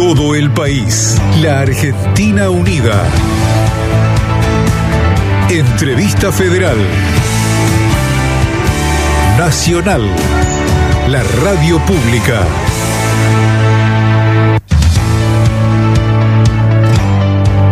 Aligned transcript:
todo 0.00 0.34
el 0.34 0.50
país. 0.50 1.20
La 1.42 1.60
Argentina 1.60 2.48
Unida. 2.48 3.04
Entrevista 5.50 6.32
Federal. 6.32 6.78
Nacional. 9.36 10.00
La 11.06 11.22
radio 11.44 11.78
pública. 11.80 12.46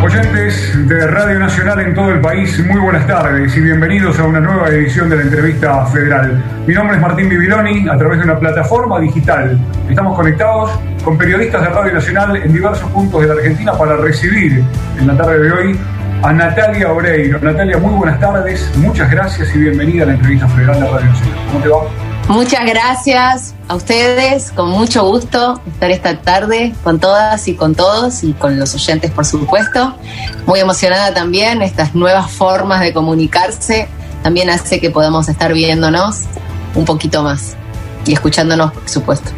Oyentes 0.08 0.88
de 0.88 1.06
Radio 1.06 1.38
Nacional 1.38 1.80
en 1.80 1.94
todo 1.94 2.08
el 2.08 2.22
país, 2.22 2.58
muy 2.66 2.80
buenas 2.80 3.06
tardes 3.06 3.54
y 3.54 3.60
bienvenidos 3.60 4.18
a 4.18 4.24
una 4.24 4.40
nueva 4.40 4.70
edición 4.70 5.10
de 5.10 5.16
la 5.16 5.22
entrevista 5.22 5.84
federal. 5.84 6.42
Mi 6.66 6.72
nombre 6.72 6.96
es 6.96 7.02
Martín 7.02 7.28
Bibiloni, 7.28 7.86
a 7.90 7.98
través 7.98 8.20
de 8.20 8.24
una 8.24 8.38
plataforma 8.38 8.98
digital. 9.00 9.58
Estamos 9.86 10.16
conectados 10.16 10.70
con 11.04 11.18
periodistas 11.18 11.60
de 11.60 11.68
Radio 11.68 11.92
Nacional 11.92 12.36
en 12.36 12.50
diversos 12.50 12.90
puntos 12.90 13.20
de 13.20 13.28
la 13.28 13.34
Argentina 13.34 13.72
para 13.76 13.98
recibir 13.98 14.64
en 14.98 15.06
la 15.06 15.14
tarde 15.14 15.40
de 15.40 15.52
hoy 15.52 15.78
a 16.22 16.32
Natalia 16.32 16.90
Oreiro. 16.90 17.38
Natalia, 17.42 17.76
muy 17.76 17.92
buenas 17.92 18.18
tardes, 18.18 18.72
muchas 18.78 19.10
gracias 19.10 19.54
y 19.54 19.58
bienvenida 19.58 20.04
a 20.04 20.06
la 20.06 20.14
entrevista 20.14 20.48
federal 20.48 20.80
de 20.80 20.86
Radio 20.86 21.06
Nacional. 21.06 21.38
¿Cómo 21.52 21.62
te 21.62 21.68
va? 21.68 22.07
Muchas 22.28 22.66
gracias 22.66 23.54
a 23.68 23.74
ustedes, 23.74 24.52
con 24.52 24.68
mucho 24.68 25.02
gusto 25.06 25.62
estar 25.66 25.90
esta 25.90 26.20
tarde 26.20 26.74
con 26.84 27.00
todas 27.00 27.48
y 27.48 27.54
con 27.54 27.74
todos 27.74 28.22
y 28.22 28.34
con 28.34 28.58
los 28.58 28.74
oyentes, 28.74 29.10
por 29.10 29.24
supuesto. 29.24 29.94
Muy 30.44 30.60
emocionada 30.60 31.14
también, 31.14 31.62
estas 31.62 31.94
nuevas 31.94 32.30
formas 32.30 32.80
de 32.80 32.92
comunicarse 32.92 33.88
también 34.22 34.50
hace 34.50 34.78
que 34.78 34.90
podamos 34.90 35.30
estar 35.30 35.54
viéndonos 35.54 36.24
un 36.74 36.84
poquito 36.84 37.22
más 37.22 37.56
y 38.04 38.12
escuchándonos, 38.12 38.72
por 38.72 38.88
supuesto. 38.90 39.30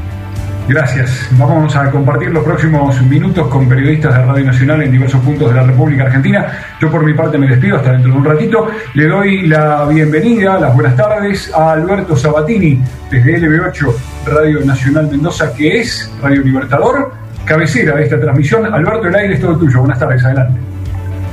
Gracias. 0.71 1.27
Vamos 1.33 1.75
a 1.75 1.91
compartir 1.91 2.31
los 2.31 2.45
próximos 2.45 3.03
minutos 3.03 3.49
con 3.49 3.69
periodistas 3.69 4.15
de 4.15 4.25
Radio 4.25 4.45
Nacional 4.45 4.81
en 4.85 4.93
diversos 4.93 5.21
puntos 5.21 5.49
de 5.49 5.57
la 5.57 5.65
República 5.65 6.05
Argentina. 6.05 6.47
Yo 6.81 6.89
por 6.89 7.05
mi 7.05 7.13
parte 7.13 7.39
me 7.39 7.49
despido 7.49 7.79
hasta 7.79 7.91
dentro 7.91 8.13
de 8.13 8.19
un 8.19 8.25
ratito. 8.25 8.69
Le 8.95 9.09
doy 9.09 9.49
la 9.49 9.85
bienvenida, 9.87 10.61
las 10.61 10.73
buenas 10.73 10.95
tardes 10.95 11.53
a 11.53 11.73
Alberto 11.73 12.15
Sabatini 12.15 12.81
desde 13.11 13.41
LB8 13.41 13.95
Radio 14.27 14.65
Nacional 14.65 15.09
Mendoza, 15.11 15.53
que 15.55 15.81
es 15.81 16.09
Radio 16.23 16.41
Libertador, 16.41 17.15
cabecera 17.45 17.97
de 17.97 18.05
esta 18.05 18.21
transmisión. 18.21 18.73
Alberto, 18.73 19.09
el 19.09 19.15
aire 19.17 19.35
es 19.35 19.41
todo 19.41 19.59
tuyo. 19.59 19.81
Buenas 19.81 19.99
tardes, 19.99 20.25
adelante. 20.25 20.61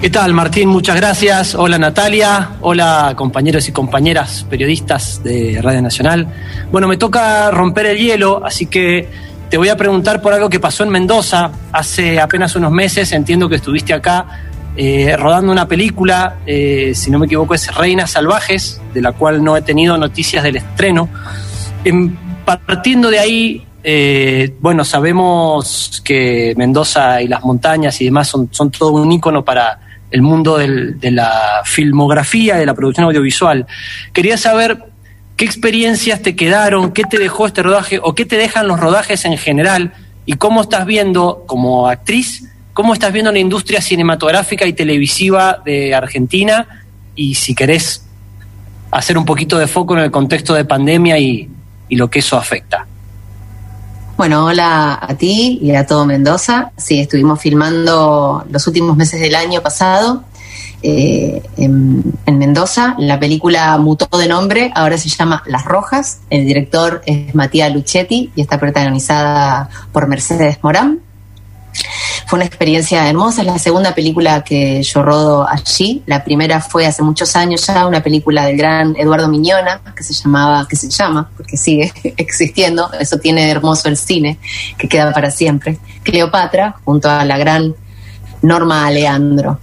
¿Qué 0.01 0.09
tal, 0.09 0.33
Martín? 0.33 0.69
Muchas 0.69 0.95
gracias. 0.95 1.53
Hola, 1.53 1.77
Natalia. 1.77 2.53
Hola, 2.61 3.13
compañeros 3.15 3.67
y 3.67 3.71
compañeras 3.71 4.45
periodistas 4.49 5.23
de 5.23 5.59
Radio 5.61 5.81
Nacional. 5.83 6.27
Bueno, 6.71 6.87
me 6.87 6.97
toca 6.97 7.51
romper 7.51 7.87
el 7.87 7.97
hielo, 7.97 8.43
así 8.45 8.67
que 8.67 9.26
te 9.49 9.57
voy 9.57 9.69
a 9.69 9.77
preguntar 9.77 10.21
por 10.21 10.33
algo 10.33 10.49
que 10.49 10.59
pasó 10.59 10.83
en 10.83 10.89
Mendoza 10.89 11.51
hace 11.71 12.19
apenas 12.19 12.55
unos 12.55 12.71
meses. 12.71 13.11
Entiendo 13.11 13.47
que 13.47 13.55
estuviste 13.55 13.93
acá 13.93 14.25
eh, 14.75 15.15
rodando 15.17 15.51
una 15.51 15.67
película, 15.67 16.37
eh, 16.45 16.91
si 16.93 17.09
no 17.09 17.17
me 17.19 17.25
equivoco, 17.25 17.53
es 17.53 17.73
Reinas 17.73 18.11
Salvajes, 18.11 18.81
de 18.93 19.01
la 19.01 19.13
cual 19.13 19.43
no 19.43 19.55
he 19.55 19.61
tenido 19.61 19.97
noticias 19.97 20.43
del 20.43 20.57
estreno. 20.57 21.09
En, 21.83 22.17
partiendo 22.45 23.09
de 23.09 23.19
ahí, 23.19 23.65
eh, 23.83 24.53
bueno, 24.59 24.83
sabemos 24.83 26.01
que 26.03 26.53
Mendoza 26.57 27.21
y 27.21 27.27
las 27.27 27.43
montañas 27.43 27.99
y 28.01 28.05
demás 28.05 28.27
son, 28.27 28.49
todo 28.49 28.91
un 28.91 29.11
ícono 29.11 29.45
para 29.45 29.79
el 30.11 30.21
mundo 30.21 30.57
de 30.57 31.11
la 31.11 31.61
filmografía, 31.65 32.57
de 32.57 32.65
la 32.65 32.73
producción 32.73 33.05
audiovisual. 33.07 33.65
Quería 34.13 34.37
saber 34.37 34.77
qué 35.37 35.45
experiencias 35.45 36.21
te 36.21 36.35
quedaron, 36.35 36.91
qué 36.91 37.03
te 37.03 37.19
dejó 37.19 37.45
este 37.45 37.61
rodaje 37.63 37.99
o 38.03 38.15
qué 38.15 38.25
te 38.25 38.37
dejan 38.37 38.67
los 38.67 38.79
rodajes 38.79 39.23
en 39.23 39.37
general 39.37 39.93
y 40.25 40.33
cómo 40.33 40.61
estás 40.61 40.85
viendo 40.85 41.43
como 41.45 41.87
actriz, 41.87 42.49
cómo 42.73 42.93
estás 42.93 43.13
viendo 43.13 43.31
la 43.31 43.39
industria 43.39 43.79
cinematográfica 43.79 44.65
y 44.65 44.73
televisiva 44.73 45.61
de 45.63 45.93
Argentina 45.93 46.83
y 47.15 47.35
si 47.35 47.53
querés 47.53 48.03
hacer 48.89 49.17
un 49.17 49.25
poquito 49.25 49.59
de 49.59 49.67
foco 49.67 49.95
en 49.95 50.03
el 50.03 50.11
contexto 50.11 50.55
de 50.55 50.65
pandemia 50.65 51.19
y, 51.19 51.49
y 51.87 51.95
lo 51.95 52.09
que 52.09 52.19
eso 52.19 52.35
afecta. 52.35 52.87
Bueno, 54.17 54.45
hola 54.45 54.97
a 54.99 55.13
ti 55.13 55.59
y 55.61 55.75
a 55.75 55.85
todo 55.85 56.03
Mendoza. 56.07 56.71
Sí, 56.75 56.99
estuvimos 56.99 57.39
filmando 57.39 58.43
los 58.49 58.65
últimos 58.65 58.97
meses 58.97 59.21
del 59.21 59.35
año 59.35 59.61
pasado 59.61 60.23
eh, 60.89 61.41
en, 61.57 62.01
en, 62.25 62.37
Mendoza. 62.37 62.95
La 62.97 63.19
película 63.19 63.77
mutó 63.77 64.17
de 64.17 64.27
nombre, 64.27 64.71
ahora 64.73 64.97
se 64.97 65.09
llama 65.09 65.43
Las 65.45 65.65
Rojas. 65.65 66.19
El 66.29 66.45
director 66.45 67.01
es 67.05 67.35
Matías 67.35 67.73
Luchetti 67.73 68.31
y 68.35 68.41
está 68.41 68.57
protagonizada 68.57 69.69
por 69.91 70.07
Mercedes 70.07 70.59
Morán. 70.61 71.01
Fue 72.25 72.37
una 72.37 72.45
experiencia 72.45 73.09
hermosa, 73.09 73.41
es 73.41 73.47
la 73.47 73.59
segunda 73.59 73.93
película 73.93 74.45
que 74.45 74.81
yo 74.81 75.03
rodo 75.03 75.45
allí. 75.45 76.03
La 76.05 76.23
primera 76.23 76.61
fue 76.61 76.85
hace 76.85 77.03
muchos 77.03 77.35
años 77.35 77.67
ya, 77.67 77.85
una 77.85 78.01
película 78.01 78.45
del 78.45 78.55
gran 78.55 78.95
Eduardo 78.97 79.27
Miñona, 79.27 79.81
que 79.93 80.03
se 80.03 80.13
llamaba, 80.13 80.65
que 80.69 80.77
se 80.77 80.89
llama, 80.89 81.29
porque 81.35 81.57
sigue 81.57 81.91
existiendo, 82.17 82.89
eso 82.97 83.17
tiene 83.17 83.49
hermoso 83.49 83.89
el 83.89 83.97
cine, 83.97 84.39
que 84.77 84.87
queda 84.87 85.11
para 85.11 85.31
siempre. 85.31 85.79
Cleopatra, 86.03 86.77
junto 86.85 87.09
a 87.09 87.25
la 87.25 87.37
gran 87.37 87.75
Norma 88.41 88.87
Aleandro. 88.87 89.59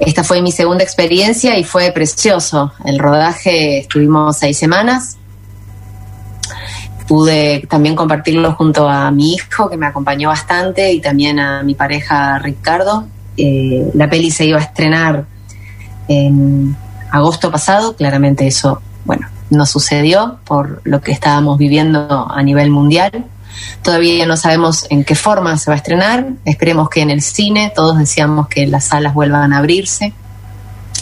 Esta 0.00 0.24
fue 0.24 0.40
mi 0.40 0.50
segunda 0.50 0.82
experiencia 0.82 1.58
y 1.58 1.64
fue 1.64 1.92
precioso. 1.92 2.72
El 2.86 2.98
rodaje 2.98 3.80
estuvimos 3.80 4.38
seis 4.38 4.56
semanas. 4.56 5.18
Pude 7.06 7.66
también 7.68 7.94
compartirlo 7.94 8.54
junto 8.54 8.88
a 8.88 9.10
mi 9.10 9.34
hijo, 9.34 9.68
que 9.68 9.76
me 9.76 9.86
acompañó 9.86 10.30
bastante, 10.30 10.90
y 10.92 11.00
también 11.00 11.38
a 11.38 11.62
mi 11.62 11.74
pareja 11.74 12.38
Ricardo. 12.38 13.04
Eh, 13.36 13.90
la 13.92 14.08
peli 14.08 14.30
se 14.30 14.46
iba 14.46 14.58
a 14.58 14.62
estrenar 14.62 15.26
en 16.08 16.74
agosto 17.10 17.50
pasado. 17.50 17.94
Claramente 17.94 18.46
eso, 18.46 18.80
bueno, 19.04 19.28
no 19.50 19.66
sucedió 19.66 20.38
por 20.44 20.80
lo 20.84 21.02
que 21.02 21.12
estábamos 21.12 21.58
viviendo 21.58 22.26
a 22.30 22.42
nivel 22.42 22.70
mundial. 22.70 23.26
Todavía 23.82 24.26
no 24.26 24.36
sabemos 24.36 24.86
en 24.90 25.04
qué 25.04 25.14
forma 25.14 25.56
se 25.56 25.70
va 25.70 25.74
a 25.74 25.78
estrenar. 25.78 26.26
Esperemos 26.44 26.88
que 26.88 27.00
en 27.00 27.10
el 27.10 27.22
cine, 27.22 27.72
todos 27.74 27.98
deseamos 27.98 28.48
que 28.48 28.66
las 28.66 28.84
salas 28.84 29.14
vuelvan 29.14 29.52
a 29.52 29.58
abrirse 29.58 30.12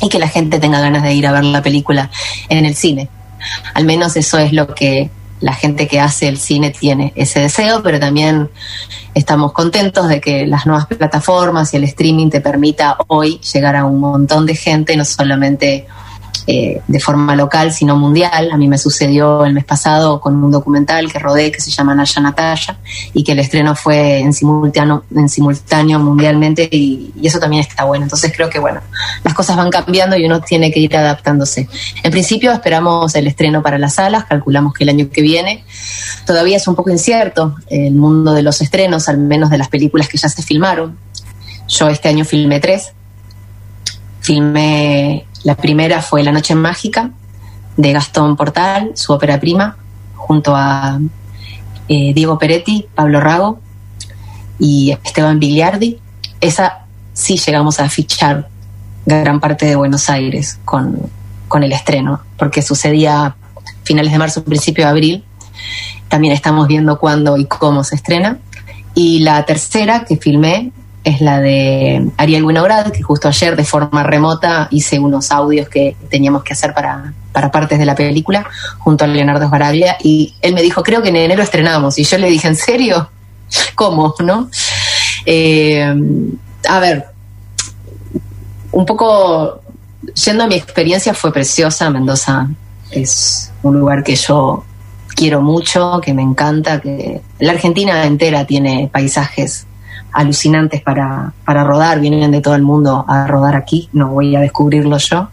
y 0.01 0.09
que 0.09 0.19
la 0.19 0.29
gente 0.29 0.59
tenga 0.59 0.81
ganas 0.81 1.03
de 1.03 1.15
ir 1.15 1.27
a 1.27 1.33
ver 1.33 1.45
la 1.45 1.63
película 1.63 2.11
en 2.49 2.65
el 2.65 2.75
cine. 2.75 3.09
Al 3.75 3.85
menos 3.85 4.17
eso 4.17 4.39
es 4.39 4.53
lo 4.53 4.75
que 4.75 5.11
la 5.41 5.55
gente 5.55 5.87
que 5.87 6.01
hace 6.01 6.29
el 6.29 6.39
cine 6.39 6.71
tiene 6.71 7.13
ese 7.15 7.41
deseo, 7.41 7.83
pero 7.83 8.01
también 8.01 8.51
estamos 9.15 9.53
contentos 9.53 10.09
de 10.09 10.21
que 10.21 10.47
las 10.47 10.67
nuevas 10.67 10.87
plataformas 10.87 11.73
y 11.73 11.77
el 11.77 11.85
streaming 11.85 12.29
te 12.31 12.41
permita 12.41 12.97
hoy 13.07 13.39
llegar 13.53 13.77
a 13.77 13.85
un 13.85 14.01
montón 14.01 14.47
de 14.47 14.57
gente, 14.57 14.97
no 14.97 15.05
solamente 15.05 15.87
eh, 16.51 16.81
de 16.89 16.99
forma 16.99 17.37
local, 17.37 17.75
sino 17.75 17.95
mundial. 17.99 18.51
A 18.51 18.57
mí 18.57 18.69
me 18.69 18.79
sucedió 18.79 19.45
el 19.45 19.53
mes 19.53 19.67
pasado 19.67 20.19
con 20.19 20.43
un 20.43 20.51
documental 20.51 21.13
que 21.13 21.19
rodé 21.19 21.53
que 21.53 21.61
se 21.61 21.71
llama 21.71 21.95
Naya 21.95 22.23
Natalia 22.23 22.79
y 23.13 23.23
que 23.23 23.33
el 23.33 23.41
estreno 23.41 23.77
fue 23.77 24.21
en 24.21 24.33
simultáneo, 24.33 25.05
en 25.15 25.29
simultáneo 25.29 25.99
mundialmente 25.99 26.67
y, 26.73 27.13
y, 27.21 27.27
eso 27.27 27.39
también 27.39 27.61
está 27.61 27.85
bueno. 27.85 28.05
Entonces 28.05 28.33
creo 28.35 28.49
que 28.49 28.59
bueno, 28.59 28.81
las 29.25 29.35
cosas 29.35 29.59
van 29.59 29.69
cambiando 29.69 30.17
y 30.17 30.25
uno 30.25 30.41
tiene 30.41 30.73
que 30.73 30.81
ir 30.81 30.97
adaptándose. 30.97 31.69
En 32.03 32.11
principio 32.11 32.51
esperamos 32.51 33.15
el 33.15 33.27
estreno 33.27 33.63
para 33.63 33.77
las 33.77 33.97
salas, 33.97 34.25
calculamos 34.25 34.73
que 34.73 34.85
el 34.85 34.89
año 34.89 35.11
que 35.11 35.21
viene. 35.21 35.65
Todavía 36.25 36.57
es 36.57 36.67
un 36.67 36.75
poco 36.75 36.89
incierto 36.89 37.57
el 37.69 37.95
mundo 37.95 38.33
de 38.33 38.43
los 38.43 38.63
estrenos, 38.63 39.11
al 39.11 39.19
menos 39.19 39.51
de 39.51 39.59
las 39.59 39.69
películas 39.69 40.09
que 40.09 40.17
ya 40.17 40.31
se 40.31 40.43
filmaron. 40.43 40.97
Yo 41.69 41.89
este 41.89 42.09
año 42.09 42.25
filmé 42.25 42.59
tres. 42.59 42.93
Filmé 44.23 45.28
la 45.45 45.55
primera 45.57 46.03
fue 46.03 46.23
La 46.23 46.33
Noche 46.33 46.55
Mágica 46.55 47.11
de 47.77 47.93
Gastón 47.93 48.37
Portal, 48.37 48.93
su 48.95 49.13
ópera 49.13 49.39
prima, 49.39 49.77
junto 50.17 50.55
a 50.55 50.99
eh, 51.89 52.13
Diego 52.13 52.39
Peretti, 52.39 52.87
Pablo 52.95 53.21
Rago 53.21 53.61
y 54.59 54.91
Esteban 55.05 55.39
Biliardi. 55.39 55.99
Esa 56.41 56.87
sí 57.13 57.37
llegamos 57.37 57.81
a 57.81 57.89
fichar 57.89 58.49
gran 59.07 59.41
parte 59.41 59.67
de 59.67 59.77
Buenos 59.77 60.11
Aires 60.11 60.59
con, 60.65 60.99
con 61.47 61.63
el 61.63 61.73
estreno, 61.73 62.21
porque 62.37 62.63
sucedía 62.63 63.37
finales 63.85 64.13
de 64.13 64.19
marzo, 64.19 64.45
principio 64.45 64.85
de 64.85 64.91
abril. 64.91 65.25
También 66.09 66.35
estamos 66.35 66.67
viendo 66.67 66.99
cuándo 66.99 67.37
y 67.37 67.47
cómo 67.47 67.85
se 67.85 67.95
estrena. 67.95 68.39
Y 68.95 69.21
la 69.21 69.45
tercera 69.45 70.05
que 70.05 70.17
filmé 70.17 70.73
es 71.05 71.21
la 71.21 71.41
de 71.41 72.11
Ariel 72.17 72.45
Winograd, 72.45 72.93
que 72.93 73.03
justo 73.03 73.29
ayer 73.29 73.57
de 73.57 73.65
forma 73.65 74.03
remota 74.03 74.69
hice 74.71 74.99
unos 74.99 75.31
audios 75.31 75.69
que 75.69 75.97
teníamos 76.11 76.43
que 76.43 76.53
hacer 76.53 76.75
para, 76.75 77.13
para 77.33 77.51
partes 77.51 77.79
de 77.79 77.87
la 77.87 77.95
película 77.95 78.47
junto 78.79 79.05
a 79.05 79.09
Leonardo 79.09 79.45
Esbaraglia 79.45 79.97
y 80.03 80.35
él 80.43 80.55
me 80.55 80.63
dijo, 80.63 80.83
creo 80.83 81.03
que 81.03 81.09
en 81.09 81.17
enero 81.17 81.43
estrenamos 81.43 81.99
y 81.99 82.05
yo 82.05 82.19
le 82.19 82.29
dije, 82.29 82.49
¿en 82.49 82.57
serio? 82.57 83.11
¿Cómo? 83.75 84.15
¿No? 84.21 84.51
Eh, 85.25 85.95
a 86.69 86.81
ver, 86.81 87.07
un 88.73 88.85
poco, 88.85 89.61
yendo 90.25 90.45
a 90.45 90.47
mi 90.47 90.57
experiencia 90.57 91.15
fue 91.15 91.33
preciosa, 91.33 91.91
Mendoza 91.91 92.49
es 92.91 93.53
un 93.63 93.79
lugar 93.79 94.03
que 94.03 94.17
yo 94.17 94.65
quiero 95.15 95.43
mucho, 95.43 96.01
que 96.03 96.15
me 96.15 96.23
encanta, 96.23 96.81
que 96.81 97.21
la 97.39 97.53
Argentina 97.53 98.05
entera 98.05 98.47
tiene 98.47 98.89
paisajes 98.93 99.67
alucinantes 100.13 100.83
para, 100.83 101.33
para 101.45 101.65
rodar, 101.65 102.01
vienen 102.01 102.31
de 102.31 102.41
todo 102.41 102.55
el 102.55 102.63
mundo 102.63 103.05
a 103.09 103.27
rodar 103.27 103.57
aquí, 103.57 103.89
no 103.93 104.09
voy 104.09 104.37
a 104.37 104.41
descubrirlo 104.41 104.99
yo. 104.99 105.29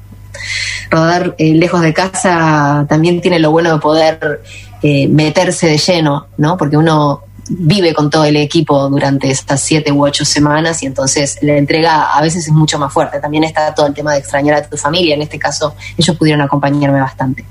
Rodar 0.89 1.35
eh, 1.37 1.53
lejos 1.53 1.81
de 1.81 1.93
casa 1.93 2.85
también 2.87 3.21
tiene 3.21 3.39
lo 3.39 3.51
bueno 3.51 3.73
de 3.73 3.79
poder 3.79 4.41
eh, 4.81 5.07
meterse 5.07 5.67
de 5.67 5.77
lleno, 5.77 6.27
¿no? 6.37 6.57
Porque 6.57 6.77
uno 6.77 7.21
vive 7.47 7.93
con 7.93 8.09
todo 8.09 8.25
el 8.25 8.37
equipo 8.37 8.89
durante 8.89 9.29
estas 9.29 9.61
siete 9.61 9.91
u 9.91 10.03
ocho 10.03 10.25
semanas 10.25 10.81
y 10.81 10.87
entonces 10.87 11.37
la 11.41 11.57
entrega 11.57 12.15
a 12.15 12.21
veces 12.21 12.47
es 12.47 12.53
mucho 12.53 12.79
más 12.79 12.91
fuerte. 12.91 13.19
También 13.19 13.43
está 13.43 13.73
todo 13.73 13.87
el 13.87 13.93
tema 13.93 14.13
de 14.13 14.19
extrañar 14.19 14.55
a 14.55 14.67
tu 14.67 14.77
familia, 14.77 15.15
en 15.15 15.21
este 15.21 15.39
caso 15.39 15.75
ellos 15.97 16.17
pudieron 16.17 16.41
acompañarme 16.41 16.99
bastante. 16.99 17.45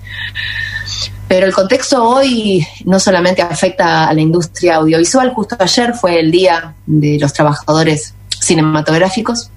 Pero 1.34 1.46
el 1.46 1.52
contexto 1.52 2.00
hoy 2.00 2.64
no 2.84 3.00
solamente 3.00 3.42
afecta 3.42 4.06
a 4.06 4.14
la 4.14 4.20
industria 4.20 4.76
audiovisual, 4.76 5.34
justo 5.34 5.56
ayer 5.58 5.92
fue 5.92 6.20
el 6.20 6.30
Día 6.30 6.74
de 6.86 7.18
los 7.18 7.32
Trabajadores 7.32 8.14
Cinematográficos, 8.38 9.50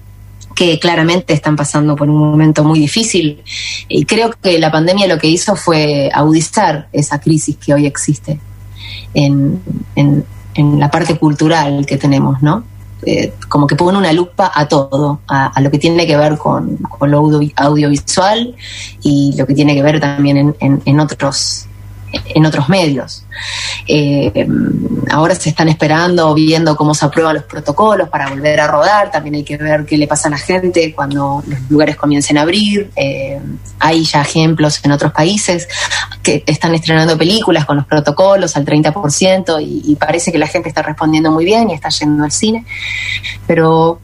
que 0.56 0.80
claramente 0.80 1.34
están 1.34 1.54
pasando 1.54 1.94
por 1.94 2.10
un 2.10 2.16
momento 2.16 2.64
muy 2.64 2.80
difícil. 2.80 3.44
Y 3.86 4.04
creo 4.06 4.32
que 4.42 4.58
la 4.58 4.72
pandemia 4.72 5.06
lo 5.06 5.18
que 5.18 5.28
hizo 5.28 5.54
fue 5.54 6.10
agudizar 6.12 6.88
esa 6.90 7.20
crisis 7.20 7.56
que 7.64 7.72
hoy 7.74 7.86
existe 7.86 8.40
en, 9.14 9.62
la 10.56 10.90
parte 10.90 11.16
cultural 11.16 11.86
que 11.86 11.96
tenemos, 11.96 12.42
¿no? 12.42 12.64
Eh, 13.06 13.34
como 13.48 13.68
que 13.68 13.76
pone 13.76 13.98
una 13.98 14.12
lupa 14.12 14.50
a 14.52 14.66
todo, 14.66 15.20
a, 15.28 15.60
lo 15.60 15.70
que 15.70 15.78
tiene 15.78 16.08
que 16.08 16.16
ver 16.16 16.36
con, 16.38 16.76
lo 17.02 17.30
audiovisual 17.54 18.56
y 19.00 19.36
lo 19.38 19.46
que 19.46 19.54
tiene 19.54 19.76
que 19.76 19.82
ver 19.84 20.00
también 20.00 20.56
en 20.58 20.98
otros 20.98 21.67
en 22.12 22.46
otros 22.46 22.68
medios. 22.68 23.24
Eh, 23.86 24.46
ahora 25.10 25.34
se 25.34 25.50
están 25.50 25.68
esperando, 25.68 26.32
viendo 26.34 26.76
cómo 26.76 26.94
se 26.94 27.04
aprueban 27.06 27.34
los 27.34 27.44
protocolos 27.44 28.08
para 28.08 28.28
volver 28.28 28.60
a 28.60 28.66
rodar. 28.66 29.10
También 29.10 29.36
hay 29.36 29.44
que 29.44 29.56
ver 29.56 29.84
qué 29.84 29.96
le 29.96 30.06
pasa 30.06 30.28
a 30.28 30.30
la 30.30 30.38
gente 30.38 30.92
cuando 30.94 31.42
los 31.46 31.70
lugares 31.70 31.96
comiencen 31.96 32.38
a 32.38 32.42
abrir. 32.42 32.90
Eh, 32.96 33.40
hay 33.78 34.04
ya 34.04 34.22
ejemplos 34.22 34.80
en 34.84 34.92
otros 34.92 35.12
países 35.12 35.68
que 36.22 36.42
están 36.46 36.74
estrenando 36.74 37.16
películas 37.16 37.64
con 37.64 37.76
los 37.76 37.86
protocolos 37.86 38.56
al 38.56 38.64
30% 38.64 39.62
y, 39.62 39.92
y 39.92 39.96
parece 39.96 40.32
que 40.32 40.38
la 40.38 40.46
gente 40.46 40.68
está 40.68 40.82
respondiendo 40.82 41.30
muy 41.30 41.44
bien 41.44 41.70
y 41.70 41.74
está 41.74 41.88
yendo 41.88 42.24
al 42.24 42.32
cine, 42.32 42.64
pero 43.46 44.00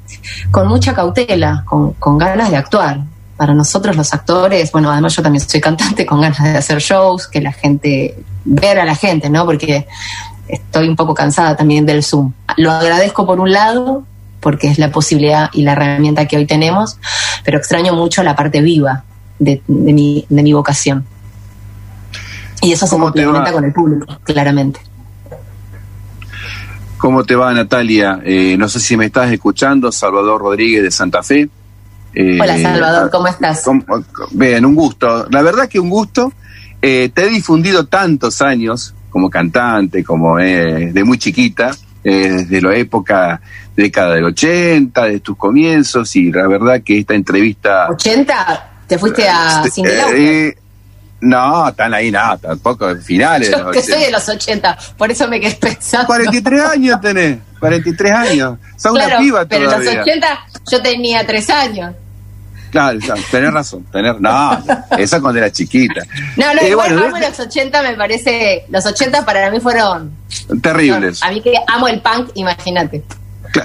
con 0.51 0.69
mucha 0.69 0.95
cautela, 0.95 1.65
con, 1.67 1.93
con 1.95 2.17
ganas 2.17 2.51
de 2.51 2.57
actuar 2.57 3.01
para 3.37 3.55
nosotros 3.55 3.97
los 3.97 4.13
actores, 4.13 4.71
bueno, 4.73 4.91
además 4.91 5.15
yo 5.17 5.23
también 5.23 5.45
soy 5.47 5.61
cantante 5.61 6.07
con 6.07 6.21
ganas 6.21 6.43
de 6.43 6.57
hacer 6.57 6.79
shows, 6.79 7.27
que 7.27 7.41
la 7.41 7.53
gente, 7.53 8.17
ver 8.45 8.79
a 8.79 8.85
la 8.85 8.95
gente, 8.95 9.29
¿no? 9.31 9.45
Porque 9.45 9.87
estoy 10.49 10.89
un 10.89 10.97
poco 10.97 11.15
cansada 11.15 11.57
también 11.57 11.87
del 11.87 12.03
Zoom. 12.03 12.33
Lo 12.57 12.71
agradezco 12.71 13.27
por 13.27 13.41
un 13.41 13.53
lado, 13.53 14.05
porque 14.41 14.69
es 14.69 14.79
la 14.79 14.91
posibilidad 14.91 15.51
y 15.53 15.63
la 15.63 15.73
herramienta 15.73 16.27
que 16.27 16.37
hoy 16.37 16.47
tenemos, 16.47 16.99
pero 17.45 17.59
extraño 17.59 17.95
mucho 17.95 18.23
la 18.23 18.37
parte 18.37 18.61
viva 18.61 19.05
de, 19.39 19.63
mi, 19.67 20.27
de 20.29 20.43
mi 20.43 20.53
vocación. 20.53 21.05
Y 22.61 22.73
eso 22.73 22.87
se 22.87 22.97
complementa 22.97 23.53
con 23.53 23.65
el 23.65 23.73
público, 23.73 24.07
claramente. 24.23 24.81
¿Cómo 26.99 27.25
te 27.25 27.35
va, 27.35 27.53
Natalia? 27.53 28.21
Eh, 28.25 28.57
no 28.59 28.69
sé 28.69 28.81
si 28.81 28.97
me 28.97 29.05
estás 29.05 29.31
escuchando, 29.31 29.93
Salvador 29.93 30.41
Rodríguez 30.41 30.83
de 30.83 30.91
Santa 30.91 31.23
Fe. 31.23 31.51
Hola 32.17 32.59
Salvador, 32.59 33.11
¿cómo 33.11 33.27
estás? 33.27 33.65
bien, 34.31 34.65
un 34.65 34.75
gusto. 34.75 35.27
La 35.31 35.43
verdad 35.43 35.69
que 35.69 35.81
un 35.81 35.91
gusto. 35.91 36.33
Eh, 36.81 37.11
te 37.15 37.25
he 37.25 37.29
difundido 37.31 37.87
tantos 37.87 38.43
años 38.43 38.95
como 39.09 39.31
cantante, 39.31 40.05
como 40.05 40.39
eh, 40.39 40.93
de 40.93 41.05
muy 41.05 41.17
chiquita, 41.17 41.71
eh, 42.03 42.29
desde 42.31 42.61
la 42.61 42.77
época, 42.77 43.41
década 43.75 44.17
del 44.17 44.25
80, 44.25 45.05
de 45.05 45.21
tus 45.21 45.37
comienzos, 45.37 46.15
y 46.15 46.31
la 46.31 46.47
verdad 46.47 46.83
que 46.85 46.99
esta 46.99 47.15
entrevista... 47.15 47.89
¿80? 47.89 48.63
¿Te 48.87 48.99
fuiste 48.99 49.27
a 49.27 49.63
este, 49.65 50.59
no, 51.21 51.69
están 51.69 51.95
ahí 51.95 52.11
nada, 52.11 52.37
tampoco 52.37 52.95
finales. 52.97 53.51
Yo 53.51 53.71
que 53.71 53.81
soy 53.81 54.03
de 54.03 54.11
los 54.11 54.29
80, 54.29 54.79
por 54.99 55.11
eso 55.11 55.27
me 55.27 55.41
quedé 55.41 55.55
pensando. 55.55 56.07
43 56.07 56.61
años 56.65 57.01
tenés, 57.01 57.39
43 57.61 58.13
años. 58.13 58.59
Son 58.77 58.93
una 58.93 59.17
piba 59.17 59.47
Pero 59.47 59.73
en 59.73 59.85
los 59.85 59.97
80 59.97 60.47
yo 60.71 60.83
tenía 60.83 61.27
3 61.27 61.51
años. 61.51 61.95
Claro, 62.75 62.99
tenés 63.31 63.53
razón, 63.53 63.85
tener, 63.85 64.21
no, 64.21 64.59
esa 64.99 65.21
cuando 65.21 65.39
era 65.39 65.53
chiquita. 65.53 66.03
No, 66.37 66.53
no, 66.53 66.61
eh, 66.61 66.75
bueno, 66.75 67.05
amo 67.05 67.19
los 67.19 67.39
80 67.39 67.83
me 67.85 67.95
parece, 67.95 68.65
los 68.69 68.85
80 68.85 69.25
para 69.25 69.49
mí 69.53 69.61
fueron 69.61 70.11
terribles. 70.61 71.23
a 71.23 71.31
mí 71.31 71.41
que 71.41 71.55
amo 71.69 71.87
el 71.87 72.01
punk, 72.01 72.31
imagínate. 72.35 73.05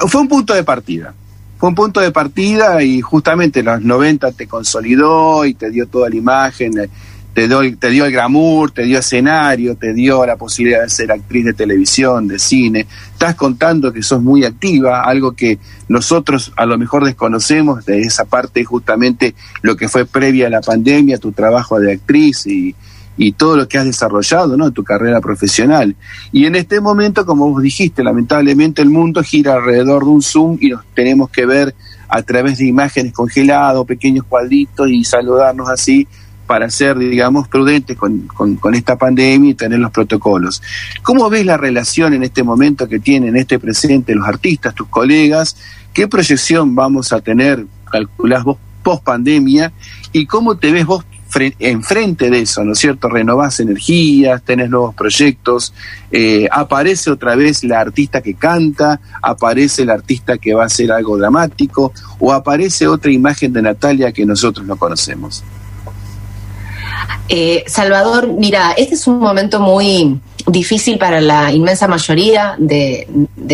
fue 0.08 0.22
un 0.22 0.28
punto 0.28 0.54
de 0.54 0.64
partida. 0.64 1.12
Fue 1.58 1.70
un 1.70 1.76
punto 1.76 2.00
de 2.00 2.12
partida 2.12 2.84
y 2.84 3.02
justamente 3.02 3.64
los 3.64 3.82
90 3.82 4.32
te 4.34 4.46
consolidó 4.48 5.44
y 5.44 5.56
te 5.56 5.72
dio 5.72 5.88
toda 5.88 6.08
la 6.08 6.16
imagen, 6.16 6.92
te, 7.34 7.48
te 7.48 7.90
dio 7.90 8.06
el 8.06 8.12
glamour, 8.12 8.72
te 8.72 8.84
dio 8.84 9.00
escenario, 9.00 9.76
te 9.76 9.94
dio 9.94 10.26
la 10.26 10.36
posibilidad 10.36 10.84
de 10.84 10.90
ser 10.90 11.12
actriz 11.12 11.46
de 11.46 11.54
televisión, 11.54 12.28
de 12.28 12.40
cine. 12.40 12.88
Estás 13.12 13.36
contando 13.36 13.94
que 13.94 14.02
sos 14.02 14.22
muy 14.22 14.46
activa, 14.46 15.04
algo 15.04 15.34
que 15.34 15.60
nosotros 15.88 16.52
a 16.58 16.66
lo 16.66 16.78
mejor 16.78 17.06
desconocemos 17.06 17.86
de 17.86 18.02
esa 18.02 18.26
parte 18.26 18.64
justamente 18.64 19.36
lo 19.62 19.76
que 19.76 19.88
fue 19.88 20.06
previa 20.06 20.48
a 20.48 20.50
la 20.50 20.62
pandemia, 20.62 21.18
tu 21.18 21.32
trabajo 21.32 21.80
de 21.80 21.94
actriz 21.94 22.48
y, 22.48 22.76
y 23.16 23.34
todo 23.34 23.58
lo 23.58 23.68
que 23.68 23.78
has 23.78 23.86
desarrollado, 23.86 24.58
¿no? 24.58 24.72
Tu 24.72 24.84
carrera 24.84 25.22
profesional. 25.22 25.96
Y 26.32 26.46
en 26.46 26.56
este 26.56 26.82
momento, 26.82 27.26
como 27.26 27.50
vos 27.50 27.62
dijiste, 27.62 28.04
lamentablemente 28.04 28.82
el 28.82 28.90
mundo 28.90 29.22
gira 29.22 29.54
alrededor 29.54 30.04
de 30.04 30.10
un 30.10 30.22
Zoom 30.22 30.58
y 30.60 30.70
nos 30.70 30.86
tenemos 30.96 31.30
que 31.30 31.46
ver 31.46 31.76
a 32.08 32.24
través 32.24 32.58
de 32.58 32.66
imágenes 32.66 33.14
congeladas, 33.14 33.86
pequeños 33.86 34.26
cuadritos 34.26 34.90
y 34.90 35.04
saludarnos 35.04 35.70
así 35.70 36.08
para 36.50 36.72
ser, 36.72 36.98
digamos, 36.98 37.48
prudentes 37.48 37.96
con, 37.96 38.74
esta 38.74 38.98
pandemia 38.98 39.52
y 39.52 39.54
tener 39.54 39.78
los 39.78 39.92
protocolos. 39.92 40.64
¿Cómo 41.04 41.30
ves 41.30 41.46
la 41.46 41.58
relación 41.58 42.16
en 42.16 42.24
este 42.24 42.42
momento 42.42 42.90
que 42.90 42.98
tienen 42.98 43.36
este 43.36 43.60
presente 43.60 44.16
los 44.16 44.28
artistas, 44.28 44.74
tus 44.74 44.88
colegas? 44.88 45.56
¿Qué 45.94 46.08
proyección 46.08 46.74
vamos 46.74 47.14
a 47.14 47.22
tener, 47.22 47.68
calculás 47.92 48.44
vos, 48.44 48.58
post 48.82 49.04
pandemia? 49.04 49.72
¿Y 50.12 50.26
cómo 50.26 50.58
te 50.58 50.72
ves 50.72 50.88
vos 50.88 51.06
enfrente 51.60 52.32
de 52.32 52.40
eso, 52.40 52.64
¿no 52.64 52.72
es 52.72 52.80
cierto? 52.80 53.10
Renovás 53.10 53.60
energías, 53.60 54.42
tenés 54.42 54.72
nuevos 54.72 54.96
proyectos, 54.96 55.72
eh, 56.12 56.48
aparece 56.52 57.12
otra 57.12 57.36
vez 57.36 57.64
la 57.64 57.80
artista 57.80 58.24
que 58.24 58.34
canta, 58.34 59.00
aparece 59.22 59.84
el 59.84 59.92
artista 59.92 60.40
que 60.40 60.56
va 60.56 60.64
a 60.64 60.66
hacer 60.66 60.92
algo 60.92 61.16
dramático, 61.16 61.94
o 62.18 62.34
aparece 62.34 62.88
otra 62.88 63.12
imagen 63.12 63.54
de 63.54 63.62
Natalia 63.62 64.12
que 64.12 64.26
nosotros 64.26 64.66
no 64.66 64.78
conocemos. 64.78 65.44
Eh, 67.28 67.64
Salvador, 67.68 68.28
mira, 68.28 68.74
este 68.78 68.96
es 68.96 69.08
un 69.08 69.20
momento 69.20 69.60
muy 69.60 70.20
difícil 70.48 70.98
para 70.98 71.22
la 71.22 71.52
inmensa 71.52 71.88
mayoría 71.88 72.56
de, 72.58 73.08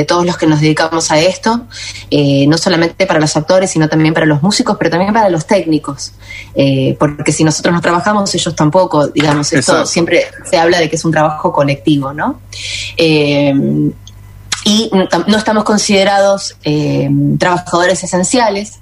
todos 0.07 0.25
los 0.25 0.37
que 0.37 0.47
nos 0.47 0.61
dedicamos 0.61 1.11
a 1.11 1.19
esto, 1.19 1.67
eh, 2.09 2.45
no 2.47 2.57
solamente 2.57 3.05
para 3.05 3.19
los 3.19 3.35
actores, 3.35 3.71
sino 3.71 3.89
también 3.89 4.13
para 4.13 4.25
los 4.25 4.41
músicos, 4.41 4.77
pero 4.77 4.91
también 4.91 5.13
para 5.13 5.29
los 5.29 5.45
técnicos, 5.45 6.13
eh, 6.53 6.95
porque 6.97 7.31
si 7.31 7.43
nosotros 7.43 7.73
no 7.73 7.81
trabajamos, 7.81 8.33
ellos 8.35 8.55
tampoco, 8.55 9.07
digamos, 9.07 9.51
esto 9.51 9.85
siempre 9.85 10.25
se 10.49 10.57
habla 10.57 10.79
de 10.79 10.89
que 10.89 10.95
es 10.95 11.03
un 11.03 11.11
trabajo 11.11 11.51
colectivo, 11.51 12.13
¿no? 12.13 12.39
Y 14.67 14.89
no 14.91 15.37
estamos 15.37 15.63
considerados 15.63 16.57
eh, 16.63 17.07
trabajadores 17.37 18.03
esenciales 18.03 18.79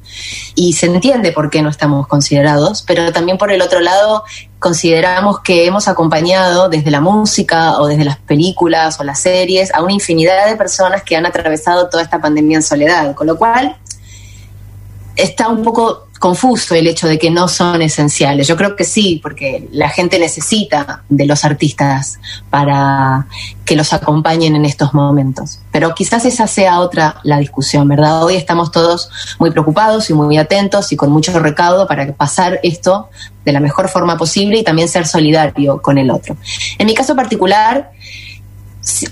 y 0.56 0.74
se 0.74 0.86
entiende 0.86 1.34
por 1.34 1.50
qué 1.50 1.62
no 1.62 1.70
estamos 1.70 2.08
considerados, 2.08 2.84
pero 2.84 3.12
también 3.12 3.38
por 3.38 3.52
el 3.52 3.62
otro 3.62 3.82
lado 3.82 4.24
consideramos 4.60 5.42
que 5.42 5.66
hemos 5.66 5.90
acompañado 5.90 6.70
desde 6.70 6.90
la 6.90 7.02
música 7.02 7.80
o 7.80 7.88
desde 7.88 8.06
las 8.06 8.18
películas 8.18 8.98
o 9.02 9.04
las 9.04 9.20
series 9.20 9.74
a 9.74 9.84
una 9.84 9.92
infinidad 9.92 10.48
de 10.48 10.56
personas 10.56 11.04
que 11.04 11.18
han 11.18 11.26
atravesado 11.26 11.90
toda 11.90 12.02
esta 12.02 12.22
pandemia 12.22 12.56
en 12.56 12.64
soledad, 12.64 13.14
con 13.14 13.28
lo 13.28 13.38
cual 13.38 13.76
está 15.16 15.48
un 15.48 15.64
poco 15.64 16.08
confuso 16.24 16.74
el 16.74 16.88
hecho 16.88 17.10
de 17.10 17.20
que 17.20 17.30
no 17.30 17.50
son 17.50 17.82
esenciales. 17.82 18.48
Yo 18.48 18.56
creo 18.56 18.78
que 18.78 18.86
sí, 18.86 19.20
porque 19.22 19.68
la 19.74 19.90
gente 19.90 20.18
necesita 20.20 21.04
de 21.10 21.26
los 21.26 21.44
artistas 21.44 22.18
para 22.50 23.28
que 23.66 23.76
los 23.76 23.92
acompañen 23.92 24.56
en 24.56 24.64
estos 24.64 24.94
momentos. 24.94 25.60
Pero 25.74 25.94
quizás 25.94 26.24
esa 26.24 26.48
sea 26.48 26.80
otra 26.80 27.18
la 27.24 27.40
discusión, 27.40 27.90
¿verdad? 27.90 28.24
Hoy 28.24 28.36
estamos 28.36 28.72
todos 28.72 29.10
muy 29.38 29.52
preocupados 29.52 30.10
y 30.10 30.14
muy 30.14 30.38
atentos 30.38 30.94
y 30.94 30.96
con 30.96 31.12
mucho 31.12 31.38
recaudo 31.40 31.88
para 31.88 32.10
pasar 32.14 32.62
esto 32.64 33.10
de 33.44 33.52
la 33.52 33.60
mejor 33.60 33.90
forma 33.90 34.18
posible 34.18 34.60
y 34.60 34.64
también 34.64 34.88
ser 34.88 35.06
solidario 35.06 35.82
con 35.82 35.98
el 35.98 36.10
otro. 36.10 36.38
En 36.78 36.88
mi 36.88 36.94
caso 36.94 37.18
particular, 37.18 37.92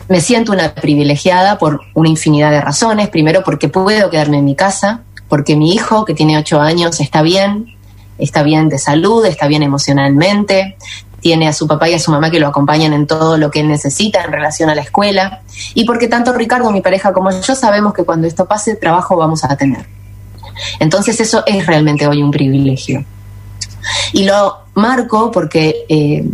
me 0.08 0.22
siento 0.22 0.51
una 0.51 0.74
privilegiada 0.75 1.58
por 1.58 1.81
una 1.93 2.10
infinidad 2.10 2.51
de 2.51 2.62
razones. 2.62 3.10
Primero, 3.10 3.43
porque 3.43 3.67
puedo 3.67 4.10
quedarme 4.10 4.38
en 4.38 4.46
mi 4.46 4.55
casa, 4.55 5.01
porque 5.32 5.56
mi 5.56 5.74
hijo, 5.74 6.04
que 6.04 6.14
tiene 6.14 6.38
ocho 6.38 6.60
años, 6.60 7.00
está 7.00 7.22
bien, 7.22 7.74
está 8.18 8.44
bien 8.44 8.68
de 8.68 8.78
salud, 8.78 9.26
está 9.26 9.48
bien 9.48 9.64
emocionalmente, 9.64 10.76
tiene 11.22 11.48
a 11.48 11.54
su 11.54 11.68
papá 11.68 11.88
y 11.88 11.94
a 11.94 12.00
su 12.00 12.12
mamá 12.12 12.30
que 12.30 12.38
lo 12.38 12.50
acompañan 12.50 12.92
en 12.92 13.08
todo 13.08 13.38
lo 13.38 13.50
que 13.50 13.64
necesita 13.64 14.26
en 14.26 14.34
relación 14.34 14.70
a 14.70 14.76
la 14.76 14.82
escuela, 14.82 15.42
y 15.74 15.86
porque 15.86 16.10
tanto 16.10 16.34
Ricardo, 16.34 16.70
mi 16.70 16.82
pareja, 16.82 17.14
como 17.14 17.32
yo 17.32 17.56
sabemos 17.56 17.94
que 17.94 18.04
cuando 18.04 18.28
esto 18.28 18.46
pase, 18.46 18.76
trabajo 18.76 19.16
vamos 19.16 19.46
a 19.46 19.56
tener. 19.56 19.86
Entonces 20.82 21.22
eso 21.22 21.44
es 21.46 21.66
realmente 21.66 22.06
hoy 22.08 22.22
un 22.22 22.32
privilegio. 22.32 23.06
Y 24.12 24.26
lo 24.26 24.58
marco 24.74 25.32
porque 25.32 25.86
eh, 25.88 26.26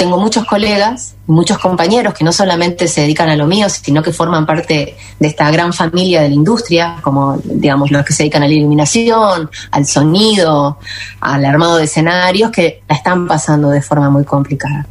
tengo 0.00 0.16
muchos 0.16 0.46
colegas, 0.46 1.14
muchos 1.26 1.58
compañeros 1.58 2.14
que 2.14 2.24
no 2.24 2.32
solamente 2.32 2.88
se 2.88 3.02
dedican 3.02 3.28
a 3.28 3.36
lo 3.36 3.46
mío, 3.46 3.68
sino 3.68 4.02
que 4.02 4.14
forman 4.14 4.46
parte 4.46 4.96
de 5.18 5.28
esta 5.28 5.50
gran 5.50 5.74
familia 5.74 6.22
de 6.22 6.30
la 6.30 6.34
industria, 6.34 6.96
como 7.02 7.36
digamos 7.44 7.90
los 7.90 8.02
que 8.06 8.14
se 8.14 8.22
dedican 8.22 8.42
a 8.42 8.48
la 8.48 8.54
iluminación, 8.54 9.50
al 9.70 9.86
sonido, 9.86 10.78
al 11.20 11.44
armado 11.44 11.76
de 11.76 11.84
escenarios, 11.84 12.50
que 12.50 12.82
la 12.88 12.96
están 12.96 13.28
pasando 13.28 13.68
de 13.68 13.82
forma 13.82 14.08
muy 14.08 14.24
complicada. 14.24 14.86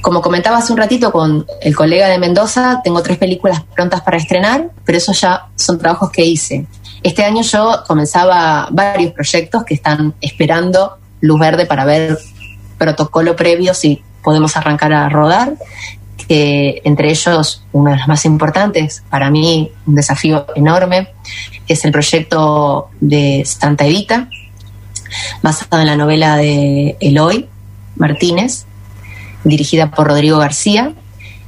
Como 0.00 0.22
comentaba 0.22 0.58
hace 0.58 0.72
un 0.72 0.78
ratito 0.78 1.10
con 1.10 1.44
el 1.60 1.74
colega 1.74 2.06
de 2.06 2.20
Mendoza, 2.20 2.82
tengo 2.84 3.02
tres 3.02 3.18
películas 3.18 3.64
prontas 3.74 4.00
para 4.02 4.16
estrenar, 4.16 4.70
pero 4.84 4.96
esos 4.96 5.20
ya 5.20 5.48
son 5.56 5.76
trabajos 5.76 6.12
que 6.12 6.24
hice. 6.24 6.68
Este 7.02 7.24
año 7.24 7.42
yo 7.42 7.82
comenzaba 7.84 8.68
varios 8.70 9.12
proyectos 9.12 9.64
que 9.64 9.74
están 9.74 10.14
esperando 10.20 10.98
luz 11.20 11.40
verde 11.40 11.66
para 11.66 11.84
ver 11.84 12.16
protocolo 12.78 13.34
previo 13.34 13.74
si 13.74 14.03
podemos 14.24 14.56
arrancar 14.56 14.92
a 14.92 15.08
rodar, 15.08 15.54
que 16.26 16.80
entre 16.84 17.10
ellos 17.10 17.62
uno 17.72 17.90
de 17.90 17.98
los 17.98 18.08
más 18.08 18.24
importantes, 18.24 19.04
para 19.10 19.30
mí 19.30 19.70
un 19.86 19.94
desafío 19.94 20.46
enorme, 20.56 21.08
es 21.68 21.84
el 21.84 21.92
proyecto 21.92 22.88
de 23.00 23.44
Santa 23.44 23.86
Evita, 23.86 24.28
basado 25.42 25.80
en 25.80 25.86
la 25.86 25.96
novela 25.96 26.36
de 26.36 26.96
Eloy 27.00 27.48
Martínez, 27.96 28.64
dirigida 29.44 29.90
por 29.90 30.08
Rodrigo 30.08 30.38
García. 30.38 30.94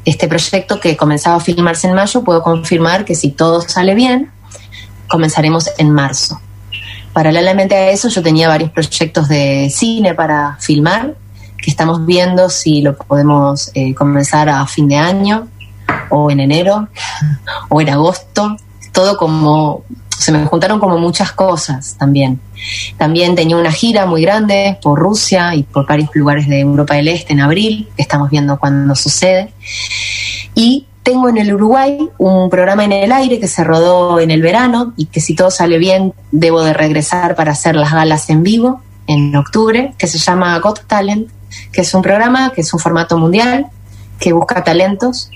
Este 0.05 0.29
proyecto 0.29 0.79
que 0.79 0.97
comenzaba 0.97 1.37
a 1.37 1.41
filmarse 1.41 1.89
en 1.89 1.95
mayo, 1.95 2.23
puedo 2.23 2.43
confirmar 2.43 3.05
que 3.05 3.15
si 3.15 3.31
todo 3.31 3.61
sale 3.63 3.95
bien, 3.95 4.31
comenzaremos 5.09 5.71
en 5.79 5.91
marzo. 5.91 6.41
Paralelamente 7.13 7.75
a 7.75 7.91
eso, 7.91 8.09
yo 8.09 8.23
tenía 8.23 8.49
varios 8.49 8.71
proyectos 8.71 9.29
de 9.29 9.71
cine 9.71 10.15
para 10.15 10.59
filmar, 10.61 11.15
que 11.57 11.71
estamos 11.71 12.05
viendo 12.05 12.49
si 12.49 12.83
lo 12.83 12.97
podemos 12.97 13.71
eh, 13.75 13.95
comenzar 13.95 14.49
a 14.49 14.67
fin 14.67 14.89
de 14.89 14.97
año, 14.97 15.49
o 16.11 16.31
en 16.31 16.41
enero, 16.41 16.89
o 17.69 17.81
en 17.81 17.91
agosto. 17.91 18.57
Todo 18.93 19.17
como, 19.17 19.85
se 20.17 20.33
me 20.33 20.45
juntaron 20.47 20.81
como 20.81 20.99
muchas 20.99 21.33
cosas 21.33 21.97
también. 21.99 22.41
También 22.97 23.35
tenía 23.35 23.57
una 23.57 23.73
gira 23.73 24.07
muy 24.07 24.23
grande 24.23 24.79
por 24.83 24.99
Rusia 24.99 25.55
y 25.55 25.63
por 25.63 25.87
varios 25.87 26.11
lugares 26.15 26.49
de 26.49 26.61
Europa 26.61 26.95
del 26.95 27.09
Este 27.09 27.33
en 27.33 27.41
abril, 27.41 27.89
que 27.97 28.03
estamos 28.03 28.31
viendo 28.31 28.59
cuándo 28.59 28.95
sucede. 28.95 29.53
Y 30.55 30.87
tengo 31.03 31.29
en 31.29 31.37
el 31.37 31.55
Uruguay 31.55 31.99
un 32.19 32.51
programa 32.51 32.85
en 32.85 32.93
el 32.93 33.13
aire 33.13 33.39
que 33.39 33.47
se 33.47 33.63
rodó 33.63 34.19
en 34.19 34.31
el 34.31 34.43
verano 34.43 34.93
y 34.97 35.07
que 35.07 35.21
si 35.21 35.37
todo 35.37 35.51
sale 35.51 35.79
bien 35.79 36.15
debo 36.33 36.63
de 36.63 36.73
regresar 36.73 37.37
para 37.37 37.53
hacer 37.53 37.77
las 37.77 37.93
galas 37.93 38.29
en 38.29 38.43
vivo 38.43 38.81
en 39.07 39.37
octubre, 39.37 39.95
que 39.99 40.09
se 40.09 40.19
llama 40.19 40.59
Got 40.59 40.87
Talent, 40.89 41.29
que 41.73 41.83
es 41.83 41.95
un 41.95 42.03
programa 42.03 42.53
que 42.55 42.61
es 42.61 42.73
un 42.73 42.81
formato 42.81 43.19
mundial 43.19 43.67
que 44.19 44.33
busca 44.33 44.65
talentos 44.65 45.31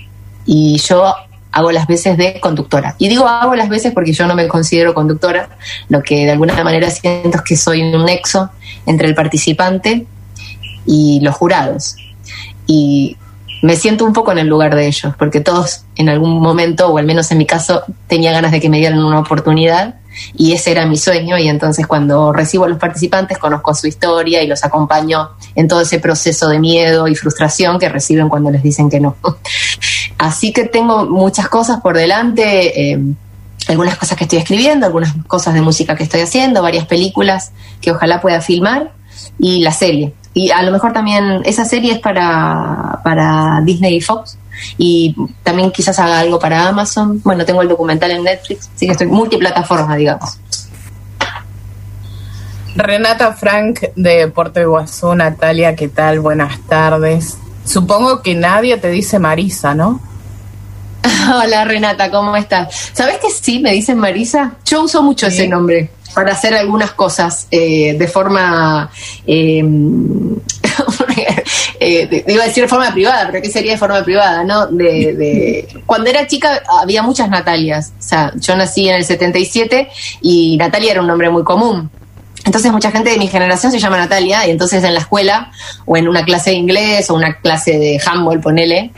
y 0.45 0.77
yo 0.79 1.13
hago 1.51 1.71
las 1.71 1.87
veces 1.87 2.17
de 2.17 2.39
conductora. 2.39 2.95
Y 2.97 3.09
digo 3.09 3.27
hago 3.27 3.55
las 3.55 3.69
veces 3.69 3.93
porque 3.93 4.13
yo 4.13 4.25
no 4.27 4.35
me 4.35 4.47
considero 4.47 4.93
conductora, 4.93 5.49
lo 5.89 6.01
que 6.01 6.25
de 6.25 6.31
alguna 6.31 6.63
manera 6.63 6.89
siento 6.89 7.37
es 7.37 7.43
que 7.43 7.57
soy 7.57 7.81
un 7.81 8.05
nexo 8.05 8.49
entre 8.85 9.07
el 9.07 9.15
participante 9.15 10.05
y 10.85 11.19
los 11.21 11.35
jurados. 11.35 11.95
Y 12.67 13.17
me 13.61 13.75
siento 13.75 14.05
un 14.05 14.13
poco 14.13 14.31
en 14.31 14.39
el 14.39 14.47
lugar 14.47 14.75
de 14.75 14.87
ellos, 14.87 15.13
porque 15.17 15.39
todos 15.39 15.83
en 15.95 16.09
algún 16.09 16.41
momento, 16.41 16.87
o 16.87 16.97
al 16.97 17.05
menos 17.05 17.31
en 17.31 17.37
mi 17.37 17.45
caso, 17.45 17.83
tenía 18.07 18.31
ganas 18.31 18.51
de 18.51 18.59
que 18.59 18.69
me 18.69 18.77
dieran 18.77 19.03
una 19.03 19.19
oportunidad 19.19 19.95
y 20.35 20.53
ese 20.53 20.71
era 20.71 20.85
mi 20.85 20.97
sueño 20.97 21.37
y 21.37 21.47
entonces 21.47 21.87
cuando 21.87 22.33
recibo 22.33 22.65
a 22.65 22.69
los 22.69 22.77
participantes 22.77 23.37
conozco 23.37 23.73
su 23.73 23.87
historia 23.87 24.41
y 24.41 24.47
los 24.47 24.63
acompaño 24.63 25.31
en 25.55 25.67
todo 25.67 25.81
ese 25.81 25.99
proceso 25.99 26.49
de 26.49 26.59
miedo 26.59 27.07
y 27.07 27.15
frustración 27.15 27.79
que 27.79 27.89
reciben 27.89 28.29
cuando 28.29 28.51
les 28.51 28.63
dicen 28.63 28.89
que 28.89 28.99
no. 28.99 29.15
Así 30.17 30.53
que 30.53 30.65
tengo 30.65 31.05
muchas 31.05 31.49
cosas 31.49 31.81
por 31.81 31.97
delante. 31.97 32.91
Eh, 32.91 32.99
algunas 33.67 33.95
cosas 33.97 34.17
que 34.17 34.23
estoy 34.23 34.39
escribiendo, 34.39 34.87
algunas 34.87 35.13
cosas 35.27 35.53
de 35.53 35.61
música 35.61 35.95
que 35.95 36.03
estoy 36.03 36.21
haciendo, 36.21 36.63
varias 36.63 36.85
películas 36.87 37.51
que 37.79 37.91
ojalá 37.91 38.19
pueda 38.19 38.41
filmar 38.41 38.91
y 39.37 39.61
la 39.61 39.71
serie 39.71 40.13
y 40.33 40.51
a 40.51 40.61
lo 40.63 40.71
mejor 40.71 40.93
también 40.93 41.41
esa 41.45 41.65
serie 41.65 41.93
es 41.93 41.99
para, 41.99 43.01
para 43.03 43.61
Disney 43.63 43.97
y 43.97 44.01
Fox 44.01 44.37
y 44.77 45.15
también 45.43 45.71
quizás 45.71 45.99
haga 45.99 46.19
algo 46.19 46.39
para 46.39 46.67
Amazon. 46.67 47.21
Bueno, 47.23 47.45
tengo 47.45 47.61
el 47.61 47.69
documental 47.69 48.11
en 48.11 48.23
Netflix, 48.23 48.69
así 48.75 48.85
que 48.85 48.91
estoy 48.93 49.07
multiplataforma, 49.07 49.95
digamos. 49.95 50.37
Renata 52.75 53.33
Frank 53.33 53.81
de 53.95 54.27
Puerto 54.29 54.61
Iguazú, 54.61 55.13
Natalia, 55.13 55.75
¿qué 55.75 55.89
tal? 55.89 56.19
Buenas 56.19 56.59
tardes. 56.67 57.37
Supongo 57.65 58.21
que 58.21 58.33
nadie 58.33 58.77
te 58.77 58.89
dice 58.89 59.19
Marisa, 59.19 59.75
¿no? 59.75 59.99
Hola 61.43 61.65
Renata, 61.65 62.09
¿cómo 62.09 62.35
estás? 62.35 62.91
¿Sabes 62.93 63.17
que 63.17 63.29
sí 63.29 63.59
me 63.59 63.73
dicen 63.73 63.97
Marisa? 63.97 64.53
Yo 64.65 64.83
uso 64.83 65.03
mucho 65.03 65.27
ese 65.27 65.47
nombre 65.47 65.91
para 66.13 66.33
hacer 66.33 66.53
algunas 66.53 66.91
cosas 66.91 67.47
eh, 67.51 67.95
de 67.97 68.07
forma, 68.07 68.89
eh, 69.25 69.63
eh, 71.79 72.23
iba 72.27 72.43
a 72.43 72.47
decir 72.47 72.63
de 72.63 72.67
forma 72.67 72.91
privada, 72.91 73.27
pero 73.27 73.41
¿qué 73.41 73.49
sería 73.49 73.73
de 73.73 73.77
forma 73.77 74.03
privada? 74.03 74.43
no 74.43 74.67
de, 74.67 75.67
Cuando 75.85 76.09
era 76.09 76.27
chica 76.27 76.61
había 76.81 77.03
muchas 77.03 77.29
Natalias, 77.29 77.93
o 77.99 78.01
sea, 78.01 78.31
yo 78.35 78.55
nací 78.55 78.89
en 78.89 78.95
el 78.95 79.05
77 79.05 79.89
y 80.21 80.57
Natalia 80.57 80.91
era 80.91 81.01
un 81.01 81.07
nombre 81.07 81.29
muy 81.29 81.43
común. 81.43 81.89
Entonces 82.43 82.71
mucha 82.71 82.89
gente 82.89 83.11
de 83.11 83.17
mi 83.17 83.27
generación 83.27 83.71
se 83.71 83.79
llama 83.79 83.97
Natalia 83.97 84.47
y 84.47 84.49
entonces 84.49 84.83
en 84.83 84.95
la 84.95 85.01
escuela 85.01 85.51
o 85.85 85.95
en 85.95 86.07
una 86.07 86.25
clase 86.25 86.49
de 86.49 86.55
inglés 86.55 87.09
o 87.11 87.13
una 87.13 87.39
clase 87.39 87.77
de 87.77 88.01
handball, 88.03 88.41
ponele, 88.41 88.91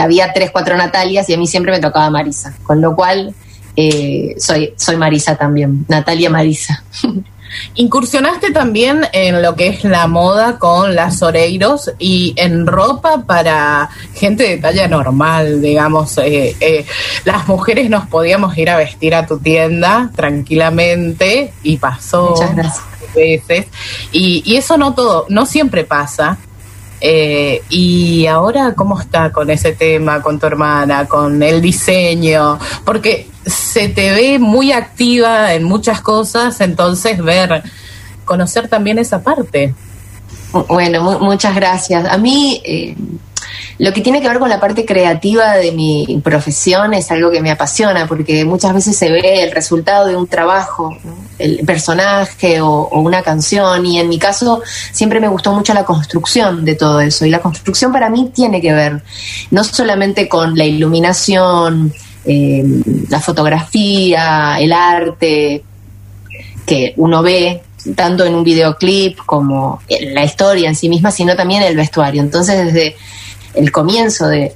había 0.00 0.32
tres, 0.32 0.50
cuatro 0.50 0.76
Natalias 0.76 1.28
y 1.28 1.34
a 1.34 1.36
mí 1.36 1.46
siempre 1.46 1.72
me 1.72 1.80
tocaba 1.80 2.08
Marisa, 2.08 2.54
con 2.62 2.80
lo 2.80 2.96
cual 2.96 3.34
eh, 3.76 4.34
soy, 4.38 4.72
soy 4.76 4.96
Marisa 4.96 5.36
también, 5.36 5.84
Natalia 5.88 6.30
Marisa. 6.30 6.82
Incursionaste 7.74 8.52
también 8.52 9.06
en 9.12 9.42
lo 9.42 9.54
que 9.54 9.68
es 9.68 9.84
la 9.84 10.06
moda 10.06 10.58
con 10.58 10.94
las 10.94 11.22
Oreiros 11.22 11.92
y 11.98 12.34
en 12.36 12.66
ropa 12.66 13.22
para 13.26 13.90
gente 14.14 14.44
de 14.44 14.58
talla 14.58 14.88
normal, 14.88 15.60
digamos. 15.60 16.18
Eh, 16.18 16.56
eh, 16.60 16.86
las 17.24 17.46
mujeres 17.48 17.90
nos 17.90 18.06
podíamos 18.06 18.56
ir 18.58 18.70
a 18.70 18.76
vestir 18.76 19.14
a 19.14 19.26
tu 19.26 19.38
tienda 19.38 20.10
tranquilamente 20.14 21.52
y 21.62 21.76
pasó 21.76 22.30
Muchas 22.30 22.80
veces. 23.14 23.66
Y, 24.12 24.42
y 24.44 24.56
eso 24.56 24.76
no 24.76 24.94
todo, 24.94 25.26
no 25.28 25.46
siempre 25.46 25.84
pasa. 25.84 26.38
Eh, 27.00 27.62
y 27.68 28.26
ahora, 28.26 28.74
¿cómo 28.74 28.98
está 28.98 29.30
con 29.30 29.50
ese 29.50 29.72
tema, 29.72 30.22
con 30.22 30.38
tu 30.38 30.46
hermana, 30.46 31.06
con 31.06 31.42
el 31.42 31.60
diseño? 31.60 32.58
Porque 32.84 33.28
se 33.46 33.88
te 33.88 34.12
ve 34.12 34.38
muy 34.38 34.72
activa 34.72 35.54
en 35.54 35.64
muchas 35.64 36.00
cosas, 36.00 36.60
entonces 36.60 37.22
ver, 37.22 37.62
conocer 38.24 38.68
también 38.68 38.98
esa 38.98 39.22
parte. 39.22 39.74
Bueno, 40.68 41.18
muchas 41.20 41.54
gracias. 41.54 42.06
A 42.06 42.18
mí, 42.18 42.60
eh, 42.64 42.96
lo 43.78 43.92
que 43.92 44.00
tiene 44.00 44.20
que 44.20 44.28
ver 44.28 44.38
con 44.38 44.48
la 44.48 44.58
parte 44.58 44.84
creativa 44.84 45.54
de 45.54 45.72
mi 45.72 46.20
profesión 46.24 46.94
es 46.94 47.10
algo 47.10 47.30
que 47.30 47.40
me 47.40 47.50
apasiona 47.50 48.06
porque 48.06 48.44
muchas 48.44 48.72
veces 48.74 48.96
se 48.96 49.10
ve 49.10 49.42
el 49.42 49.52
resultado 49.52 50.06
de 50.06 50.16
un 50.16 50.26
trabajo, 50.26 50.96
el 51.38 51.58
personaje 51.66 52.60
o, 52.60 52.88
una 52.88 53.22
canción 53.22 53.84
y 53.84 54.00
en 54.00 54.08
mi 54.08 54.18
caso 54.18 54.62
siempre 54.92 55.20
me 55.20 55.28
gustó 55.28 55.52
mucho 55.52 55.74
la 55.74 55.84
construcción 55.84 56.64
de 56.64 56.74
todo 56.74 57.00
eso 57.00 57.26
y 57.26 57.30
la 57.30 57.40
construcción 57.40 57.92
para 57.92 58.08
mí 58.08 58.30
tiene 58.34 58.60
que 58.60 58.72
ver 58.72 59.02
no 59.50 59.62
solamente 59.62 60.28
con 60.28 60.56
la 60.56 60.64
iluminación, 60.64 61.92
eh, 62.26 62.64
la 63.08 63.20
fotografía, 63.20 64.56
el 64.58 64.72
arte 64.72 65.62
que 66.66 66.94
uno 66.96 67.22
ve 67.22 67.62
tanto 67.94 68.24
en 68.24 68.34
un 68.34 68.42
videoclip 68.42 69.18
como 69.24 69.80
la 70.12 70.24
historia 70.24 70.68
en 70.68 70.74
sí 70.74 70.88
misma, 70.88 71.10
sino 71.10 71.36
también 71.36 71.62
el 71.62 71.76
vestuario. 71.76 72.20
Entonces, 72.20 72.66
desde 72.66 72.96
el 73.56 73.72
comienzo 73.72 74.28
de, 74.28 74.52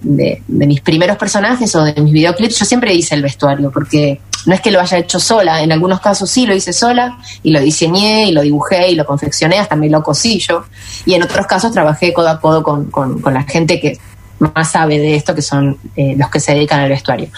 mis 0.48 0.80
primeros 0.82 1.16
personajes 1.16 1.74
o 1.74 1.84
de 1.84 2.00
mis 2.00 2.12
videoclips, 2.12 2.58
yo 2.58 2.64
siempre 2.64 2.94
hice 2.94 3.14
el 3.14 3.22
vestuario, 3.22 3.70
porque 3.70 4.20
no 4.46 4.54
es 4.54 4.60
que 4.60 4.70
lo 4.70 4.80
haya 4.80 4.98
hecho 4.98 5.18
sola, 5.18 5.62
en 5.62 5.72
algunos 5.72 6.00
casos 6.00 6.30
sí 6.30 6.46
lo 6.46 6.54
hice 6.54 6.72
sola 6.72 7.18
y 7.42 7.50
lo 7.50 7.60
diseñé 7.60 8.28
y 8.28 8.32
lo 8.32 8.42
dibujé 8.42 8.90
y 8.90 8.94
lo 8.94 9.06
confeccioné, 9.06 9.58
hasta 9.58 9.76
me 9.76 9.88
lo 9.88 10.02
cosí 10.02 10.38
yo, 10.38 10.64
y 11.06 11.14
en 11.14 11.22
otros 11.22 11.46
casos 11.46 11.72
trabajé 11.72 12.12
codo 12.12 12.28
a 12.28 12.40
codo 12.40 12.62
con, 12.62 13.22
la 13.32 13.42
gente 13.44 13.80
que 13.80 13.98
más 14.40 14.72
sabe 14.72 14.98
de 14.98 15.14
esto, 15.14 15.34
que 15.34 15.42
son 15.42 15.78
eh, 15.96 16.14
los 16.16 16.30
que 16.30 16.40
se 16.40 16.54
dedican 16.54 16.80
al 16.80 16.88
vestuario. 16.88 17.28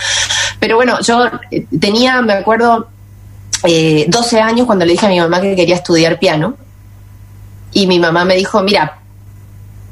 Pero 0.58 0.76
bueno, 0.76 1.00
yo 1.00 1.28
eh, 1.50 1.66
tenía, 1.80 2.22
me 2.22 2.34
acuerdo, 2.34 2.88
12 3.62 3.68
eh, 3.68 4.40
años 4.40 4.66
cuando 4.66 4.84
le 4.84 4.92
dije 4.92 5.06
a 5.06 5.08
mi 5.08 5.20
mamá 5.20 5.40
que 5.40 5.54
quería 5.54 5.76
estudiar 5.76 6.18
piano, 6.18 6.56
y 7.72 7.86
mi 7.86 7.98
mamá 7.98 8.24
me 8.24 8.36
dijo, 8.36 8.62
mira, 8.62 8.98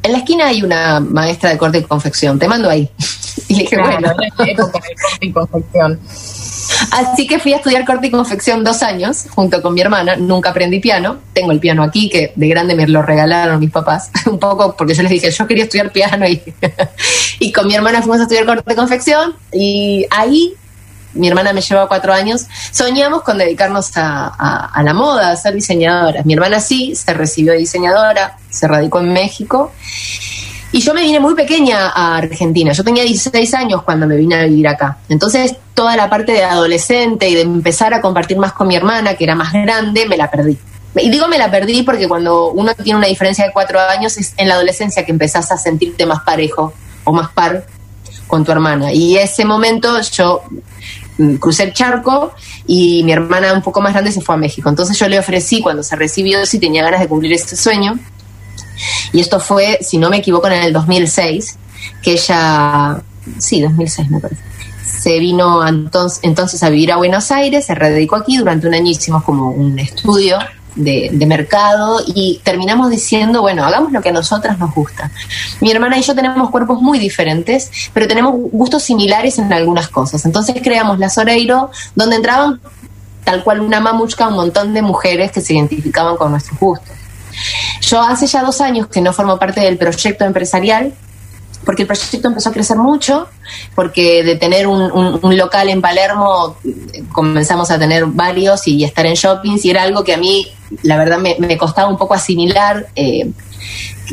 en 0.03 0.13
la 0.13 0.19
esquina 0.19 0.47
hay 0.47 0.63
una 0.63 1.01
maestra 1.01 1.51
de 1.51 1.59
corte 1.59 1.79
y 1.79 1.83
confección, 1.83 2.39
te 2.39 2.49
mando 2.49 2.71
ahí. 2.71 2.91
Y 3.49 3.55
le 3.55 3.63
dije, 3.63 3.77
Claro, 3.77 3.93
bueno. 3.93 4.15
en 4.39 4.49
época 4.49 4.79
de 4.79 4.95
corte 4.95 5.27
y 5.27 5.33
confección. 5.33 6.01
Así 6.91 7.27
que 7.27 7.39
fui 7.39 7.53
a 7.53 7.57
estudiar 7.57 7.85
corte 7.85 8.09
y 8.09 8.11
confección 8.11 8.65
dos 8.65 8.83
años 8.83 9.27
junto 9.31 9.61
con 9.63 9.75
mi 9.75 9.81
hermana. 9.81 10.17
Nunca 10.17 10.51
aprendí 10.51 10.81
piano. 10.81 11.19
Tengo 11.33 11.53
el 11.53 11.61
piano 11.61 11.83
aquí, 11.83 12.09
que 12.09 12.33
de 12.35 12.49
grande 12.49 12.75
me 12.75 12.87
lo 12.87 13.03
regalaron 13.03 13.61
mis 13.61 13.71
papás. 13.71 14.11
Un 14.27 14.39
poco 14.39 14.75
porque 14.77 14.95
yo 14.95 15.03
les 15.03 15.11
dije, 15.11 15.31
yo 15.31 15.47
quería 15.47 15.65
estudiar 15.65 15.93
piano 15.93 16.27
y, 16.27 16.43
y 17.39 17.53
con 17.53 17.67
mi 17.67 17.75
hermana 17.75 18.01
fuimos 18.01 18.21
a 18.21 18.23
estudiar 18.23 18.47
corte 18.47 18.73
y 18.73 18.77
confección. 18.77 19.35
Y 19.53 20.07
ahí, 20.11 20.55
mi 21.13 21.29
hermana 21.29 21.53
me 21.53 21.61
lleva 21.61 21.89
cuatro 21.89 22.13
años, 22.13 22.47
soñamos 22.71 23.23
con 23.23 23.37
dedicarnos 23.37 23.91
a 23.95 24.81
la 24.83 24.95
moda, 24.95 25.31
a 25.31 25.37
ser 25.37 25.55
diseñadoras. 25.55 26.25
Mi 26.25 26.35
hermana 26.35 26.61
sí, 26.61 26.95
se 26.95 27.13
recibió 27.15 27.53
de 27.53 27.59
diseñadora, 27.59 28.39
se 28.49 28.69
radicó 28.69 29.01
en 29.01 29.13
México. 29.13 29.73
Y 30.73 30.81
yo 30.81 30.95
me 30.95 31.03
vine 31.03 31.19
muy 31.19 31.35
pequeña 31.35 31.89
a 31.89 32.17
Argentina. 32.19 32.73
Yo 32.73 32.85
tenía 32.85 33.03
16 33.03 33.55
años 33.55 33.83
cuando 33.83 34.07
me 34.07 34.17
vine 34.17 34.37
a 34.37 34.45
vivir 34.45 34.69
acá. 34.69 34.99
Entonces, 35.09 35.57
toda 35.75 35.97
la 35.97 36.09
parte 36.09 36.33
de 36.33 36.45
adolescente 36.45 37.29
y 37.29 37.35
de 37.35 37.41
empezar 37.41 37.93
a 37.93 38.01
compartir 38.01 38.39
más 38.39 38.53
con 38.53 38.69
mi 38.69 38.77
hermana, 38.77 39.15
que 39.15 39.25
era 39.25 39.35
más 39.35 39.53
grande, 39.53 40.07
me 40.07 40.17
la 40.17 40.31
perdí. 40.31 40.57
Y 40.97 41.11
digo 41.11 41.29
me 41.29 41.39
la 41.39 41.51
perdí 41.51 41.83
porque 41.83 42.09
cuando 42.09 42.51
uno 42.51 42.75
tiene 42.75 42.99
una 42.99 43.07
diferencia 43.07 43.45
de 43.45 43.53
cuatro 43.53 43.81
años 43.81 44.17
es 44.19 44.35
en 44.37 44.49
la 44.49 44.55
adolescencia 44.55 45.05
que 45.05 45.13
empezás 45.13 45.53
a 45.53 45.57
sentirte 45.57 46.05
más 46.05 46.21
parejo 46.23 46.73
o 47.05 47.13
más 47.13 47.31
par 47.31 47.65
con 48.27 48.45
tu 48.45 48.53
hermana. 48.53 48.93
Y 48.93 49.17
ese 49.17 49.45
momento 49.45 50.01
yo 50.01 50.43
mm, 51.19 51.37
crucé 51.37 51.65
el 51.65 51.73
charco 51.73 52.33
y 52.67 53.03
mi 53.05 53.13
hermana 53.13 53.53
un 53.53 53.63
poco 53.63 53.81
más 53.81 53.93
grande 53.93 54.11
se 54.13 54.21
fue 54.21 54.35
a 54.35 54.39
México. 54.39 54.69
Entonces 54.69 54.99
yo 54.99 55.09
le 55.09 55.19
ofrecí 55.19 55.61
cuando 55.61 55.83
se 55.83 55.95
recibió 55.97 56.45
si 56.45 56.59
tenía 56.59 56.83
ganas 56.83 57.01
de 57.01 57.09
cumplir 57.09 57.33
ese 57.33 57.57
sueño. 57.57 57.99
Y 59.13 59.21
esto 59.21 59.41
fue, 59.41 59.79
si 59.81 59.99
no 59.99 60.11
me 60.11 60.19
equivoco, 60.19 60.47
en 60.49 60.55
el 60.55 60.73
2006, 60.73 61.59
que 62.03 62.13
ella, 62.13 63.01
sí, 63.39 63.61
2006 63.61 64.11
me 64.11 64.21
parece, 64.21 64.43
se 64.85 65.19
vino 65.19 65.67
entonces, 65.67 66.63
a 66.63 66.69
vivir 66.69 66.93
a 66.93 66.97
Buenos 66.97 67.31
Aires, 67.31 67.67
se 67.67 67.75
radicó 67.75 68.17
aquí, 68.17 68.37
durante 68.37 68.67
un 68.67 68.75
año 68.75 68.91
hicimos 68.91 69.23
como 69.23 69.51
un 69.51 69.79
estudio 69.79 70.39
de, 70.75 71.11
de 71.13 71.27
mercado 71.27 72.01
y 72.07 72.41
terminamos 72.45 72.91
diciendo, 72.91 73.41
bueno, 73.41 73.65
hagamos 73.65 73.93
lo 73.93 74.01
que 74.01 74.11
a 74.11 74.13
nosotras 74.13 74.59
nos 74.59 74.75
gusta. 74.75 75.11
Mi 75.61 75.71
hermana 75.71 75.99
y 75.99 76.03
yo 76.03 76.15
tenemos 76.15 76.51
cuerpos 76.51 76.81
muy 76.81 76.99
diferentes, 76.99 77.71
pero 77.93 78.07
tenemos 78.07 78.35
gustos 78.35 78.83
similares 78.83 79.39
en 79.39 79.53
algunas 79.53 79.89
cosas. 79.89 80.25
Entonces 80.25 80.57
creamos 80.63 80.99
la 80.99 81.09
Soreiro, 81.09 81.71
donde 81.95 82.17
entraban 82.17 82.61
tal 83.25 83.45
cual 83.45 83.61
una 83.61 83.81
mamuchka 83.81 84.29
un 84.29 84.35
montón 84.35 84.75
de 84.75 84.83
mujeres 84.83 85.33
que 85.33 85.41
se 85.41 85.55
identificaban 85.55 86.17
con 86.17 86.31
nuestros 86.31 86.59
gustos. 86.59 87.00
Yo 87.81 88.01
hace 88.01 88.27
ya 88.27 88.43
dos 88.43 88.61
años 88.61 88.89
que 88.89 89.01
no 89.01 89.13
formo 89.13 89.39
parte 89.39 89.61
del 89.61 89.79
proyecto 89.79 90.25
empresarial, 90.25 90.93
porque 91.65 91.83
el 91.83 91.89
proyecto 91.89 92.29
empezó 92.29 92.49
a 92.49 92.53
crecer 92.53 92.77
mucho, 92.77 93.29
porque 93.75 94.23
de 94.25 94.37
tener 94.37 94.67
un, 94.67 95.21
local 95.37 95.69
en 95.69 95.81
Palermo 95.81 96.57
comenzamos 97.13 97.71
a 97.71 97.79
tener 97.79 98.07
varios 98.07 98.67
y 98.67 98.83
estar 98.85 99.05
en 99.07 99.15
shoppings 99.15 99.65
y 99.65 99.71
era 99.71 99.83
algo 99.83 100.03
que 100.03 100.15
a 100.15 100.17
mí, 100.17 100.47
la 100.83 100.97
verdad, 100.97 101.19
me, 101.19 101.59
costaba 101.59 101.89
un 101.89 101.99
poco 101.99 102.15
asimilar. 102.15 102.89
eh, 102.97 103.31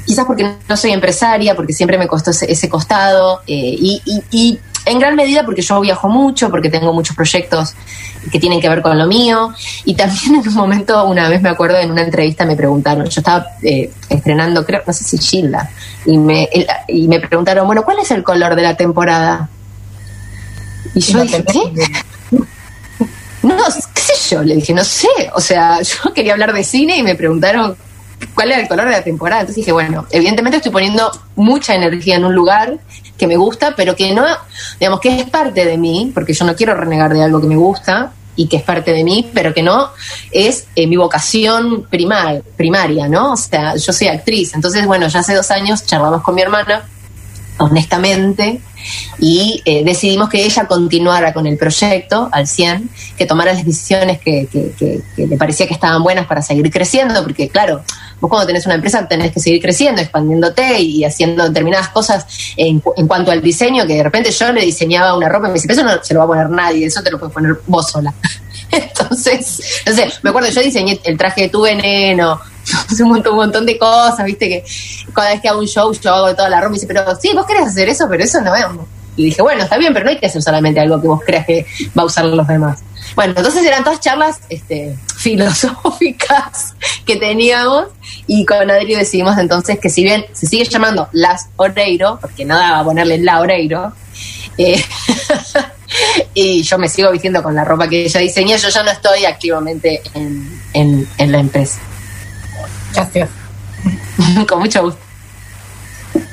quizás 0.05 0.25
porque 0.25 0.57
no 0.67 0.77
soy 0.77 0.91
empresaria, 0.91 1.55
porque 1.55 1.73
siempre 1.73 1.97
me 1.97 2.07
costó 2.07 2.31
ese, 2.31 2.51
ese 2.51 2.69
costado 2.69 3.41
eh, 3.47 3.75
y 3.79 4.59
en 4.87 4.99
gran 4.99 5.15
medida 5.15 5.43
porque 5.45 5.61
yo 5.61 5.79
viajo 5.81 6.07
mucho, 6.09 6.49
porque 6.49 6.69
tengo 6.69 6.93
muchos 6.93 7.15
proyectos 7.15 7.73
que 8.31 8.39
tienen 8.39 8.59
que 8.59 8.67
ver 8.69 8.81
con 8.81 8.97
lo 8.97 9.05
mío 9.07 9.53
y 9.85 9.93
también 9.95 10.35
en 10.41 10.47
un 10.47 10.53
momento, 10.55 11.05
una 11.05 11.29
vez 11.29 11.41
me 11.41 11.49
acuerdo 11.49 11.77
en 11.77 11.91
una 11.91 12.01
entrevista 12.03 12.45
me 12.45 12.55
preguntaron, 12.55 13.05
yo 13.07 13.19
estaba 13.21 13.45
eh, 13.63 13.91
estrenando, 14.09 14.65
creo, 14.65 14.81
no 14.85 14.93
sé 14.93 15.03
si 15.03 15.17
Gilda, 15.17 15.69
y 16.05 16.17
me, 16.17 16.45
el- 16.51 16.67
y 16.87 17.07
me 17.07 17.19
preguntaron, 17.19 17.65
bueno, 17.67 17.83
¿cuál 17.83 17.99
es 17.99 18.11
el 18.11 18.23
color 18.23 18.55
de 18.55 18.61
la 18.63 18.75
temporada? 18.75 19.49
Y 20.93 20.99
yo 21.01 21.17
No 21.17 21.23
dije, 21.23 21.43
¿qué? 21.43 22.37
No, 23.43 23.55
qué 23.93 24.01
sé 24.01 24.35
yo, 24.35 24.43
le 24.43 24.55
dije, 24.55 24.73
no 24.73 24.83
sé. 24.83 25.07
O 25.35 25.39
sea, 25.41 25.81
yo 25.81 26.13
quería 26.13 26.33
hablar 26.33 26.53
de 26.53 26.63
cine 26.63 26.97
y 26.97 27.03
me 27.03 27.15
preguntaron 27.15 27.75
cuál 28.33 28.51
era 28.51 28.61
el 28.61 28.67
color 28.67 28.85
de 28.85 28.91
la 28.91 29.03
temporada. 29.03 29.41
Entonces 29.41 29.57
dije, 29.63 29.71
bueno, 29.71 30.05
evidentemente 30.11 30.57
estoy 30.57 30.71
poniendo 30.71 31.11
mucha 31.35 31.75
energía 31.75 32.15
en 32.15 32.25
un 32.25 32.33
lugar 32.33 32.77
que 33.17 33.27
me 33.27 33.35
gusta, 33.35 33.73
pero 33.75 33.95
que 33.95 34.13
no, 34.13 34.25
digamos, 34.79 34.99
que 34.99 35.19
es 35.19 35.29
parte 35.29 35.65
de 35.65 35.77
mí, 35.77 36.11
porque 36.13 36.33
yo 36.33 36.45
no 36.45 36.55
quiero 36.55 36.73
renegar 36.73 37.13
de 37.13 37.23
algo 37.23 37.41
que 37.41 37.47
me 37.47 37.55
gusta 37.55 38.11
y 38.35 38.47
que 38.47 38.57
es 38.57 38.63
parte 38.63 38.93
de 38.93 39.03
mí, 39.03 39.29
pero 39.33 39.53
que 39.53 39.63
no 39.63 39.89
es 40.31 40.67
eh, 40.75 40.87
mi 40.87 40.95
vocación 40.95 41.87
primal, 41.89 42.43
primaria, 42.55 43.07
¿no? 43.07 43.33
O 43.33 43.37
sea, 43.37 43.75
yo 43.75 43.91
soy 43.91 44.07
actriz. 44.07 44.53
Entonces, 44.53 44.85
bueno, 44.85 45.07
ya 45.07 45.19
hace 45.19 45.33
dos 45.33 45.49
años 45.51 45.85
charlamos 45.85 46.21
con 46.21 46.35
mi 46.35 46.43
hermana 46.43 46.85
honestamente 47.59 48.61
y 49.19 49.61
eh, 49.65 49.83
decidimos 49.83 50.29
que 50.29 50.45
ella 50.45 50.65
continuara 50.65 51.33
con 51.33 51.45
el 51.47 51.57
proyecto 51.57 52.29
al 52.31 52.47
100, 52.47 52.89
que 53.17 53.25
tomara 53.25 53.53
las 53.53 53.65
decisiones 53.65 54.19
que, 54.19 54.47
que- 54.51 54.71
que- 54.77 55.01
que 55.15 55.27
le 55.27 55.35
parecía 55.37 55.67
que 55.67 55.73
estaban 55.73 56.01
buenas 56.03 56.25
para 56.27 56.41
seguir 56.41 56.69
creciendo, 56.71 57.21
porque 57.23 57.49
claro, 57.49 57.81
vos 58.21 58.29
cuando 58.29 58.47
tenés 58.47 58.65
una 58.65 58.75
empresa 58.75 59.07
tenés 59.07 59.31
que 59.31 59.39
seguir 59.39 59.61
creciendo, 59.61 60.01
expandiéndote 60.01 60.79
y 60.79 61.03
haciendo 61.03 61.43
determinadas 61.47 61.89
cosas 61.89 62.25
en, 62.55 62.81
en 62.95 63.07
cuanto 63.07 63.31
al 63.31 63.41
diseño, 63.41 63.85
que 63.87 63.95
de 63.95 64.03
repente 64.03 64.31
yo 64.31 64.51
le 64.53 64.61
diseñaba 64.61 65.15
una 65.17 65.27
ropa 65.27 65.47
y 65.47 65.49
me 65.49 65.53
dice, 65.55 65.67
"Pero 65.67 65.81
eso 65.81 65.89
no 65.97 66.03
se 66.03 66.13
lo 66.13 66.19
va 66.21 66.25
a 66.25 66.27
poner 66.27 66.49
nadie, 66.49 66.85
eso 66.85 67.01
te 67.03 67.11
lo 67.11 67.19
puedes 67.19 67.33
poner 67.33 67.57
vos 67.65 67.89
sola. 67.91 68.13
Entonces, 68.71 69.81
no 69.85 69.93
sé, 69.93 70.09
me 70.21 70.29
acuerdo, 70.29 70.49
yo 70.49 70.61
diseñé 70.61 70.99
el 71.03 71.17
traje 71.17 71.43
de 71.43 71.49
tu 71.49 71.61
veneno, 71.61 72.39
un 72.99 73.09
montón, 73.09 73.33
un 73.33 73.39
montón 73.39 73.65
de 73.65 73.77
cosas, 73.77 74.25
viste, 74.25 74.47
que 74.47 74.63
cada 75.13 75.31
vez 75.31 75.41
que 75.41 75.49
hago 75.49 75.59
un 75.59 75.67
show 75.67 75.91
yo 75.93 76.13
hago 76.13 76.35
toda 76.35 76.49
la 76.49 76.59
ropa 76.59 76.71
y 76.71 76.75
dice, 76.75 76.87
pero 76.87 77.15
sí, 77.15 77.31
vos 77.33 77.45
querés 77.45 77.67
hacer 77.67 77.89
eso, 77.89 78.07
pero 78.09 78.23
eso 78.23 78.41
no 78.41 78.55
es. 78.55 78.65
Y 79.15 79.25
dije, 79.25 79.41
bueno, 79.41 79.63
está 79.63 79.77
bien, 79.77 79.93
pero 79.93 80.05
no 80.05 80.11
hay 80.11 80.19
que 80.19 80.27
hacer 80.27 80.43
solamente 80.43 80.79
algo 80.79 81.01
que 81.01 81.07
vos 81.07 81.21
creas 81.25 81.45
que 81.45 81.65
va 81.97 82.03
a 82.03 82.05
usar 82.05 82.25
los 82.25 82.47
demás. 82.47 82.83
Bueno, 83.15 83.33
entonces 83.35 83.65
eran 83.65 83.83
todas 83.83 83.99
charlas 83.99 84.39
este, 84.49 84.95
filosóficas 85.17 86.75
que 87.03 87.15
teníamos 87.15 87.87
y 88.27 88.45
con 88.45 88.69
Adri 88.69 88.95
decidimos 88.95 89.37
entonces 89.39 89.79
que 89.79 89.89
si 89.89 90.03
bien 90.03 90.25
se 90.33 90.45
sigue 90.45 90.65
llamando 90.65 91.09
Las 91.13 91.49
Oreiro, 91.55 92.19
porque 92.21 92.45
no 92.45 92.55
daba 92.57 92.83
ponerle 92.83 93.17
La 93.17 93.39
Oreiro, 93.39 93.91
eh, 94.57 94.83
y 96.33 96.63
yo 96.63 96.77
me 96.77 96.87
sigo 96.89 97.11
vistiendo 97.11 97.41
con 97.43 97.55
la 97.55 97.63
ropa 97.63 97.87
que 97.87 98.05
ella 98.05 98.19
diseñó, 98.19 98.55
yo 98.57 98.69
ya 98.69 98.83
no 98.83 98.91
estoy 98.91 99.25
activamente 99.25 100.01
en, 100.13 100.47
en- 100.73 101.07
en 101.17 101.31
la 101.31 101.39
empresa. 101.39 101.79
Gracias. 102.93 103.29
con 104.47 104.59
mucho 104.59 104.83
gusto. 104.83 104.99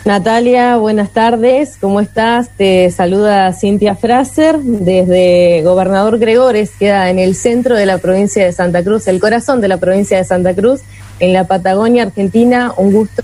Natalia, 0.05 0.77
buenas 0.77 1.11
tardes, 1.11 1.77
¿cómo 1.81 2.01
estás? 2.01 2.49
Te 2.57 2.91
saluda 2.91 3.53
Cintia 3.53 3.95
Fraser 3.97 4.59
desde 4.59 5.63
Gobernador 5.63 6.19
Gregores, 6.19 6.71
queda 6.79 7.11
en 7.11 7.19
el 7.19 7.35
centro 7.35 7.75
de 7.75 7.87
la 7.87 7.99
provincia 7.99 8.45
de 8.45 8.53
Santa 8.53 8.83
Cruz, 8.83 9.09
el 9.09 9.19
corazón 9.21 9.61
de 9.61 9.69
la 9.69 9.79
provincia 9.79 10.17
de 10.19 10.25
Santa 10.25 10.55
Cruz, 10.55 10.81
en 11.21 11.33
la 11.33 11.45
Patagonia 11.47 12.03
Argentina. 12.05 12.73
Un 12.77 12.93
gusto 12.93 13.23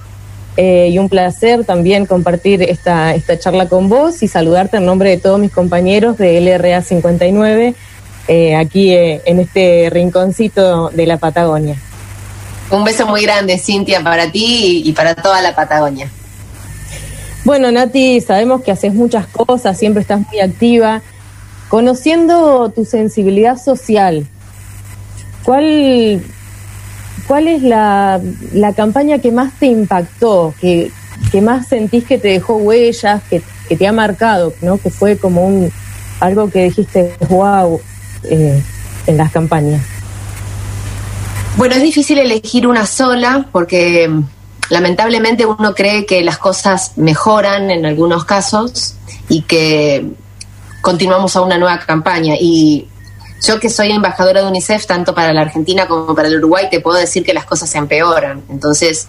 eh, 0.62 0.90
y 0.90 0.98
un 0.98 1.08
placer 1.08 1.64
también 1.64 2.04
compartir 2.04 2.62
esta, 2.62 3.14
esta 3.14 3.38
charla 3.38 3.66
con 3.66 3.88
vos 3.88 4.22
y 4.22 4.28
saludarte 4.28 4.76
en 4.76 4.84
nombre 4.84 5.08
de 5.08 5.16
todos 5.16 5.40
mis 5.40 5.50
compañeros 5.50 6.18
de 6.18 6.38
LRA 6.38 6.82
59 6.82 7.74
eh, 8.28 8.54
aquí 8.54 8.92
eh, 8.92 9.22
en 9.24 9.40
este 9.40 9.88
rinconcito 9.90 10.90
de 10.90 11.06
la 11.06 11.16
Patagonia. 11.16 11.76
Un 12.70 12.84
beso 12.84 13.06
muy 13.06 13.22
grande, 13.22 13.56
Cintia, 13.56 14.04
para 14.04 14.30
ti 14.30 14.82
y, 14.84 14.90
y 14.90 14.92
para 14.92 15.14
toda 15.14 15.40
la 15.40 15.54
Patagonia. 15.54 16.10
Bueno, 17.42 17.72
Nati, 17.72 18.20
sabemos 18.20 18.60
que 18.60 18.70
haces 18.70 18.92
muchas 18.92 19.26
cosas, 19.28 19.78
siempre 19.78 20.02
estás 20.02 20.20
muy 20.28 20.40
activa. 20.40 21.00
Conociendo 21.70 22.68
tu 22.68 22.84
sensibilidad 22.84 23.56
social, 23.56 24.26
¿cuál, 25.42 26.22
cuál 27.26 27.48
es 27.48 27.62
la, 27.62 28.20
la 28.52 28.72
campaña 28.72 29.18
que 29.18 29.32
más 29.32 29.52
te 29.58 29.66
impactó, 29.66 30.54
que, 30.60 30.90
que 31.30 31.40
más 31.40 31.68
sentís 31.68 32.04
que 32.04 32.18
te 32.18 32.28
dejó 32.28 32.56
huellas, 32.56 33.22
que, 33.28 33.42
que 33.68 33.76
te 33.76 33.86
ha 33.86 33.92
marcado, 33.92 34.52
¿no? 34.62 34.78
que 34.78 34.90
fue 34.90 35.16
como 35.16 35.46
un 35.46 35.72
algo 36.20 36.50
que 36.50 36.64
dijiste, 36.64 37.14
wow, 37.28 37.80
eh, 38.24 38.62
en 39.06 39.16
las 39.16 39.32
campañas? 39.32 39.82
Bueno, 41.56 41.74
es 41.74 41.82
difícil 41.82 42.18
elegir 42.18 42.66
una 42.66 42.86
sola 42.86 43.46
porque 43.50 44.08
mm, 44.08 44.22
lamentablemente 44.70 45.46
uno 45.46 45.74
cree 45.74 46.06
que 46.06 46.22
las 46.22 46.38
cosas 46.38 46.92
mejoran 46.96 47.70
en 47.70 47.86
algunos 47.86 48.24
casos 48.24 48.94
y 49.28 49.42
que 49.42 50.06
continuamos 50.80 51.36
a 51.36 51.42
una 51.42 51.58
nueva 51.58 51.78
campaña. 51.80 52.34
Y 52.38 52.86
yo 53.42 53.58
que 53.58 53.70
soy 53.70 53.90
embajadora 53.90 54.42
de 54.42 54.48
UNICEF, 54.48 54.86
tanto 54.86 55.14
para 55.14 55.32
la 55.32 55.42
Argentina 55.42 55.86
como 55.86 56.14
para 56.14 56.28
el 56.28 56.36
Uruguay, 56.36 56.68
te 56.70 56.80
puedo 56.80 56.98
decir 56.98 57.24
que 57.24 57.32
las 57.32 57.46
cosas 57.46 57.70
se 57.70 57.78
empeoran. 57.78 58.42
Entonces, 58.50 59.08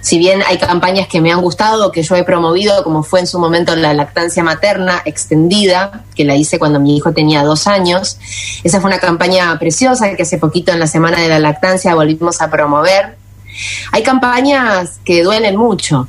si 0.00 0.18
bien 0.18 0.42
hay 0.46 0.58
campañas 0.58 1.08
que 1.08 1.20
me 1.20 1.32
han 1.32 1.40
gustado, 1.40 1.90
que 1.90 2.02
yo 2.02 2.14
he 2.14 2.24
promovido, 2.24 2.84
como 2.84 3.02
fue 3.02 3.20
en 3.20 3.26
su 3.26 3.38
momento 3.38 3.74
la 3.74 3.92
lactancia 3.92 4.44
materna 4.44 5.02
extendida, 5.04 6.04
que 6.14 6.24
la 6.24 6.36
hice 6.36 6.58
cuando 6.58 6.78
mi 6.78 6.96
hijo 6.96 7.12
tenía 7.12 7.42
dos 7.42 7.66
años, 7.66 8.18
esa 8.62 8.80
fue 8.80 8.88
una 8.88 9.00
campaña 9.00 9.58
preciosa 9.58 10.14
que 10.14 10.22
hace 10.22 10.38
poquito 10.38 10.72
en 10.72 10.78
la 10.78 10.86
Semana 10.86 11.20
de 11.20 11.28
la 11.28 11.40
Lactancia 11.40 11.94
volvimos 11.94 12.40
a 12.40 12.50
promover. 12.50 13.16
Hay 13.90 14.02
campañas 14.02 15.00
que 15.04 15.22
duelen 15.22 15.56
mucho, 15.56 16.08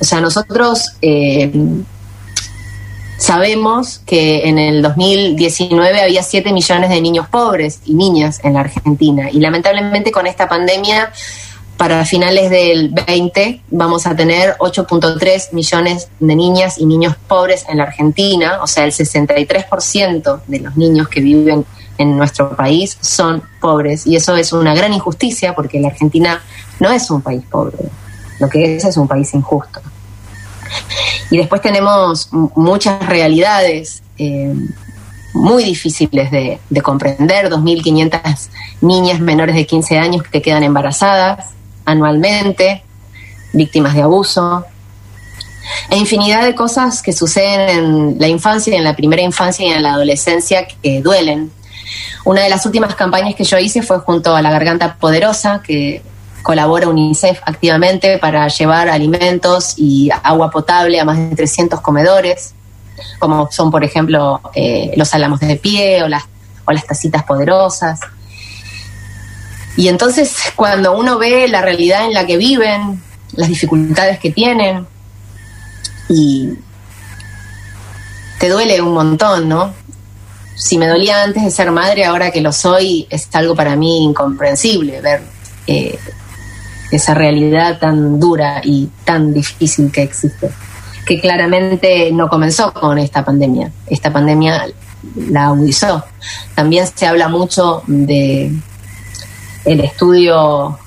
O 0.00 0.04
sea, 0.04 0.20
nosotros 0.20 0.96
eh, 1.00 1.50
sabemos 3.16 4.00
que 4.06 4.48
en 4.48 4.58
el 4.58 4.82
2019 4.82 6.02
había 6.02 6.22
7 6.22 6.52
millones 6.52 6.90
de 6.90 7.00
niños 7.00 7.28
pobres 7.28 7.80
y 7.84 7.94
niñas 7.94 8.40
en 8.42 8.54
la 8.54 8.60
Argentina. 8.60 9.30
Y 9.30 9.38
lamentablemente 9.38 10.10
con 10.10 10.26
esta 10.26 10.48
pandemia, 10.48 11.12
para 11.76 12.04
finales 12.04 12.50
del 12.50 12.90
20 12.90 13.62
vamos 13.70 14.06
a 14.06 14.14
tener 14.14 14.56
8.3 14.58 15.52
millones 15.52 16.08
de 16.20 16.36
niñas 16.36 16.78
y 16.78 16.86
niños 16.86 17.16
pobres 17.28 17.64
en 17.68 17.78
la 17.78 17.84
Argentina. 17.84 18.60
O 18.62 18.66
sea, 18.66 18.84
el 18.84 18.92
63% 18.92 20.40
de 20.46 20.60
los 20.60 20.76
niños 20.76 21.08
que 21.08 21.20
viven 21.20 21.64
en 21.98 22.16
nuestro 22.16 22.54
país 22.56 22.96
son 23.00 23.42
pobres. 23.60 24.06
Y 24.06 24.16
eso 24.16 24.36
es 24.36 24.52
una 24.52 24.74
gran 24.74 24.92
injusticia 24.92 25.54
porque 25.54 25.80
la 25.80 25.88
Argentina 25.88 26.40
no 26.80 26.90
es 26.90 27.10
un 27.10 27.22
país 27.22 27.42
pobre. 27.50 27.76
Lo 28.40 28.48
que 28.48 28.76
es 28.76 28.84
es 28.84 28.96
un 28.96 29.08
país 29.08 29.32
injusto. 29.34 29.80
Y 31.34 31.36
después 31.36 31.60
tenemos 31.60 32.28
muchas 32.30 33.04
realidades 33.08 34.04
eh, 34.18 34.54
muy 35.32 35.64
difíciles 35.64 36.30
de, 36.30 36.60
de 36.70 36.80
comprender, 36.80 37.50
2.500 37.50 38.50
niñas 38.82 39.18
menores 39.18 39.56
de 39.56 39.66
15 39.66 39.98
años 39.98 40.22
que 40.22 40.40
quedan 40.40 40.62
embarazadas 40.62 41.48
anualmente, 41.84 42.84
víctimas 43.52 43.94
de 43.96 44.02
abuso, 44.02 44.64
e 45.90 45.96
infinidad 45.96 46.44
de 46.44 46.54
cosas 46.54 47.02
que 47.02 47.12
suceden 47.12 47.68
en 47.68 48.16
la 48.20 48.28
infancia, 48.28 48.76
en 48.76 48.84
la 48.84 48.94
primera 48.94 49.22
infancia 49.22 49.66
y 49.66 49.72
en 49.72 49.82
la 49.82 49.94
adolescencia 49.94 50.68
que 50.68 51.02
duelen. 51.02 51.50
Una 52.24 52.42
de 52.42 52.48
las 52.48 52.64
últimas 52.64 52.94
campañas 52.94 53.34
que 53.34 53.42
yo 53.42 53.58
hice 53.58 53.82
fue 53.82 53.98
junto 53.98 54.36
a 54.36 54.40
la 54.40 54.52
Garganta 54.52 54.94
Poderosa, 55.00 55.62
que 55.66 56.00
colabora 56.44 56.88
UNICEF 56.88 57.40
activamente 57.46 58.18
para 58.18 58.46
llevar 58.48 58.90
alimentos 58.90 59.74
y 59.78 60.10
agua 60.22 60.50
potable 60.50 61.00
a 61.00 61.04
más 61.04 61.16
de 61.16 61.34
300 61.34 61.80
comedores, 61.80 62.54
como 63.18 63.50
son, 63.50 63.70
por 63.70 63.82
ejemplo, 63.82 64.42
eh, 64.54 64.92
los 64.94 65.14
álamos 65.14 65.40
de 65.40 65.56
pie 65.56 66.02
o 66.02 66.08
las, 66.08 66.24
o 66.66 66.72
las 66.72 66.86
tacitas 66.86 67.24
poderosas. 67.24 67.98
Y 69.78 69.88
entonces 69.88 70.36
cuando 70.54 70.96
uno 70.96 71.18
ve 71.18 71.48
la 71.48 71.62
realidad 71.62 72.04
en 72.04 72.12
la 72.12 72.26
que 72.26 72.36
viven, 72.36 73.02
las 73.32 73.48
dificultades 73.48 74.18
que 74.18 74.30
tienen, 74.30 74.86
y 76.10 76.50
te 78.38 78.50
duele 78.50 78.82
un 78.82 78.92
montón, 78.92 79.48
¿no? 79.48 79.72
Si 80.56 80.76
me 80.76 80.86
dolía 80.88 81.22
antes 81.22 81.42
de 81.42 81.50
ser 81.50 81.70
madre, 81.70 82.04
ahora 82.04 82.30
que 82.30 82.42
lo 82.42 82.52
soy, 82.52 83.06
es 83.08 83.28
algo 83.32 83.54
para 83.54 83.76
mí 83.76 84.04
incomprensible 84.04 85.00
ver 85.00 85.22
eh, 85.66 85.98
esa 86.90 87.14
realidad 87.14 87.78
tan 87.78 88.20
dura 88.20 88.60
y 88.62 88.88
tan 89.04 89.32
difícil 89.32 89.90
que 89.90 90.02
existe, 90.02 90.50
que 91.06 91.20
claramente 91.20 92.10
no 92.12 92.28
comenzó 92.28 92.72
con 92.72 92.98
esta 92.98 93.24
pandemia. 93.24 93.70
Esta 93.86 94.12
pandemia 94.12 94.66
la 95.16 95.46
agudizó. 95.46 96.04
También 96.54 96.86
se 96.94 97.06
habla 97.06 97.28
mucho 97.28 97.82
de 97.86 98.52
el 99.64 99.80
estudio 99.80 100.78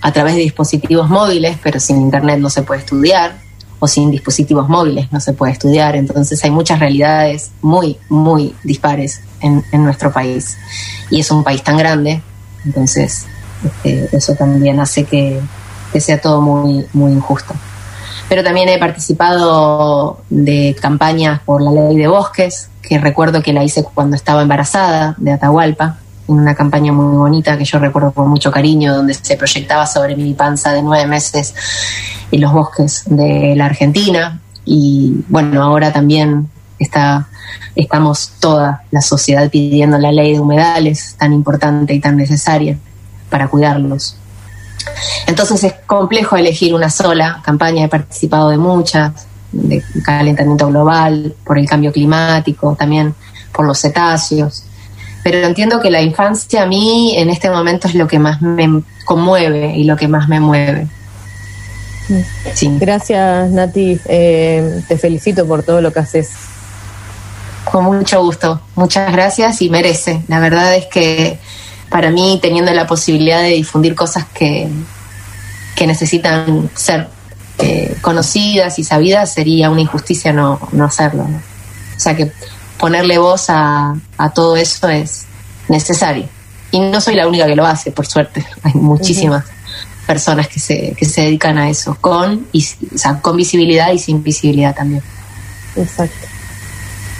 a 0.00 0.12
través 0.12 0.34
de 0.34 0.42
dispositivos 0.42 1.08
móviles, 1.08 1.58
pero 1.62 1.80
sin 1.80 2.00
internet 2.00 2.38
no 2.38 2.50
se 2.50 2.62
puede 2.62 2.80
estudiar, 2.80 3.38
o 3.78 3.86
sin 3.86 4.10
dispositivos 4.10 4.68
móviles 4.68 5.12
no 5.12 5.20
se 5.20 5.32
puede 5.32 5.52
estudiar. 5.52 5.96
Entonces 5.96 6.42
hay 6.44 6.50
muchas 6.50 6.78
realidades 6.78 7.50
muy, 7.60 7.98
muy 8.08 8.54
dispares 8.62 9.20
en, 9.40 9.64
en 9.72 9.84
nuestro 9.84 10.12
país. 10.12 10.56
Y 11.10 11.20
es 11.20 11.30
un 11.30 11.44
país 11.44 11.62
tan 11.62 11.76
grande, 11.76 12.22
entonces 12.64 13.26
este, 13.64 14.16
eso 14.16 14.34
también 14.34 14.80
hace 14.80 15.04
que, 15.04 15.40
sea 15.98 16.20
todo 16.20 16.42
muy, 16.42 16.84
muy 16.92 17.12
injusto. 17.12 17.54
Pero 18.28 18.44
también 18.44 18.68
he 18.68 18.78
participado 18.78 20.20
de 20.28 20.76
campañas 20.80 21.40
por 21.40 21.62
la 21.62 21.70
ley 21.70 21.96
de 21.96 22.06
bosques, 22.06 22.68
que 22.82 22.98
recuerdo 22.98 23.42
que 23.42 23.54
la 23.54 23.64
hice 23.64 23.82
cuando 23.82 24.14
estaba 24.14 24.42
embarazada 24.42 25.14
de 25.16 25.32
Atahualpa, 25.32 25.96
en 26.28 26.34
una 26.34 26.54
campaña 26.54 26.92
muy 26.92 27.16
bonita 27.16 27.56
que 27.56 27.64
yo 27.64 27.78
recuerdo 27.78 28.12
con 28.12 28.28
mucho 28.28 28.50
cariño, 28.50 28.94
donde 28.94 29.14
se 29.14 29.36
proyectaba 29.36 29.86
sobre 29.86 30.16
mi 30.16 30.34
panza 30.34 30.72
de 30.72 30.82
nueve 30.82 31.06
meses 31.06 31.54
en 32.30 32.40
los 32.42 32.52
bosques 32.52 33.04
de 33.06 33.54
la 33.56 33.66
Argentina. 33.66 34.40
Y 34.66 35.24
bueno, 35.28 35.62
ahora 35.62 35.92
también 35.92 36.50
está, 36.78 37.28
estamos 37.74 38.32
toda 38.40 38.82
la 38.90 39.00
sociedad 39.00 39.48
pidiendo 39.48 39.96
la 39.96 40.12
ley 40.12 40.34
de 40.34 40.40
humedales, 40.40 41.14
tan 41.18 41.32
importante 41.32 41.94
y 41.94 42.00
tan 42.00 42.16
necesaria 42.16 42.76
para 43.28 43.48
cuidarlos. 43.48 44.16
Entonces 45.26 45.64
es 45.64 45.74
complejo 45.86 46.36
elegir 46.36 46.74
una 46.74 46.90
sola 46.90 47.40
campaña, 47.44 47.84
he 47.84 47.88
participado 47.88 48.50
de 48.50 48.58
muchas, 48.58 49.26
de 49.52 49.82
calentamiento 50.04 50.68
global, 50.68 51.34
por 51.44 51.58
el 51.58 51.68
cambio 51.68 51.92
climático, 51.92 52.76
también 52.78 53.14
por 53.52 53.66
los 53.66 53.80
cetáceos. 53.80 54.64
Pero 55.22 55.38
entiendo 55.38 55.80
que 55.80 55.90
la 55.90 56.00
infancia 56.02 56.62
a 56.62 56.66
mí 56.66 57.16
en 57.16 57.30
este 57.30 57.50
momento 57.50 57.88
es 57.88 57.94
lo 57.94 58.06
que 58.06 58.18
más 58.18 58.40
me 58.42 58.82
conmueve 59.04 59.76
y 59.76 59.84
lo 59.84 59.96
que 59.96 60.06
más 60.06 60.28
me 60.28 60.38
mueve. 60.38 60.86
Sí. 62.54 62.76
Gracias, 62.78 63.50
Nati. 63.50 63.98
Eh, 64.04 64.82
te 64.86 64.96
felicito 64.96 65.44
por 65.46 65.64
todo 65.64 65.80
lo 65.80 65.92
que 65.92 65.98
haces. 65.98 66.30
Con 67.64 67.84
mucho 67.86 68.22
gusto. 68.22 68.60
Muchas 68.76 69.10
gracias 69.10 69.60
y 69.62 69.70
merece. 69.70 70.22
La 70.28 70.38
verdad 70.38 70.76
es 70.76 70.86
que 70.86 71.40
para 71.88 72.10
mí 72.10 72.38
teniendo 72.42 72.72
la 72.72 72.86
posibilidad 72.86 73.42
de 73.42 73.50
difundir 73.50 73.94
cosas 73.94 74.26
que, 74.34 74.68
que 75.74 75.86
necesitan 75.86 76.70
ser 76.74 77.08
eh, 77.58 77.96
conocidas 78.00 78.78
y 78.78 78.84
sabidas, 78.84 79.32
sería 79.32 79.70
una 79.70 79.80
injusticia 79.80 80.32
no, 80.32 80.60
no 80.72 80.84
hacerlo. 80.84 81.26
¿no? 81.28 81.38
O 81.38 82.00
sea 82.00 82.14
que 82.14 82.30
ponerle 82.78 83.18
voz 83.18 83.48
a, 83.48 83.94
a, 84.18 84.30
todo 84.30 84.56
eso 84.56 84.88
es 84.88 85.24
necesario. 85.68 86.28
Y 86.70 86.80
no 86.80 87.00
soy 87.00 87.14
la 87.14 87.26
única 87.26 87.46
que 87.46 87.56
lo 87.56 87.64
hace, 87.64 87.92
por 87.92 88.06
suerte. 88.06 88.44
Hay 88.62 88.74
muchísimas 88.74 89.44
uh 89.44 89.48
-huh. 89.48 90.06
personas 90.06 90.48
que 90.48 90.60
se, 90.60 90.94
que 90.98 91.04
se 91.06 91.22
dedican 91.22 91.56
a 91.58 91.70
eso, 91.70 91.96
con, 92.00 92.46
y, 92.52 92.66
o 92.94 92.98
sea, 92.98 93.20
con 93.20 93.36
visibilidad 93.36 93.92
y 93.92 93.98
sin 93.98 94.22
visibilidad 94.22 94.74
también. 94.74 95.02
Exacto. 95.76 96.26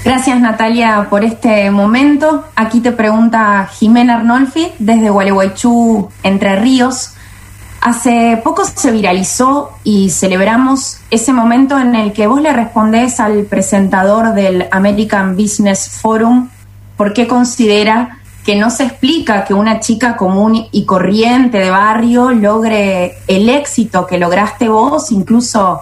Gracias 0.06 0.40
Natalia 0.40 1.08
por 1.10 1.24
este 1.24 1.68
momento. 1.72 2.44
Aquí 2.54 2.78
te 2.78 2.92
pregunta 2.92 3.68
Jimena 3.72 4.14
Arnolfi 4.14 4.68
desde 4.78 5.10
Gualeguaychú, 5.10 6.08
Entre 6.22 6.54
Ríos. 6.54 7.14
Hace 7.80 8.40
poco 8.44 8.64
se 8.64 8.92
viralizó 8.92 9.72
y 9.82 10.10
celebramos 10.10 10.98
ese 11.10 11.32
momento 11.32 11.76
en 11.80 11.96
el 11.96 12.12
que 12.12 12.28
vos 12.28 12.40
le 12.40 12.52
respondés 12.52 13.18
al 13.18 13.46
presentador 13.46 14.32
del 14.32 14.68
American 14.70 15.34
Business 15.36 15.90
Forum 16.00 16.50
por 16.96 17.12
qué 17.12 17.26
considera 17.26 18.20
que 18.44 18.54
no 18.54 18.70
se 18.70 18.84
explica 18.84 19.44
que 19.44 19.54
una 19.54 19.80
chica 19.80 20.16
común 20.16 20.68
y 20.70 20.84
corriente 20.84 21.58
de 21.58 21.70
barrio 21.70 22.30
logre 22.30 23.16
el 23.26 23.48
éxito 23.48 24.06
que 24.06 24.18
lograste 24.18 24.68
vos, 24.68 25.10
incluso 25.10 25.80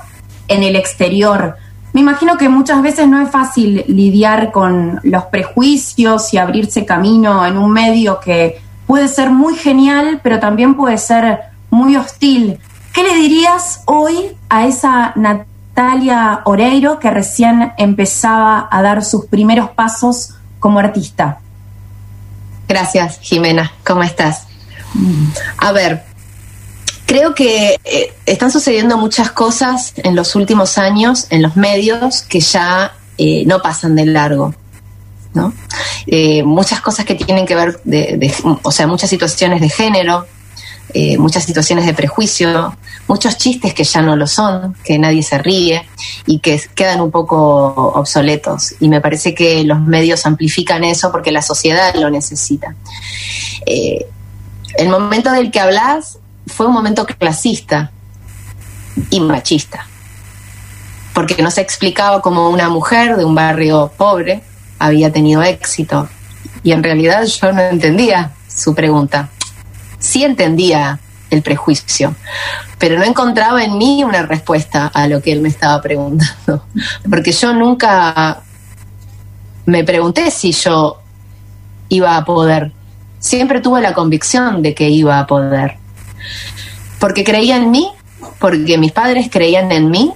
en 0.48 0.62
el 0.62 0.76
exterior. 0.76 1.58
Me 1.94 2.00
imagino 2.00 2.36
que 2.36 2.48
muchas 2.48 2.82
veces 2.82 3.06
no 3.06 3.22
es 3.22 3.30
fácil 3.30 3.84
lidiar 3.86 4.50
con 4.50 4.98
los 5.04 5.26
prejuicios 5.26 6.34
y 6.34 6.38
abrirse 6.38 6.84
camino 6.84 7.46
en 7.46 7.56
un 7.56 7.70
medio 7.70 8.18
que 8.18 8.60
puede 8.84 9.06
ser 9.06 9.30
muy 9.30 9.54
genial, 9.54 10.18
pero 10.20 10.40
también 10.40 10.74
puede 10.74 10.98
ser 10.98 11.42
muy 11.70 11.94
hostil. 11.94 12.58
¿Qué 12.92 13.04
le 13.04 13.14
dirías 13.14 13.82
hoy 13.84 14.36
a 14.48 14.66
esa 14.66 15.12
Natalia 15.14 16.40
Oreiro 16.46 16.98
que 16.98 17.10
recién 17.10 17.72
empezaba 17.78 18.68
a 18.68 18.82
dar 18.82 19.04
sus 19.04 19.26
primeros 19.26 19.70
pasos 19.70 20.34
como 20.58 20.80
artista? 20.80 21.38
Gracias, 22.66 23.20
Jimena. 23.20 23.70
¿Cómo 23.86 24.02
estás? 24.02 24.48
A 25.58 25.70
ver, 25.70 26.04
creo 27.06 27.34
que 27.34 27.78
eh, 27.84 28.14
están 28.26 28.50
sucediendo 28.50 28.98
muchas 28.98 29.30
cosas 29.30 29.92
en 29.96 30.16
los 30.16 30.34
últimos 30.34 30.78
años 30.78 31.26
en 31.30 31.42
los 31.42 31.56
medios 31.56 32.22
que 32.22 32.40
ya 32.40 32.94
eh, 33.18 33.44
no 33.46 33.60
pasan 33.60 33.94
de 33.94 34.06
largo. 34.06 34.54
¿no? 35.34 35.52
Eh, 36.06 36.44
muchas 36.44 36.80
cosas 36.80 37.04
que 37.04 37.16
tienen 37.16 37.44
que 37.44 37.56
ver, 37.56 37.80
de, 37.82 38.32
o 38.62 38.70
sea, 38.70 38.86
muchas 38.86 39.10
situaciones 39.10 39.60
de 39.60 39.68
género, 39.68 40.26
muchas 41.18 41.42
situaciones 41.42 41.86
de 41.86 41.92
prejuicio, 41.92 42.76
muchos 43.08 43.36
chistes 43.36 43.74
que 43.74 43.82
ya 43.82 44.00
no 44.00 44.14
lo 44.14 44.28
son, 44.28 44.76
que 44.84 44.96
nadie 44.96 45.24
se 45.24 45.38
ríe 45.38 45.84
y 46.24 46.38
que 46.38 46.62
quedan 46.76 47.00
un 47.00 47.10
poco 47.10 47.36
obsoletos. 47.96 48.76
Y 48.78 48.88
me 48.88 49.00
parece 49.00 49.34
que 49.34 49.64
los 49.64 49.80
medios 49.80 50.24
amplifican 50.24 50.84
eso 50.84 51.10
porque 51.10 51.32
la 51.32 51.42
sociedad 51.42 51.96
lo 51.96 52.10
necesita. 52.10 52.76
El 53.66 54.88
momento 54.88 55.32
del 55.32 55.50
que 55.50 55.58
hablas 55.58 56.18
fue 56.46 56.66
un 56.66 56.72
momento 56.72 57.06
clasista 57.06 57.90
y 59.10 59.20
machista, 59.20 59.86
porque 61.12 61.42
no 61.42 61.50
se 61.50 61.60
explicaba 61.60 62.20
cómo 62.20 62.50
una 62.50 62.68
mujer 62.68 63.16
de 63.16 63.24
un 63.24 63.34
barrio 63.34 63.92
pobre 63.96 64.42
había 64.78 65.12
tenido 65.12 65.42
éxito. 65.42 66.08
Y 66.62 66.72
en 66.72 66.82
realidad 66.82 67.24
yo 67.24 67.52
no 67.52 67.60
entendía 67.60 68.32
su 68.48 68.74
pregunta 68.74 69.28
sí 70.04 70.22
entendía 70.22 71.00
el 71.30 71.42
prejuicio. 71.42 72.14
Pero 72.78 72.98
no 72.98 73.04
encontraba 73.04 73.64
en 73.64 73.78
mí 73.78 74.04
una 74.04 74.22
respuesta 74.22 74.88
a 74.92 75.08
lo 75.08 75.22
que 75.22 75.32
él 75.32 75.40
me 75.40 75.48
estaba 75.48 75.80
preguntando. 75.80 76.64
Porque 77.10 77.32
yo 77.32 77.54
nunca 77.54 78.42
me 79.66 79.82
pregunté 79.82 80.30
si 80.30 80.52
yo 80.52 80.98
iba 81.88 82.16
a 82.16 82.24
poder. 82.24 82.72
Siempre 83.18 83.60
tuve 83.60 83.80
la 83.80 83.94
convicción 83.94 84.62
de 84.62 84.74
que 84.74 84.90
iba 84.90 85.18
a 85.18 85.26
poder. 85.26 85.78
Porque 86.98 87.24
creía 87.24 87.56
en 87.56 87.70
mí, 87.70 87.90
porque 88.38 88.78
mis 88.78 88.92
padres 88.92 89.28
creían 89.30 89.72
en 89.72 89.90
mí 89.90 90.12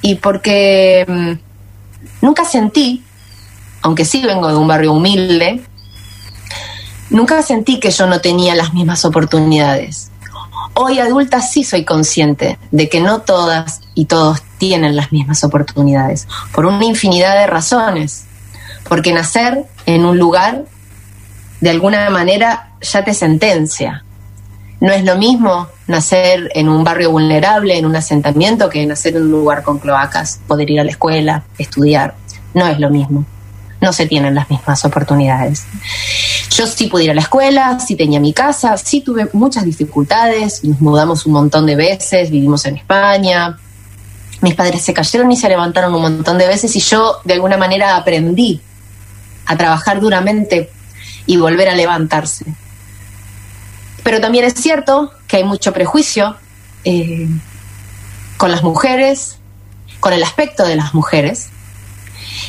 y 0.00 0.16
porque 0.16 1.04
mm, 1.06 2.24
nunca 2.24 2.44
sentí, 2.44 3.04
aunque 3.82 4.04
sí 4.04 4.22
vengo 4.22 4.48
de 4.48 4.56
un 4.56 4.68
barrio 4.68 4.92
humilde, 4.92 5.62
nunca 7.10 7.42
sentí 7.42 7.80
que 7.80 7.90
yo 7.90 8.06
no 8.06 8.20
tenía 8.20 8.54
las 8.54 8.72
mismas 8.74 9.04
oportunidades. 9.04 10.10
Hoy 10.74 10.98
adulta 10.98 11.42
sí 11.42 11.64
soy 11.64 11.84
consciente 11.84 12.58
de 12.70 12.88
que 12.88 13.00
no 13.00 13.20
todas 13.20 13.80
y 13.94 14.06
todos 14.06 14.42
tienen 14.58 14.96
las 14.96 15.12
mismas 15.12 15.44
oportunidades, 15.44 16.26
por 16.52 16.64
una 16.66 16.84
infinidad 16.84 17.38
de 17.38 17.46
razones. 17.46 18.24
Porque 18.88 19.12
nacer 19.12 19.64
en 19.86 20.04
un 20.04 20.18
lugar, 20.18 20.64
de 21.60 21.70
alguna 21.70 22.08
manera, 22.10 22.72
ya 22.80 23.04
te 23.04 23.14
sentencia. 23.14 24.04
No 24.82 24.92
es 24.92 25.04
lo 25.04 25.16
mismo 25.16 25.68
nacer 25.86 26.50
en 26.56 26.68
un 26.68 26.82
barrio 26.82 27.12
vulnerable, 27.12 27.78
en 27.78 27.86
un 27.86 27.94
asentamiento, 27.94 28.68
que 28.68 28.84
nacer 28.84 29.14
en 29.14 29.22
un 29.22 29.30
lugar 29.30 29.62
con 29.62 29.78
cloacas, 29.78 30.40
poder 30.48 30.68
ir 30.72 30.80
a 30.80 30.84
la 30.84 30.90
escuela, 30.90 31.44
estudiar. 31.56 32.16
No 32.52 32.66
es 32.66 32.80
lo 32.80 32.90
mismo. 32.90 33.24
No 33.80 33.92
se 33.92 34.06
tienen 34.06 34.34
las 34.34 34.50
mismas 34.50 34.84
oportunidades. 34.84 35.66
Yo 36.50 36.66
sí 36.66 36.88
pude 36.88 37.04
ir 37.04 37.12
a 37.12 37.14
la 37.14 37.20
escuela, 37.20 37.78
sí 37.78 37.94
tenía 37.94 38.18
mi 38.18 38.32
casa, 38.32 38.76
sí 38.76 39.02
tuve 39.02 39.28
muchas 39.34 39.64
dificultades, 39.64 40.64
nos 40.64 40.80
mudamos 40.80 41.26
un 41.26 41.34
montón 41.34 41.64
de 41.64 41.76
veces, 41.76 42.32
vivimos 42.32 42.66
en 42.66 42.78
España. 42.78 43.56
Mis 44.40 44.54
padres 44.56 44.82
se 44.82 44.92
cayeron 44.92 45.30
y 45.30 45.36
se 45.36 45.48
levantaron 45.48 45.94
un 45.94 46.02
montón 46.02 46.38
de 46.38 46.48
veces 46.48 46.74
y 46.74 46.80
yo 46.80 47.18
de 47.22 47.34
alguna 47.34 47.56
manera 47.56 47.94
aprendí 47.94 48.60
a 49.46 49.56
trabajar 49.56 50.00
duramente 50.00 50.70
y 51.24 51.36
volver 51.36 51.68
a 51.68 51.76
levantarse. 51.76 52.46
Pero 54.02 54.20
también 54.20 54.44
es 54.44 54.54
cierto 54.54 55.12
que 55.26 55.38
hay 55.38 55.44
mucho 55.44 55.72
prejuicio 55.72 56.36
eh, 56.84 57.28
con 58.36 58.50
las 58.50 58.62
mujeres, 58.62 59.38
con 60.00 60.12
el 60.12 60.22
aspecto 60.22 60.64
de 60.64 60.76
las 60.76 60.94
mujeres. 60.94 61.50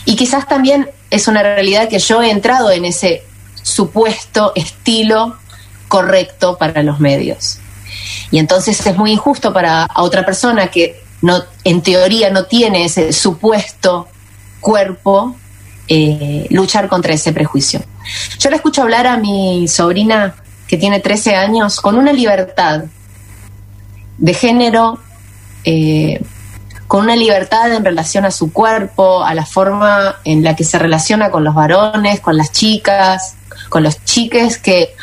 Y 0.06 0.16
quizás 0.16 0.48
también 0.48 0.90
es 1.10 1.28
una 1.28 1.44
realidad 1.44 1.90
que 1.90 2.00
yo 2.00 2.22
he 2.24 2.32
entrado 2.32 2.72
en 2.72 2.86
ese 2.86 3.24
supuesto 3.62 4.52
estilo 4.56 5.38
correcto 5.88 6.58
para 6.58 6.82
los 6.84 7.00
medios. 7.00 7.60
Y 8.32 8.40
entonces 8.40 8.86
es 8.86 8.98
muy 8.98 9.12
injusto 9.12 9.54
para 9.54 9.88
otra 9.96 10.26
persona 10.26 10.68
que 10.68 11.02
no, 11.22 11.44
en 11.64 11.82
teoría 11.82 12.32
no 12.32 12.46
tiene 12.46 12.86
ese 12.86 13.14
supuesto 13.14 14.08
cuerpo 14.60 15.36
eh, 15.88 16.48
luchar 16.50 16.88
contra 16.88 17.14
ese 17.14 17.32
prejuicio. 17.32 17.82
Yo 18.40 18.50
le 18.50 18.56
escucho 18.56 18.82
hablar 18.82 19.06
a 19.06 19.18
mi 19.18 19.68
sobrina 19.68 20.36
que 20.74 20.80
tiene 20.80 21.00
13 21.00 21.36
años 21.36 21.80
con 21.80 21.98
una 21.98 22.12
libertad 22.12 22.86
de 24.18 24.34
género, 24.34 24.98
eh, 25.66 26.20
con 26.88 27.04
una 27.04 27.16
libertad 27.16 27.72
en 27.72 27.86
relación 27.86 28.26
a 28.26 28.32
su 28.32 28.52
cuerpo, 28.52 29.24
a 29.24 29.36
la 29.36 29.46
forma 29.46 30.16
en 30.26 30.44
la 30.44 30.56
que 30.56 30.64
se 30.64 30.80
relaciona 30.80 31.30
con 31.30 31.44
los 31.44 31.54
varones, 31.54 32.22
con 32.22 32.38
las 32.38 32.52
chicas, 32.52 33.36
con 33.70 33.84
los 33.84 34.04
chiques, 34.04 34.58
que 34.58 34.96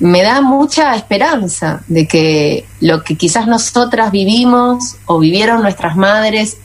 me 0.00 0.24
da 0.24 0.40
mucha 0.40 0.96
esperanza 0.96 1.82
de 1.86 2.08
que 2.08 2.66
lo 2.80 3.04
que 3.04 3.14
quizás 3.14 3.46
nosotras 3.46 4.10
vivimos 4.10 4.96
o 5.06 5.20
vivieron 5.20 5.62
nuestras 5.62 5.94
madres, 5.94 6.56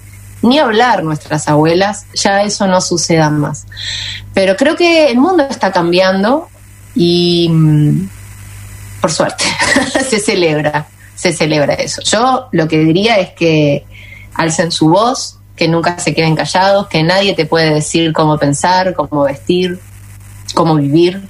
ni 0.41 0.57
hablar 0.57 1.03
nuestras 1.03 1.47
abuelas, 1.47 2.07
ya 2.15 2.41
eso 2.41 2.65
no 2.65 2.81
suceda 2.81 3.29
más. 3.29 3.67
Pero 4.33 4.55
creo 4.55 4.75
que 4.75 5.11
el 5.11 5.19
mundo 5.19 5.45
está 5.47 5.71
cambiando 5.71 6.49
y 6.95 7.49
mm, 7.51 8.16
por 9.01 9.11
suerte, 9.11 9.43
se 10.09 10.19
celebra, 10.19 10.87
se 11.15 11.33
celebra 11.33 11.73
eso. 11.75 12.01
Yo 12.01 12.47
lo 12.51 12.67
que 12.67 12.79
diría 12.79 13.17
es 13.17 13.31
que 13.31 13.85
alcen 14.33 14.71
su 14.71 14.89
voz, 14.89 15.39
que 15.55 15.67
nunca 15.67 15.99
se 15.99 16.13
queden 16.13 16.35
callados, 16.35 16.87
que 16.87 17.03
nadie 17.03 17.33
te 17.33 17.45
puede 17.45 17.73
decir 17.73 18.13
cómo 18.13 18.37
pensar, 18.37 18.93
cómo 18.93 19.23
vestir, 19.23 19.79
cómo 20.53 20.75
vivir, 20.75 21.27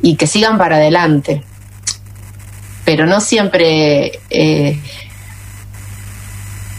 y 0.00 0.16
que 0.16 0.26
sigan 0.26 0.58
para 0.58 0.76
adelante. 0.76 1.44
Pero 2.84 3.04
no 3.06 3.20
siempre, 3.20 4.20
eh, 4.30 4.80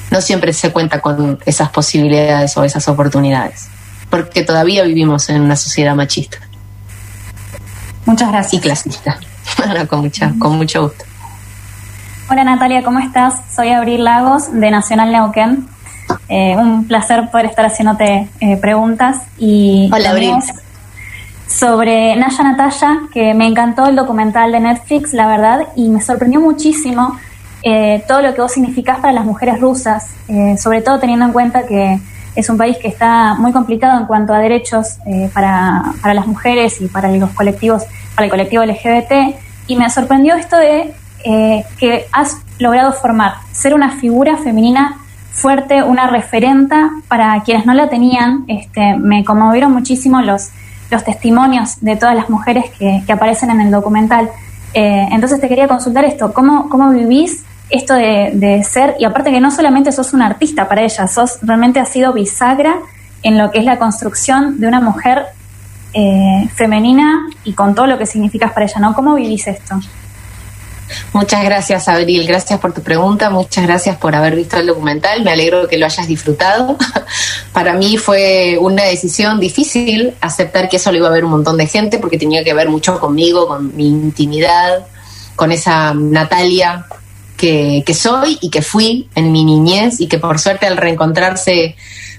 no 0.10 0.22
siempre 0.22 0.52
se 0.54 0.72
cuenta 0.72 1.00
con 1.00 1.40
esas 1.46 1.70
posibilidades 1.70 2.58
o 2.58 2.64
esas 2.64 2.88
oportunidades, 2.88 3.68
porque 4.10 4.44
todavía 4.44 4.84
vivimos 4.84 5.30
en 5.30 5.42
una 5.42 5.56
sociedad 5.56 5.94
machista. 5.94 6.40
Muchas 8.06 8.32
gracias. 8.32 8.54
Y 8.54 8.60
clasista. 8.60 9.20
Con, 9.88 10.02
mucha, 10.02 10.34
con 10.40 10.58
mucho 10.58 10.84
gusto. 10.84 11.06
Hola 12.30 12.44
Natalia, 12.44 12.84
¿cómo 12.84 13.00
estás? 13.00 13.42
Soy 13.56 13.70
Abril 13.70 14.04
Lagos 14.04 14.52
de 14.54 14.70
Nacional 14.70 15.12
Neuquén. 15.12 15.68
Eh, 16.28 16.56
un 16.56 16.88
placer 16.88 17.30
poder 17.32 17.48
estar 17.48 17.66
haciéndote 17.66 18.30
eh, 18.40 18.58
preguntas. 18.58 19.24
Y 19.38 19.90
Hola 19.92 20.12
Abril. 20.12 20.36
Sobre 21.48 22.16
Naya 22.16 22.44
Natalia, 22.44 23.00
que 23.12 23.34
me 23.34 23.48
encantó 23.48 23.88
el 23.88 23.96
documental 23.96 24.52
de 24.52 24.60
Netflix, 24.60 25.14
la 25.14 25.26
verdad, 25.26 25.68
y 25.76 25.90
me 25.90 26.00
sorprendió 26.02 26.40
muchísimo 26.40 27.18
eh, 27.64 28.04
todo 28.08 28.22
lo 28.22 28.36
que 28.36 28.42
vos 28.42 28.52
significás 28.52 29.00
para 29.00 29.12
las 29.12 29.26
mujeres 29.26 29.60
rusas, 29.60 30.12
sobre 30.62 30.82
todo 30.82 31.00
teniendo 31.00 31.26
en 31.26 31.32
cuenta 31.32 31.66
que 31.66 32.00
es 32.40 32.50
un 32.50 32.58
país 32.58 32.78
que 32.78 32.88
está 32.88 33.36
muy 33.36 33.52
complicado 33.52 34.00
en 34.00 34.06
cuanto 34.06 34.34
a 34.34 34.40
derechos 34.40 34.98
para, 35.34 35.94
para 36.02 36.14
las 36.14 36.28
mujeres 36.28 36.80
y 36.82 36.88
para 36.88 37.12
los 37.12 37.30
colectivos, 37.32 37.84
para 38.16 38.26
el 38.26 38.32
colectivo 38.32 38.64
LGBT 38.64 39.36
y 39.70 39.76
me 39.76 39.90
sorprendió 39.90 40.36
esto 40.36 40.58
de 40.58 40.94
eh, 41.24 41.64
que 41.78 42.08
has 42.12 42.38
logrado 42.58 42.92
formar, 42.92 43.36
ser 43.52 43.76
una 43.76 43.92
figura 43.92 44.38
femenina 44.38 44.98
fuerte, 45.32 45.84
una 45.84 46.08
referenta 46.08 46.90
para 47.08 47.42
quienes 47.44 47.66
no 47.68 47.74
la 47.74 47.88
tenían. 47.88 48.46
Este, 48.48 48.96
me 48.96 49.24
conmovieron 49.24 49.72
muchísimo 49.72 50.22
los, 50.22 50.50
los 50.90 51.04
testimonios 51.04 51.80
de 51.82 51.96
todas 51.98 52.16
las 52.16 52.30
mujeres 52.32 52.66
que, 52.78 53.04
aparecen 53.14 53.52
en 53.52 53.62
el 53.62 53.70
documental. 53.70 54.30
Eh, 54.74 55.08
entonces 55.12 55.40
te 55.40 55.48
quería 55.48 55.68
consultar 55.68 56.04
esto, 56.04 56.34
¿cómo, 56.34 56.68
cómo 56.68 56.90
vivís 56.90 57.44
esto 57.70 57.94
de, 57.94 58.32
de, 58.34 58.64
ser, 58.64 58.96
y 59.00 59.06
aparte 59.06 59.32
que 59.32 59.40
no 59.40 59.52
solamente 59.52 59.92
sos 59.92 60.14
un 60.14 60.22
artista 60.22 60.68
para 60.68 60.82
ella, 60.82 61.08
sos 61.08 61.40
realmente 61.42 61.80
has 61.80 61.90
sido 61.90 62.14
bisagra 62.14 62.76
en 63.24 63.38
lo 63.38 63.52
que 63.52 63.60
es 63.60 63.66
la 63.66 63.78
construcción 63.78 64.60
de 64.60 64.68
una 64.68 64.80
mujer 64.80 65.26
eh, 65.94 66.48
femenina 66.56 67.28
y 67.44 67.54
con 67.54 67.74
todo 67.74 67.88
lo 67.88 67.98
que 67.98 68.06
significas 68.06 68.52
para 68.52 68.66
ella, 68.66 68.80
¿no? 68.80 68.94
¿Cómo 68.94 69.16
vivís 69.16 69.48
esto? 69.48 69.80
Muchas 71.14 71.44
gracias, 71.44 71.88
Abril. 71.88 72.28
Gracias 72.28 72.60
por 72.60 72.74
tu 72.74 72.82
pregunta. 72.82 73.30
Muchas 73.30 73.66
gracias 73.66 73.98
por 73.98 74.16
haber 74.16 74.36
visto 74.36 74.58
el 74.58 74.68
documental. 74.68 75.24
Me 75.24 75.32
alegro 75.32 75.68
que 75.68 75.78
lo 75.78 75.86
hayas 75.86 76.08
disfrutado. 76.08 76.78
Para 77.54 77.74
mí 77.74 77.98
fue 77.98 78.58
una 78.60 78.84
decisión 78.84 79.40
difícil 79.40 80.14
aceptar 80.22 80.70
que 80.70 80.78
eso 80.78 80.92
lo 80.92 80.98
iba 80.98 81.08
a 81.08 81.12
ver 81.12 81.26
un 81.26 81.32
montón 81.32 81.58
de 81.58 81.68
gente 81.68 82.00
porque 82.00 82.18
tenía 82.18 82.44
que 82.44 82.54
ver 82.54 82.70
mucho 82.70 83.00
conmigo, 83.00 83.48
con 83.48 83.76
mi 83.76 83.88
intimidad, 83.88 84.86
con 85.36 85.52
esa 85.52 85.94
Natalia 85.94 86.86
que, 87.40 87.94
soy 87.94 88.38
y 88.42 88.50
que 88.50 88.62
fui 88.62 89.10
en 89.16 89.32
mi 89.32 89.46
niñez 89.46 90.02
y 90.02 90.08
que 90.08 90.20
por 90.20 90.40
suerte 90.40 90.68
al 90.68 90.76
reencontrarse 90.76 91.76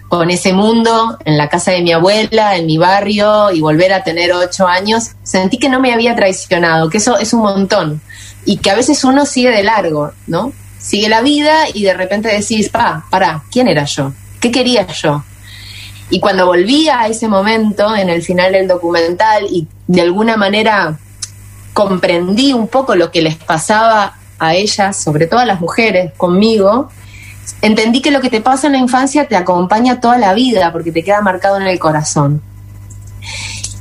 con 0.08 0.30
ese 0.30 0.54
mundo 0.54 1.18
en 1.24 1.36
la 1.36 1.48
casa 1.48 1.72
de 1.72 1.82
mi 1.82 1.92
abuela, 1.92 2.56
en 2.56 2.66
mi 2.66 2.78
barrio 2.78 3.52
y 3.52 3.60
volver 3.60 3.92
a 3.92 4.02
tener 4.02 4.32
ocho 4.32 4.66
años, 4.66 5.10
sentí 5.22 5.58
que 5.58 5.68
no 5.68 5.78
me 5.78 5.92
había 5.92 6.16
traicionado, 6.16 6.88
que 6.88 6.98
eso 6.98 7.18
es 7.18 7.32
un 7.34 7.42
montón 7.42 8.00
y 8.46 8.56
que 8.56 8.70
a 8.70 8.74
veces 8.74 9.04
uno 9.04 9.26
sigue 9.26 9.50
de 9.50 9.62
largo, 9.62 10.12
¿no? 10.26 10.52
Sigue 10.78 11.10
la 11.10 11.20
vida 11.20 11.64
y 11.72 11.82
de 11.82 11.92
repente 11.92 12.28
decís, 12.28 12.70
pa, 12.70 13.04
para, 13.10 13.42
¿quién 13.52 13.68
era 13.68 13.84
yo? 13.84 14.12
¿Qué 14.40 14.50
quería 14.50 14.86
yo? 14.86 15.22
Y 16.08 16.18
cuando 16.18 16.46
volví 16.46 16.88
a 16.88 17.06
ese 17.06 17.28
momento 17.28 17.94
en 17.94 18.08
el 18.08 18.22
final 18.22 18.52
del 18.52 18.66
documental 18.66 19.46
y 19.50 19.68
de 19.86 20.00
alguna 20.00 20.36
manera 20.36 20.98
comprendí 21.74 22.52
un 22.54 22.68
poco 22.68 22.96
lo 22.96 23.12
que 23.12 23.22
les 23.22 23.36
pasaba 23.36 24.16
a 24.40 24.54
ellas, 24.54 24.96
sobre 24.96 25.26
todo 25.26 25.40
a 25.40 25.44
las 25.44 25.60
mujeres, 25.60 26.12
conmigo, 26.16 26.90
entendí 27.62 28.00
que 28.00 28.10
lo 28.10 28.20
que 28.20 28.30
te 28.30 28.40
pasa 28.40 28.66
en 28.66 28.72
la 28.72 28.78
infancia 28.78 29.28
te 29.28 29.36
acompaña 29.36 30.00
toda 30.00 30.18
la 30.18 30.34
vida 30.34 30.72
porque 30.72 30.90
te 30.90 31.04
queda 31.04 31.20
marcado 31.20 31.58
en 31.58 31.66
el 31.66 31.78
corazón. 31.78 32.42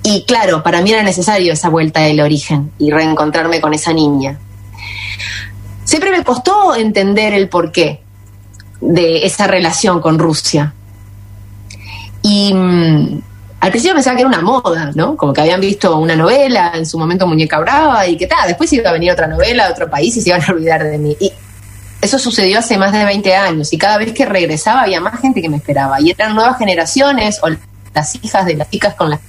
Y 0.03 0.25
claro, 0.25 0.61
para 0.63 0.81
mí 0.81 0.91
era 0.91 1.03
necesario 1.03 1.53
esa 1.53 1.69
vuelta 1.69 2.01
del 2.01 2.19
origen 2.19 2.71
y 2.77 2.91
reencontrarme 2.91 3.61
con 3.61 3.73
esa 3.73 3.93
niña. 3.93 4.37
Siempre 5.83 6.11
me 6.11 6.23
costó 6.23 6.75
entender 6.75 7.33
el 7.33 7.49
porqué 7.49 8.01
de 8.81 9.25
esa 9.25 9.47
relación 9.47 10.01
con 10.01 10.19
Rusia. 10.19 10.73
Y 12.21 12.53
mm, 12.53 13.21
al 13.59 13.71
principio 13.71 13.93
pensaba 13.93 14.15
que 14.15 14.21
era 14.21 14.29
una 14.29 14.41
moda, 14.41 14.91
¿no? 14.95 15.17
Como 15.17 15.33
que 15.33 15.41
habían 15.41 15.59
visto 15.59 15.97
una 15.97 16.15
novela, 16.15 16.71
en 16.75 16.85
su 16.85 16.97
momento 16.97 17.27
Muñeca 17.27 17.59
Brava, 17.59 18.07
y 18.07 18.15
que 18.15 18.25
tal, 18.25 18.47
después 18.47 18.71
iba 18.71 18.89
a 18.89 18.93
venir 18.93 19.11
otra 19.11 19.27
novela 19.27 19.65
de 19.65 19.73
otro 19.73 19.89
país 19.89 20.15
y 20.15 20.21
se 20.21 20.29
iban 20.29 20.41
a 20.41 20.51
olvidar 20.53 20.83
de 20.83 20.97
mí. 20.97 21.17
Y 21.19 21.31
eso 22.01 22.17
sucedió 22.17 22.59
hace 22.59 22.77
más 22.77 22.93
de 22.93 23.03
20 23.03 23.35
años, 23.35 23.73
y 23.73 23.77
cada 23.77 23.97
vez 23.97 24.13
que 24.13 24.25
regresaba 24.25 24.83
había 24.83 25.01
más 25.01 25.19
gente 25.19 25.41
que 25.41 25.49
me 25.49 25.57
esperaba, 25.57 25.99
y 25.99 26.11
eran 26.11 26.35
nuevas 26.35 26.57
generaciones, 26.57 27.39
o 27.43 27.49
las 27.93 28.15
hijas 28.23 28.45
de 28.45 28.55
las 28.55 28.69
chicas 28.69 28.95
con 28.95 29.09
las 29.09 29.19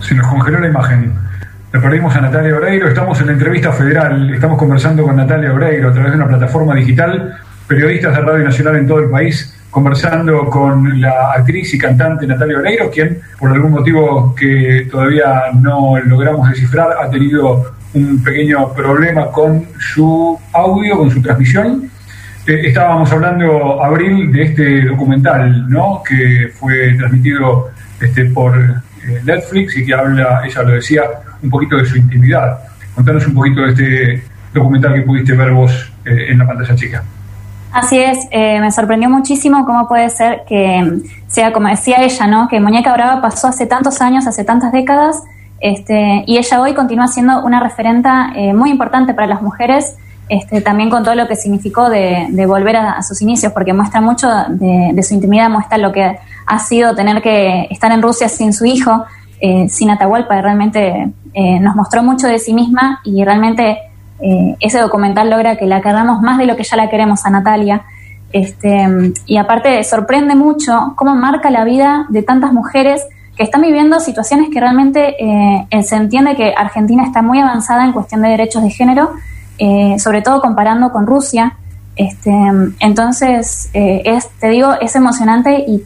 Se 0.00 0.14
nos 0.14 0.26
congeló 0.26 0.60
la 0.60 0.68
imagen. 0.68 1.23
Le 1.74 1.80
perdimos 1.80 2.14
a 2.14 2.20
Natalia 2.20 2.54
Oreiro. 2.54 2.86
Estamos 2.86 3.20
en 3.20 3.26
la 3.26 3.32
entrevista 3.32 3.72
federal. 3.72 4.32
Estamos 4.32 4.56
conversando 4.56 5.02
con 5.02 5.16
Natalia 5.16 5.52
Oreiro 5.52 5.88
a 5.88 5.92
través 5.92 6.12
de 6.12 6.18
una 6.18 6.28
plataforma 6.28 6.72
digital. 6.76 7.36
Periodistas 7.66 8.14
de 8.14 8.20
Radio 8.20 8.44
Nacional 8.44 8.76
en 8.76 8.86
todo 8.86 9.00
el 9.00 9.10
país 9.10 9.60
conversando 9.70 10.48
con 10.48 11.00
la 11.00 11.32
actriz 11.32 11.74
y 11.74 11.78
cantante 11.78 12.28
Natalia 12.28 12.58
Oreiro, 12.58 12.88
quien 12.92 13.18
por 13.40 13.50
algún 13.50 13.72
motivo 13.72 14.32
que 14.36 14.86
todavía 14.88 15.46
no 15.60 15.98
logramos 15.98 16.48
descifrar 16.48 16.92
ha 16.92 17.10
tenido 17.10 17.74
un 17.92 18.22
pequeño 18.22 18.72
problema 18.72 19.32
con 19.32 19.66
su 19.80 20.38
audio, 20.52 20.98
con 20.98 21.10
su 21.10 21.20
transmisión. 21.20 21.90
Eh, 22.46 22.68
estábamos 22.68 23.10
hablando, 23.10 23.82
Abril, 23.82 24.30
de 24.30 24.42
este 24.44 24.82
documental, 24.82 25.68
¿no? 25.68 26.04
Que 26.08 26.52
fue 26.54 26.94
transmitido 26.96 27.70
este, 28.00 28.26
por 28.26 28.54
Netflix 29.24 29.76
y 29.76 29.86
que 29.86 29.94
habla, 29.94 30.42
ella 30.44 30.62
lo 30.62 30.72
decía, 30.72 31.02
un 31.42 31.50
poquito 31.50 31.76
de 31.76 31.86
su 31.86 31.96
intimidad. 31.96 32.58
Contanos 32.94 33.26
un 33.26 33.34
poquito 33.34 33.62
de 33.62 33.70
este 33.70 34.24
documental 34.52 34.94
que 34.94 35.02
pudiste 35.02 35.34
ver 35.34 35.52
vos 35.52 35.92
eh, 36.04 36.26
en 36.30 36.38
la 36.38 36.46
pantalla 36.46 36.74
chica. 36.74 37.02
Así 37.72 37.98
es, 37.98 38.18
eh, 38.30 38.60
me 38.60 38.70
sorprendió 38.70 39.10
muchísimo 39.10 39.66
cómo 39.66 39.88
puede 39.88 40.08
ser 40.08 40.42
que 40.48 41.00
sea, 41.26 41.52
como 41.52 41.68
decía 41.68 41.96
ella, 42.02 42.26
¿no? 42.28 42.46
Que 42.46 42.60
Muñeca 42.60 42.92
Brava 42.92 43.20
pasó 43.20 43.48
hace 43.48 43.66
tantos 43.66 44.00
años, 44.00 44.28
hace 44.28 44.44
tantas 44.44 44.70
décadas, 44.70 45.22
este, 45.60 46.22
y 46.26 46.38
ella 46.38 46.60
hoy 46.60 46.74
continúa 46.74 47.08
siendo 47.08 47.42
una 47.44 47.58
referenta 47.58 48.32
muy 48.54 48.70
importante 48.70 49.12
para 49.12 49.26
las 49.26 49.42
mujeres, 49.42 49.96
este, 50.28 50.60
también 50.60 50.90
con 50.90 51.04
todo 51.04 51.14
lo 51.14 51.28
que 51.28 51.36
significó 51.36 51.88
de, 51.88 52.28
volver 52.46 52.76
a, 52.76 53.02
sus 53.02 53.20
inicios, 53.22 53.52
porque 53.52 53.72
muestra 53.72 54.00
mucho 54.00 54.28
de, 54.48 54.90
de, 54.94 55.02
su 55.02 55.14
intimidad, 55.14 55.50
muestra 55.50 55.78
lo 55.78 55.92
que 55.92 56.18
ha 56.46 56.58
sido 56.58 56.94
tener 56.94 57.22
que 57.22 57.66
estar 57.70 57.92
en 57.92 58.02
Rusia 58.02 58.28
sin 58.28 58.52
su 58.52 58.64
hijo, 58.64 59.04
eh, 59.40 59.68
sin 59.68 59.90
Atahualpa, 59.90 60.40
realmente 60.40 61.12
eh, 61.34 61.60
nos 61.60 61.76
mostró 61.76 62.02
mucho 62.02 62.26
de 62.26 62.38
sí 62.38 62.54
misma 62.54 63.00
y 63.04 63.22
realmente 63.24 63.78
eh, 64.20 64.56
ese 64.60 64.78
documental 64.78 65.28
logra 65.28 65.56
que 65.56 65.66
la 65.66 65.82
queramos 65.82 66.22
más 66.22 66.38
de 66.38 66.46
lo 66.46 66.56
que 66.56 66.64
ya 66.64 66.76
la 66.76 66.88
queremos 66.88 67.26
a 67.26 67.30
Natalia. 67.30 67.82
Este, 68.32 68.86
y 69.26 69.36
aparte 69.36 69.84
sorprende 69.84 70.34
mucho 70.34 70.94
cómo 70.96 71.14
marca 71.14 71.50
la 71.50 71.64
vida 71.64 72.06
de 72.08 72.22
tantas 72.22 72.52
mujeres 72.52 73.06
que 73.36 73.42
están 73.42 73.60
viviendo 73.60 74.00
situaciones 74.00 74.48
que 74.50 74.60
realmente 74.60 75.16
se 75.82 75.96
entiende 75.96 76.36
que 76.36 76.54
Argentina 76.56 77.04
está 77.04 77.20
muy 77.20 77.38
avanzada 77.40 77.84
en 77.84 77.92
cuestión 77.92 78.22
de 78.22 78.28
derechos 78.28 78.62
de 78.62 78.70
género, 78.70 79.10
sobre 79.98 80.22
todo 80.22 80.40
comparando 80.40 80.90
con 80.90 81.06
Rusia. 81.06 81.56
Este, 81.96 82.32
entonces, 82.80 83.70
es, 83.72 84.28
te 84.40 84.48
digo, 84.48 84.74
es 84.80 84.96
emocionante 84.96 85.64
y 85.66 85.84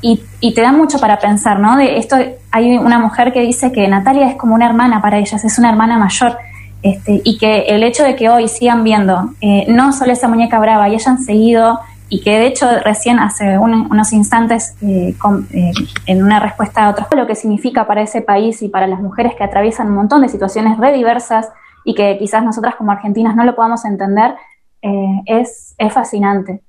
y, 0.00 0.54
te 0.54 0.60
da 0.60 0.72
mucho 0.72 0.98
para 0.98 1.18
pensar, 1.18 1.58
¿no? 1.58 1.76
De 1.76 1.98
esto 1.98 2.16
hay 2.50 2.78
una 2.78 2.98
mujer 2.98 3.32
que 3.32 3.40
dice 3.40 3.72
que 3.72 3.86
Natalia 3.88 4.28
es 4.28 4.36
como 4.36 4.54
una 4.54 4.66
hermana 4.66 5.02
para 5.02 5.18
ellas, 5.18 5.44
es 5.44 5.58
una 5.58 5.70
hermana 5.70 5.98
mayor. 5.98 6.38
Este, 6.82 7.20
y 7.24 7.38
que 7.38 7.62
el 7.62 7.82
hecho 7.82 8.04
de 8.04 8.14
que 8.14 8.28
hoy 8.28 8.46
sigan 8.46 8.84
viendo 8.84 9.30
eh, 9.40 9.66
no 9.68 9.92
solo 9.92 10.12
esa 10.12 10.28
muñeca 10.28 10.60
brava 10.60 10.88
y 10.88 10.94
hayan 10.94 11.18
seguido 11.18 11.80
y 12.08 12.20
que 12.20 12.38
de 12.38 12.46
hecho 12.46 12.68
recién 12.84 13.18
hace 13.18 13.58
unos 13.58 14.12
instantes 14.12 14.76
eh, 14.80 15.12
eh, 15.50 15.72
en 16.06 16.22
una 16.22 16.38
respuesta 16.38 16.84
a 16.84 16.90
otros 16.90 17.08
lo 17.16 17.26
que 17.26 17.34
significa 17.34 17.88
para 17.88 18.02
ese 18.02 18.22
país 18.22 18.62
y 18.62 18.68
para 18.68 18.86
las 18.86 19.00
mujeres 19.00 19.34
que 19.34 19.42
atraviesan 19.42 19.88
un 19.88 19.94
montón 19.94 20.22
de 20.22 20.28
situaciones 20.28 20.78
re 20.78 20.92
diversas 20.92 21.48
y 21.88 21.94
que 21.94 22.18
quizás 22.18 22.44
nosotras 22.44 22.74
como 22.76 22.92
argentinas 22.92 23.34
no 23.34 23.44
lo 23.44 23.54
podamos 23.54 23.82
entender 23.86 24.34
es, 25.24 25.74
es 25.78 25.92
fascinante. 25.92 26.60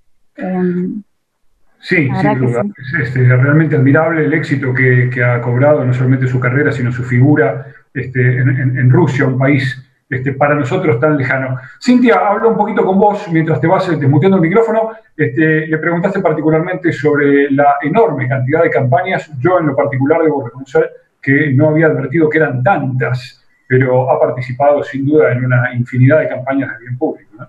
Sí, 1.82 2.10
sin 2.21 2.39
duda. 2.39 2.63
Es 2.77 3.08
este, 3.08 3.23
realmente 3.23 3.75
admirable 3.75 4.25
el 4.25 4.34
éxito 4.34 4.73
que, 4.73 5.10
ha 5.23 5.41
cobrado 5.41 5.84
no 5.84 5.93
solamente 5.93 6.27
su 6.27 6.39
carrera, 6.39 6.71
sino 6.71 6.91
su 6.91 7.03
figura 7.03 7.65
este, 7.93 8.38
en, 8.39 8.89
Rusia, 8.89 9.27
un 9.27 9.38
país 9.38 9.86
este, 10.10 10.34
para 10.34 10.55
nosotros 10.55 10.99
tan 10.99 11.17
lejano. 11.17 11.58
Cintia, 11.82 12.15
hablo 12.15 12.49
un 12.49 12.58
poquito 12.58 12.86
con 12.86 12.97
vos 12.97 13.27
mientras 13.32 13.62
te 13.62 13.67
vas 13.67 13.88
eh, 13.89 13.97
desmuteando 13.97 14.38
el 14.38 14.43
micrófono. 14.43 14.91
Este, 15.15 15.67
le 15.67 15.77
preguntaste 15.77 16.19
particularmente 16.19 16.91
sobre 16.91 17.51
la 17.51 17.75
enorme 17.82 18.27
cantidad 18.27 18.63
de 18.63 18.69
campañas. 18.69 19.32
Yo 19.39 19.60
en 19.60 19.67
lo 19.67 19.75
particular 19.75 20.21
debo 20.21 20.45
reconocer 20.45 20.89
que 21.21 21.51
no 21.53 21.69
había 21.69 21.88
advertido 21.88 22.29
que 22.29 22.38
eran 22.38 22.63
tantas, 22.63 23.45
pero 23.69 24.10
ha 24.10 24.19
participado 24.19 24.84
sin 24.84 25.05
duda 25.05 25.32
en 25.32 25.45
una 25.45 25.75
infinidad 25.75 26.21
de 26.21 26.27
campañas 26.27 26.71
de 26.73 26.86
bien 26.86 26.97
público. 26.97 27.29
¿no? 27.38 27.47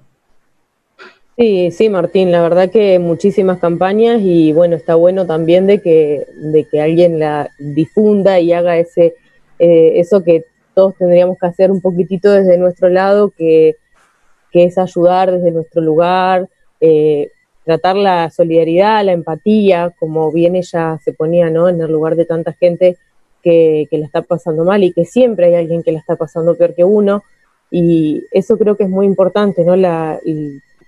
Sí, 1.38 1.70
sí, 1.70 1.88
Martín, 1.88 2.30
la 2.30 2.42
verdad 2.42 2.70
que 2.70 2.98
muchísimas 2.98 3.58
campañas 3.58 4.20
y 4.20 4.52
bueno, 4.52 4.76
está 4.76 4.96
bueno 4.96 5.26
también 5.26 5.66
de 5.66 5.80
que, 5.80 6.26
de 6.36 6.64
que 6.64 6.82
alguien 6.82 7.18
la 7.18 7.48
difunda 7.58 8.38
y 8.38 8.52
haga 8.52 8.76
ese, 8.76 9.14
eh, 9.58 9.92
eso 9.94 10.22
que 10.22 10.44
todos 10.74 10.94
tendríamos 10.98 11.38
que 11.38 11.46
hacer 11.46 11.70
un 11.70 11.80
poquitito 11.80 12.30
desde 12.30 12.58
nuestro 12.58 12.90
lado, 12.90 13.30
que, 13.30 13.76
es 14.52 14.76
ayudar 14.76 15.30
desde 15.30 15.52
nuestro 15.52 15.80
lugar, 15.80 16.50
eh, 16.82 17.30
tratar 17.64 17.96
la 17.96 18.28
solidaridad, 18.28 19.02
la 19.06 19.12
empatía, 19.12 19.94
como 19.98 20.30
bien 20.30 20.54
ella 20.54 20.98
se 21.02 21.14
ponía 21.14 21.48
¿no? 21.48 21.70
en 21.70 21.80
el 21.80 21.90
lugar 21.90 22.14
de 22.16 22.26
tanta 22.26 22.52
gente 22.52 22.98
que, 23.42 23.86
que 23.90 23.98
la 23.98 24.06
está 24.06 24.22
pasando 24.22 24.64
mal 24.64 24.82
y 24.84 24.92
que 24.92 25.04
siempre 25.04 25.46
hay 25.46 25.54
alguien 25.54 25.82
que 25.82 25.92
la 25.92 25.98
está 25.98 26.16
pasando 26.16 26.54
peor 26.54 26.74
que 26.74 26.84
uno. 26.84 27.22
Y 27.70 28.24
eso 28.32 28.58
creo 28.58 28.76
que 28.76 28.84
es 28.84 28.90
muy 28.90 29.06
importante, 29.06 29.64
¿no? 29.64 29.76
La, 29.76 30.18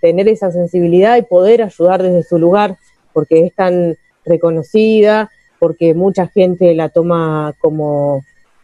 tener 0.01 0.29
esa 0.29 0.51
sensibilidad 0.51 1.17
y 1.17 1.23
poder 1.23 1.63
ayudar 1.63 2.03
desde 2.03 2.25
su 2.25 2.39
lugar, 2.39 2.77
porque 3.13 3.47
es 3.47 3.55
tan 3.55 3.97
reconocida, 4.25 5.31
porque 5.61 5.95
mucha 5.95 6.27
gente 6.27 6.75
la 6.75 6.89
toma 6.89 7.55
como 7.61 8.23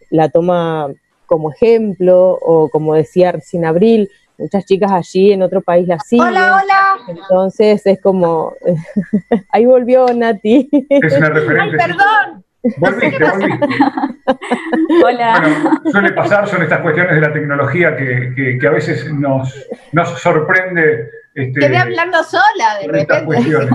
la 0.09 0.29
toma 0.29 0.91
como 1.25 1.51
ejemplo 1.51 2.37
o 2.41 2.69
como 2.69 2.95
decía 2.95 3.31
recién 3.31 3.63
Abril, 3.63 4.09
muchas 4.37 4.65
chicas 4.65 4.91
allí 4.91 5.31
en 5.31 5.43
otro 5.43 5.61
país 5.61 5.87
la 5.87 5.99
siguen. 5.99 6.27
Hola, 6.27 6.61
hola. 6.61 6.95
Entonces 7.07 7.85
es 7.85 8.01
como 8.01 8.53
ahí 9.49 9.65
volvió 9.65 10.07
Nati. 10.13 10.69
Es 10.89 11.17
una 11.17 11.29
referente. 11.29 11.77
Ay, 11.81 11.87
perdón. 11.87 12.43
Volviste, 12.77 13.23
volviste. 13.23 13.67
Hola. 15.05 15.39
Bueno, 15.39 15.81
suele 15.91 16.11
pasar, 16.11 16.47
son 16.47 16.63
estas 16.63 16.81
cuestiones 16.81 17.15
de 17.15 17.21
la 17.21 17.31
tecnología 17.31 17.95
que, 17.95 18.57
que, 18.59 18.67
a 18.67 18.71
veces 18.71 19.11
nos, 19.13 19.67
nos 19.93 20.21
sorprende 20.21 21.09
este, 21.35 21.59
Quedé 21.59 21.77
hablando 21.77 22.23
sola 22.23 22.79
de 22.81 22.87
repente. 22.87 23.69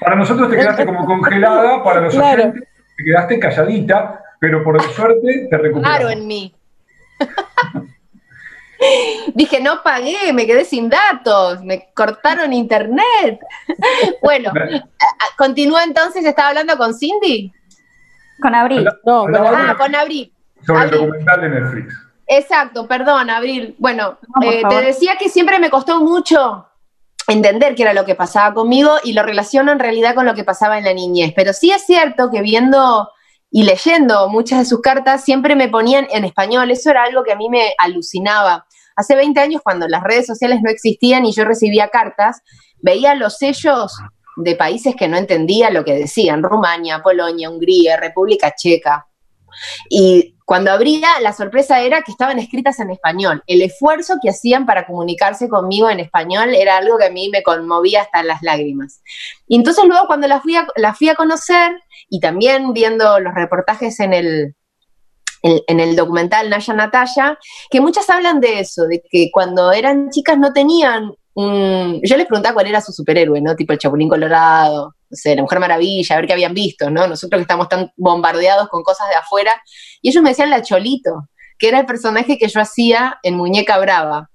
Para 0.00 0.16
nosotros 0.16 0.50
te 0.50 0.56
quedaste 0.56 0.86
como 0.86 1.04
congelada, 1.04 1.82
para 1.82 2.02
los 2.02 2.14
claro. 2.14 2.52
te 2.52 3.04
quedaste 3.04 3.38
calladita, 3.38 4.22
pero 4.38 4.62
por 4.62 4.80
suerte 4.82 5.48
te 5.50 5.58
recuperaste. 5.58 5.98
Claro 5.98 6.10
en 6.10 6.26
mí. 6.26 6.54
Dije, 9.34 9.60
no 9.60 9.82
pagué, 9.82 10.32
me 10.32 10.46
quedé 10.46 10.64
sin 10.64 10.90
datos, 10.90 11.62
me 11.62 11.90
cortaron 11.94 12.52
internet. 12.52 13.38
bueno, 14.22 14.52
continúa 15.38 15.84
entonces, 15.84 16.24
¿estaba 16.24 16.48
hablando 16.48 16.76
con 16.76 16.94
Cindy? 16.94 17.52
Con 18.42 18.54
Abril. 18.54 18.84
No, 19.04 19.22
con 19.22 19.36
Abril. 19.36 19.54
Ah, 19.56 19.76
con 19.78 19.94
Abril. 19.94 20.32
Sobre 20.66 20.84
el 20.84 20.90
documental 20.90 21.40
de 21.40 21.48
Netflix. 21.48 21.94
Exacto, 22.26 22.86
perdón, 22.86 23.30
Abril. 23.30 23.74
Bueno, 23.78 24.18
eh, 24.42 24.62
te 24.68 24.82
decía 24.82 25.16
que 25.18 25.28
siempre 25.28 25.58
me 25.58 25.70
costó 25.70 26.00
mucho 26.00 26.66
entender 27.28 27.74
qué 27.74 27.82
era 27.82 27.94
lo 27.94 28.04
que 28.04 28.14
pasaba 28.14 28.54
conmigo 28.54 28.96
y 29.04 29.12
lo 29.12 29.22
relaciono 29.22 29.72
en 29.72 29.78
realidad 29.78 30.14
con 30.14 30.26
lo 30.26 30.34
que 30.34 30.44
pasaba 30.44 30.78
en 30.78 30.84
la 30.84 30.94
niñez. 30.94 31.32
Pero 31.36 31.52
sí 31.52 31.70
es 31.70 31.84
cierto 31.84 32.30
que 32.30 32.42
viendo 32.42 33.08
y 33.50 33.64
leyendo 33.64 34.28
muchas 34.28 34.60
de 34.60 34.64
sus 34.64 34.80
cartas 34.80 35.24
siempre 35.24 35.54
me 35.54 35.68
ponían 35.68 36.06
en 36.10 36.24
español. 36.24 36.70
Eso 36.70 36.90
era 36.90 37.04
algo 37.04 37.22
que 37.22 37.32
a 37.32 37.36
mí 37.36 37.48
me 37.48 37.74
alucinaba. 37.78 38.66
Hace 38.96 39.14
20 39.14 39.40
años, 39.40 39.62
cuando 39.62 39.86
las 39.88 40.02
redes 40.02 40.26
sociales 40.26 40.60
no 40.62 40.70
existían 40.70 41.24
y 41.26 41.32
yo 41.32 41.44
recibía 41.44 41.88
cartas, 41.88 42.42
veía 42.80 43.14
los 43.14 43.36
sellos 43.36 43.92
de 44.36 44.56
países 44.56 44.96
que 44.96 45.08
no 45.08 45.16
entendía 45.16 45.70
lo 45.70 45.84
que 45.84 45.94
decían, 45.94 46.42
Rumania, 46.42 47.02
Polonia, 47.02 47.50
Hungría, 47.50 47.96
República 47.96 48.54
Checa. 48.56 49.06
Y 49.88 50.36
cuando 50.44 50.70
abría, 50.70 51.08
la 51.20 51.32
sorpresa 51.32 51.80
era 51.80 52.02
que 52.02 52.12
estaban 52.12 52.38
escritas 52.38 52.78
en 52.80 52.90
español. 52.90 53.42
El 53.46 53.62
esfuerzo 53.62 54.16
que 54.22 54.30
hacían 54.30 54.66
para 54.66 54.86
comunicarse 54.86 55.48
conmigo 55.48 55.88
en 55.88 56.00
español 56.00 56.54
era 56.54 56.78
algo 56.78 56.98
que 56.98 57.06
a 57.06 57.10
mí 57.10 57.28
me 57.30 57.42
conmovía 57.42 58.02
hasta 58.02 58.22
las 58.22 58.42
lágrimas. 58.42 59.02
Y 59.46 59.56
entonces 59.56 59.84
luego 59.84 60.06
cuando 60.06 60.28
la 60.28 60.40
fui 60.40 60.56
a, 60.56 60.66
la 60.76 60.94
fui 60.94 61.08
a 61.08 61.14
conocer 61.14 61.72
y 62.08 62.20
también 62.20 62.72
viendo 62.72 63.20
los 63.20 63.34
reportajes 63.34 64.00
en 64.00 64.12
el, 64.12 64.54
en, 65.42 65.80
el 65.80 65.96
documental 65.96 66.50
Naya 66.50 66.74
Natalia, 66.74 67.38
que 67.70 67.80
muchas 67.80 68.08
hablan 68.10 68.40
de 68.40 68.60
eso, 68.60 68.84
de 68.84 69.02
que 69.10 69.30
cuando 69.32 69.72
eran 69.72 70.10
chicas 70.10 70.38
no 70.38 70.52
tenían 70.52 71.12
un... 71.34 72.00
Yo 72.02 72.16
les 72.16 72.26
preguntaba 72.26 72.54
cuál 72.54 72.66
era 72.66 72.80
su 72.80 72.92
superhéroe, 72.92 73.40
¿no? 73.40 73.56
Tipo 73.56 73.72
el 73.72 73.78
Chapulín 73.78 74.08
Colorado, 74.08 74.94
no 75.08 75.16
sé, 75.16 75.34
la 75.34 75.42
Mujer 75.42 75.60
Maravilla, 75.60 76.14
a 76.14 76.18
ver 76.18 76.26
qué 76.26 76.32
habían 76.32 76.54
visto, 76.54 76.90
¿no? 76.90 77.06
Nosotros 77.06 77.38
que 77.38 77.42
estamos 77.42 77.68
tan 77.68 77.92
bombardeados 77.96 78.68
con 78.68 78.82
cosas 78.82 79.08
de 79.08 79.16
afuera. 79.16 79.52
Y 80.00 80.10
ellos 80.10 80.22
me 80.22 80.30
decían 80.30 80.50
la 80.50 80.62
Cholito, 80.62 81.28
que 81.58 81.68
era 81.68 81.80
el 81.80 81.86
personaje 81.86 82.38
que 82.38 82.48
yo 82.48 82.60
hacía 82.60 83.18
en 83.22 83.36
Muñeca 83.36 83.78
Brava. 83.78 84.30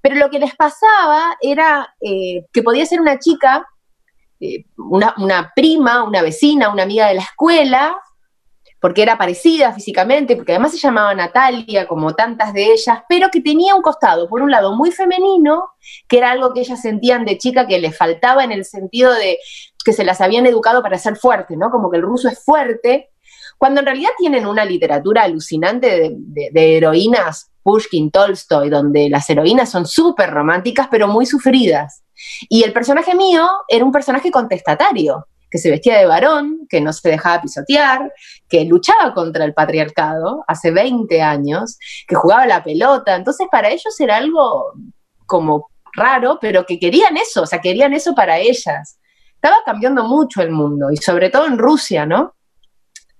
Pero 0.00 0.16
lo 0.16 0.30
que 0.30 0.38
les 0.38 0.54
pasaba 0.56 1.36
era 1.40 1.94
eh, 2.00 2.46
que 2.52 2.62
podía 2.62 2.84
ser 2.86 3.00
una 3.00 3.18
chica, 3.18 3.66
eh, 4.40 4.64
una 4.76 5.52
prima, 5.54 6.02
una 6.02 6.22
vecina, 6.22 6.70
una 6.70 6.82
amiga 6.82 7.08
de 7.08 7.14
la 7.14 7.22
escuela, 7.22 7.96
porque 8.82 9.02
era 9.02 9.16
parecida 9.16 9.72
físicamente, 9.72 10.34
porque 10.34 10.50
además 10.50 10.72
se 10.72 10.78
llamaba 10.78 11.14
Natalia, 11.14 11.86
como 11.86 12.16
tantas 12.16 12.52
de 12.52 12.72
ellas, 12.72 12.98
pero 13.08 13.30
que 13.30 13.40
tenía 13.40 13.76
un 13.76 13.80
costado, 13.80 14.28
por 14.28 14.42
un 14.42 14.50
lado, 14.50 14.74
muy 14.74 14.90
femenino, 14.90 15.70
que 16.08 16.18
era 16.18 16.32
algo 16.32 16.52
que 16.52 16.62
ellas 16.62 16.82
sentían 16.82 17.24
de 17.24 17.38
chica 17.38 17.68
que 17.68 17.78
les 17.78 17.96
faltaba 17.96 18.42
en 18.42 18.50
el 18.50 18.64
sentido 18.64 19.12
de 19.14 19.38
que 19.84 19.92
se 19.92 20.04
las 20.04 20.20
habían 20.20 20.46
educado 20.46 20.82
para 20.82 20.98
ser 20.98 21.14
fuerte, 21.14 21.56
¿no? 21.56 21.70
Como 21.70 21.92
que 21.92 21.98
el 21.98 22.02
ruso 22.02 22.28
es 22.28 22.44
fuerte, 22.44 23.10
cuando 23.56 23.78
en 23.78 23.86
realidad 23.86 24.10
tienen 24.18 24.48
una 24.48 24.64
literatura 24.64 25.22
alucinante 25.22 26.16
de, 26.18 26.76
heroínas, 26.76 27.52
Pushkin, 27.62 28.10
Tolstoy, 28.10 28.68
donde 28.68 29.08
las 29.08 29.30
heroínas 29.30 29.70
son 29.70 29.86
súper 29.86 30.28
románticas, 30.30 30.88
pero 30.90 31.06
muy 31.06 31.24
sufridas. 31.24 32.02
Y 32.48 32.64
el 32.64 32.72
personaje 32.72 33.14
mío 33.14 33.48
era 33.68 33.84
un 33.84 33.92
personaje 33.92 34.32
contestatario, 34.32 35.28
que 35.52 35.58
se 35.58 35.70
vestía 35.70 35.98
de 35.98 36.06
varón, 36.06 36.66
que 36.70 36.80
no 36.80 36.94
se 36.94 37.10
dejaba 37.10 37.42
pisotear, 37.42 38.10
que 38.48 38.64
luchaba 38.64 39.12
contra 39.12 39.44
el 39.44 39.52
patriarcado 39.52 40.42
hace 40.48 40.70
20 40.70 41.20
años, 41.20 41.78
que 42.08 42.14
jugaba 42.14 42.46
la 42.46 42.64
pelota. 42.64 43.14
Entonces 43.14 43.46
para 43.52 43.68
ellos 43.68 44.00
era 44.00 44.16
algo 44.16 44.72
como 45.26 45.68
raro, 45.94 46.38
pero 46.40 46.64
que 46.64 46.78
querían 46.78 47.18
eso, 47.18 47.42
o 47.42 47.46
sea, 47.46 47.60
querían 47.60 47.92
eso 47.92 48.14
para 48.14 48.38
ellas. 48.38 48.98
Estaba 49.34 49.56
cambiando 49.66 50.04
mucho 50.04 50.40
el 50.40 50.50
mundo 50.50 50.90
y 50.90 50.96
sobre 50.96 51.28
todo 51.28 51.46
en 51.46 51.58
Rusia, 51.58 52.06
¿no? 52.06 52.34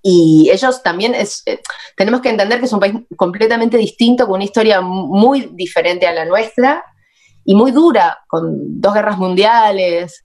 Y 0.01 0.49
ellos 0.51 0.83
también 0.83 1.15
es, 1.15 1.43
eh, 1.45 1.61
tenemos 1.97 2.23
que 2.23 2.31
entender 2.31 2.59
que 2.59 2.65
es 2.65 2.73
un 2.73 2.81
país 2.81 2.95
completamente 3.15 3.77
distinto, 3.77 4.25
con 4.25 4.37
una 4.37 4.45
historia 4.45 4.81
muy 4.81 5.51
diferente 5.53 6.07
a 6.07 6.13
la 6.13 6.25
nuestra 6.25 6.83
y 7.45 7.55
muy 7.55 7.73
dura, 7.73 8.21
con 8.27 8.81
dos 8.81 8.95
guerras 8.95 9.19
mundiales. 9.19 10.25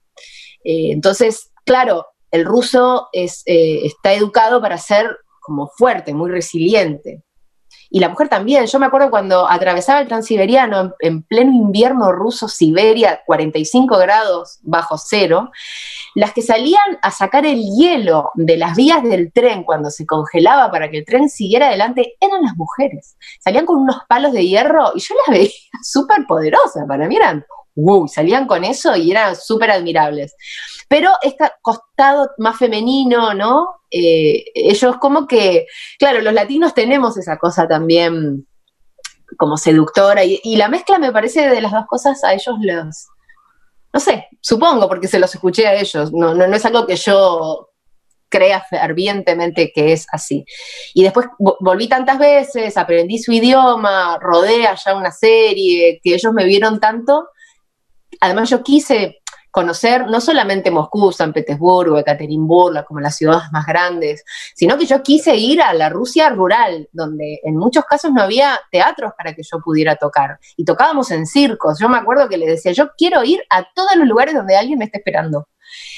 Eh, 0.64 0.90
entonces, 0.92 1.52
claro, 1.68 2.06
el 2.30 2.44
ruso 2.44 3.08
eh, 3.12 3.28
está 3.46 4.12
educado 4.12 4.60
para 4.60 4.78
ser 4.78 5.18
como 5.40 5.68
fuerte, 5.68 6.12
muy 6.14 6.30
resiliente. 6.30 7.22
Y 7.90 8.00
la 8.00 8.10
mujer 8.10 8.28
también. 8.28 8.66
Yo 8.66 8.78
me 8.78 8.86
acuerdo 8.86 9.10
cuando 9.10 9.48
atravesaba 9.48 10.00
el 10.00 10.08
transiberiano 10.08 10.94
en, 10.98 11.22
pleno 11.22 11.52
invierno 11.52 12.12
ruso, 12.12 12.46
Siberia, 12.46 13.22
45 13.24 13.96
grados 13.96 14.58
bajo 14.62 14.98
cero, 14.98 15.50
las 16.14 16.34
que 16.34 16.42
salían 16.42 16.98
a 17.00 17.10
sacar 17.10 17.46
el 17.46 17.62
hielo 17.62 18.30
de 18.34 18.58
las 18.58 18.76
vías 18.76 19.02
del 19.02 19.32
tren 19.32 19.64
cuando 19.64 19.90
se 19.90 20.04
congelaba 20.04 20.70
para 20.70 20.90
que 20.90 20.98
el 20.98 21.04
tren 21.06 21.30
siguiera 21.30 21.68
adelante 21.68 22.16
eran 22.20 22.42
las 22.42 22.56
mujeres. 22.56 23.16
Salían 23.40 23.64
con 23.64 23.78
unos 23.78 23.96
palos 24.06 24.32
de 24.32 24.46
hierro 24.46 24.92
y 24.94 25.00
yo 25.00 25.14
las 25.26 25.38
veía 25.38 25.50
súper 25.82 26.26
poderosas. 26.26 26.84
Para 26.86 27.08
mí 27.08 27.16
eran, 27.16 27.46
wow, 27.74 28.06
salían 28.06 28.46
con 28.46 28.64
eso 28.64 28.96
y 28.96 29.12
eran 29.12 29.34
súper 29.34 29.70
admirables. 29.70 30.34
Pero 30.88 31.10
este 31.22 31.50
costado 31.62 32.30
más 32.38 32.56
femenino, 32.56 33.34
¿no? 33.34 33.82
Eh, 33.90 34.44
ellos 34.54 34.96
como 34.98 35.26
que, 35.26 35.66
claro, 35.98 36.20
los 36.20 36.32
latinos 36.32 36.74
tenemos 36.74 37.16
esa 37.18 37.38
cosa 37.38 37.68
también 37.68 38.46
como 39.36 39.56
seductora 39.56 40.24
y, 40.24 40.56
la 40.56 40.68
mezcla 40.68 40.98
me 40.98 41.12
parece 41.12 41.48
de 41.48 41.60
las 41.60 41.72
dos 41.72 41.84
cosas 41.86 42.24
a 42.24 42.32
ellos 42.32 42.56
los, 42.60 43.06
no 43.92 44.00
sé, 44.00 44.26
supongo 44.40 44.88
porque 44.88 45.06
se 45.06 45.18
los 45.18 45.34
escuché 45.34 45.66
a 45.66 45.74
ellos, 45.74 46.12
no, 46.12 46.34
no, 46.34 46.46
no 46.46 46.56
es 46.56 46.64
algo 46.64 46.86
que 46.86 46.96
yo 46.96 47.68
crea 48.28 48.62
fervientemente 48.62 49.72
que 49.74 49.92
es 49.92 50.06
así. 50.12 50.44
Y 50.94 51.02
después 51.02 51.26
volví 51.38 51.88
tantas 51.88 52.18
veces, 52.18 52.76
aprendí 52.76 53.18
su 53.18 53.32
idioma, 53.32 54.18
rodé 54.20 54.66
allá 54.66 54.94
una 54.94 55.10
serie, 55.10 56.00
que 56.02 56.14
ellos 56.14 56.32
me 56.32 56.44
vieron 56.44 56.80
tanto. 56.80 57.28
Además 58.20 58.50
yo 58.50 58.62
quise 58.62 59.22
conocer 59.58 60.06
no 60.06 60.20
solamente 60.20 60.70
Moscú, 60.70 61.10
San 61.10 61.32
Petersburgo, 61.32 61.98
Ekaterimburgo, 61.98 62.84
como 62.86 63.00
las 63.00 63.16
ciudades 63.16 63.50
más 63.50 63.66
grandes, 63.66 64.24
sino 64.54 64.78
que 64.78 64.86
yo 64.86 65.02
quise 65.02 65.34
ir 65.34 65.60
a 65.60 65.74
la 65.74 65.88
Rusia 65.88 66.30
rural, 66.30 66.88
donde 66.92 67.40
en 67.42 67.56
muchos 67.56 67.84
casos 67.84 68.12
no 68.12 68.22
había 68.22 68.60
teatros 68.70 69.14
para 69.18 69.34
que 69.34 69.42
yo 69.42 69.58
pudiera 69.58 69.96
tocar. 69.96 70.38
Y 70.56 70.64
tocábamos 70.64 71.10
en 71.10 71.26
circos. 71.26 71.80
Yo 71.80 71.88
me 71.88 71.98
acuerdo 71.98 72.28
que 72.28 72.36
le 72.36 72.46
decía, 72.46 72.70
yo 72.70 72.90
quiero 72.96 73.24
ir 73.24 73.42
a 73.50 73.66
todos 73.74 73.96
los 73.96 74.06
lugares 74.06 74.32
donde 74.32 74.56
alguien 74.56 74.78
me 74.78 74.84
esté 74.84 74.98
esperando. 74.98 75.48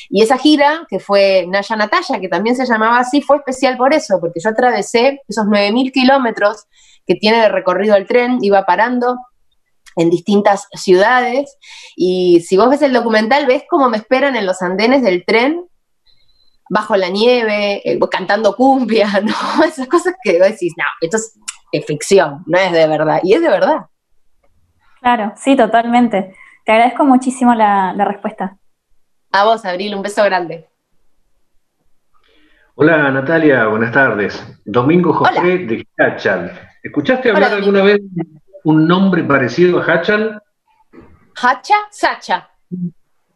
Y 0.08 0.22
esa 0.22 0.38
gira, 0.38 0.86
que 0.88 0.98
fue 0.98 1.44
Naya 1.46 1.76
Natalia, 1.76 2.18
que 2.18 2.28
también 2.28 2.56
se 2.56 2.64
llamaba 2.64 2.98
así, 2.98 3.20
fue 3.20 3.36
especial 3.36 3.76
por 3.76 3.92
eso, 3.92 4.18
porque 4.20 4.40
yo 4.40 4.48
atravesé 4.48 5.20
esos 5.28 5.44
9.000 5.44 5.92
kilómetros 5.92 6.64
que 7.06 7.14
tiene 7.16 7.42
de 7.42 7.50
recorrido 7.50 7.94
el 7.94 8.06
tren, 8.06 8.38
iba 8.40 8.64
parando 8.64 9.18
en 10.00 10.10
distintas 10.10 10.66
ciudades. 10.72 11.56
Y 11.96 12.40
si 12.40 12.56
vos 12.56 12.70
ves 12.70 12.82
el 12.82 12.92
documental, 12.92 13.46
ves 13.46 13.64
cómo 13.68 13.88
me 13.90 13.98
esperan 13.98 14.34
en 14.34 14.46
los 14.46 14.62
andenes 14.62 15.02
del 15.02 15.24
tren, 15.26 15.66
bajo 16.70 16.96
la 16.96 17.08
nieve, 17.08 17.82
eh, 17.84 17.98
cantando 18.10 18.56
cumbia, 18.56 19.08
¿no? 19.22 19.64
Esas 19.64 19.86
cosas 19.88 20.14
que 20.22 20.38
vos 20.38 20.48
decís, 20.48 20.72
no, 20.76 20.84
esto 21.00 21.18
es, 21.72 21.86
ficción, 21.86 22.42
no 22.46 22.58
es 22.58 22.72
de 22.72 22.86
verdad. 22.86 23.20
Y 23.22 23.34
es 23.34 23.42
de 23.42 23.50
verdad. 23.50 23.86
Claro, 25.00 25.32
sí, 25.36 25.56
totalmente. 25.56 26.34
Te 26.64 26.72
agradezco 26.72 27.04
muchísimo 27.04 27.54
la, 27.54 27.92
respuesta. 28.04 28.56
A 29.32 29.44
vos, 29.44 29.64
Abril, 29.64 29.94
un 29.94 30.02
beso 30.02 30.24
grande. 30.24 30.66
Hola 32.74 33.10
Natalia, 33.10 33.66
buenas 33.66 33.92
tardes. 33.92 34.42
Domingo 34.64 35.12
José 35.12 35.58
de 35.58 35.86
Cachal. 35.94 36.58
¿Escuchaste 36.82 37.30
hablar 37.30 37.52
alguna 37.52 37.82
vez 37.82 38.00
un 38.64 38.86
nombre 38.86 39.24
parecido 39.24 39.80
a 39.80 39.84
Hachal? 39.84 40.42
¿Hacha? 41.42 41.74
Sacha. 41.90 42.48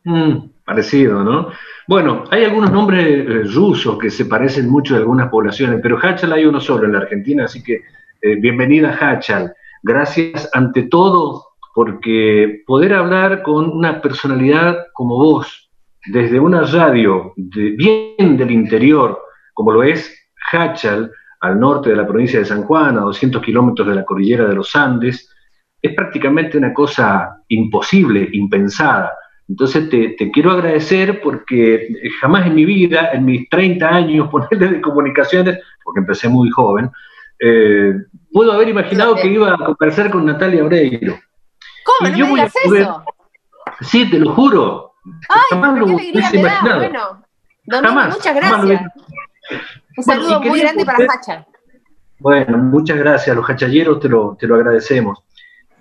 Mm, 0.04 0.50
parecido, 0.64 1.24
¿no? 1.24 1.48
Bueno, 1.88 2.24
hay 2.30 2.44
algunos 2.44 2.70
nombres 2.70 3.06
eh, 3.06 3.42
rusos 3.54 3.98
que 3.98 4.10
se 4.10 4.26
parecen 4.26 4.68
mucho 4.68 4.94
a 4.94 4.98
algunas 4.98 5.28
poblaciones, 5.28 5.80
pero 5.82 5.98
Hachal 5.98 6.32
hay 6.32 6.44
uno 6.44 6.60
solo 6.60 6.84
en 6.84 6.92
la 6.92 6.98
Argentina, 6.98 7.44
así 7.44 7.62
que 7.62 7.82
eh, 8.22 8.36
bienvenida 8.40 8.96
Hachal. 8.98 9.54
Gracias 9.82 10.48
ante 10.52 10.84
todo 10.84 11.48
porque 11.74 12.62
poder 12.66 12.94
hablar 12.94 13.42
con 13.42 13.70
una 13.70 14.00
personalidad 14.00 14.86
como 14.92 15.16
vos, 15.16 15.70
desde 16.06 16.38
una 16.38 16.62
radio 16.62 17.32
bien 17.36 18.36
del 18.36 18.50
interior, 18.50 19.18
como 19.54 19.72
lo 19.72 19.82
es 19.82 20.14
Hachal, 20.52 21.10
al 21.44 21.60
norte 21.60 21.90
de 21.90 21.96
la 21.96 22.06
provincia 22.06 22.38
de 22.38 22.46
San 22.46 22.62
Juan, 22.62 22.96
a 22.96 23.02
200 23.02 23.42
kilómetros 23.42 23.86
de 23.86 23.94
la 23.94 24.04
cordillera 24.04 24.46
de 24.46 24.54
los 24.54 24.74
Andes, 24.74 25.30
es 25.82 25.94
prácticamente 25.94 26.56
una 26.56 26.72
cosa 26.72 27.36
imposible, 27.48 28.26
impensada. 28.32 29.12
Entonces 29.46 29.90
te, 29.90 30.30
quiero 30.32 30.52
agradecer 30.52 31.20
porque 31.20 31.88
jamás 32.18 32.46
en 32.46 32.54
mi 32.54 32.64
vida, 32.64 33.10
en 33.12 33.26
mis 33.26 33.46
30 33.50 33.86
años, 33.86 34.28
ponerle 34.32 34.68
de 34.68 34.80
comunicaciones, 34.80 35.58
porque 35.84 36.00
empecé 36.00 36.30
muy 36.30 36.48
joven, 36.48 36.90
eh, 37.38 37.92
puedo 38.32 38.52
haber 38.52 38.70
imaginado 38.70 39.14
que 39.16 39.28
iba 39.28 39.52
a 39.52 39.58
conversar 39.58 40.10
con 40.10 40.24
Natalia 40.24 40.64
Oreiro. 40.64 41.18
¿Cómo? 41.84 42.10
¿No 42.10 42.16
me 42.16 42.24
digas 42.24 42.54
eso? 42.64 43.04
Sí, 43.82 44.10
te 44.10 44.18
lo 44.18 44.32
juro. 44.32 44.94
Ay, 45.28 45.40
jamás 45.50 45.78
lo 45.78 45.84
hubiese 45.86 46.38
imaginado. 46.38 47.20
Bueno, 47.66 48.08
muchas 48.10 48.34
gracias. 48.34 48.82
Un 49.96 50.04
saludo 50.04 50.40
muy 50.40 50.60
grande 50.60 50.84
para 50.84 50.98
Hacha. 51.12 51.46
Bueno, 52.18 52.58
muchas 52.58 52.96
gracias. 52.98 53.34
Los 53.36 53.48
hachalleros 53.48 54.00
te 54.00 54.08
lo, 54.08 54.36
te 54.38 54.46
lo 54.46 54.54
agradecemos. 54.54 55.22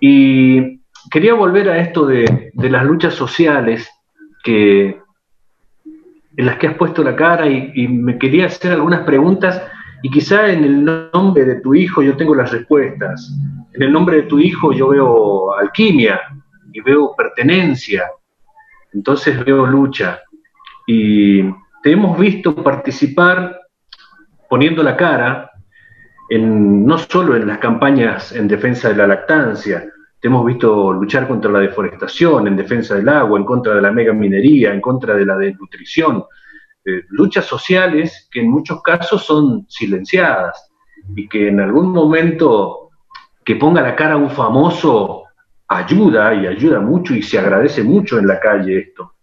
Y 0.00 0.80
quería 1.10 1.34
volver 1.34 1.68
a 1.70 1.78
esto 1.78 2.06
de, 2.06 2.52
las 2.54 2.84
luchas 2.84 3.14
sociales 3.14 3.88
que, 4.42 5.00
en 6.36 6.46
las 6.46 6.58
que 6.58 6.68
has 6.68 6.74
puesto 6.74 7.02
la 7.02 7.16
cara 7.16 7.46
y, 7.48 7.88
me 7.88 8.18
quería 8.18 8.46
hacer 8.46 8.72
algunas 8.72 9.00
preguntas 9.04 9.62
y 10.02 10.10
quizá 10.10 10.50
en 10.50 10.64
el 10.64 11.10
nombre 11.12 11.44
de 11.44 11.60
tu 11.60 11.74
hijo 11.74 12.02
yo 12.02 12.16
tengo 12.16 12.34
las 12.34 12.52
respuestas. 12.52 13.32
En 13.72 13.82
el 13.82 13.92
nombre 13.92 14.16
de 14.16 14.22
tu 14.22 14.38
hijo 14.38 14.72
yo 14.72 14.88
veo 14.88 15.54
alquimia 15.54 16.20
y 16.72 16.80
veo 16.80 17.14
pertenencia, 17.16 18.04
entonces 18.92 19.42
veo 19.44 19.66
lucha. 19.66 20.20
Y 20.86 21.42
te 21.82 21.92
hemos 21.92 22.18
visto 22.18 22.54
participar 22.54 23.58
poniendo 24.54 24.84
la 24.84 24.96
cara 24.96 25.50
en, 26.30 26.86
no 26.86 26.96
solo 26.96 27.34
en 27.34 27.44
las 27.44 27.58
campañas 27.58 28.30
en 28.30 28.46
defensa 28.46 28.88
de 28.88 28.94
la 28.94 29.08
lactancia, 29.08 29.84
te 30.20 30.28
hemos 30.28 30.46
visto 30.46 30.92
luchar 30.92 31.26
contra 31.26 31.50
la 31.50 31.58
deforestación, 31.58 32.46
en 32.46 32.54
defensa 32.54 32.94
del 32.94 33.08
agua, 33.08 33.36
en 33.36 33.44
contra 33.44 33.74
de 33.74 33.82
la 33.82 33.90
mega 33.90 34.12
minería, 34.12 34.72
en 34.72 34.80
contra 34.80 35.16
de 35.16 35.26
la 35.26 35.36
desnutrición, 35.36 36.22
eh, 36.84 37.02
luchas 37.08 37.46
sociales 37.46 38.28
que 38.30 38.42
en 38.42 38.50
muchos 38.52 38.80
casos 38.80 39.24
son 39.26 39.66
silenciadas 39.68 40.70
y 41.16 41.28
que 41.28 41.48
en 41.48 41.58
algún 41.58 41.90
momento 41.90 42.90
que 43.44 43.56
ponga 43.56 43.82
la 43.82 43.96
cara 43.96 44.16
un 44.16 44.30
famoso 44.30 45.24
ayuda 45.66 46.32
y 46.32 46.46
ayuda 46.46 46.78
mucho 46.78 47.12
y 47.12 47.24
se 47.24 47.40
agradece 47.40 47.82
mucho 47.82 48.20
en 48.20 48.28
la 48.28 48.38
calle 48.38 48.78
esto. 48.78 49.14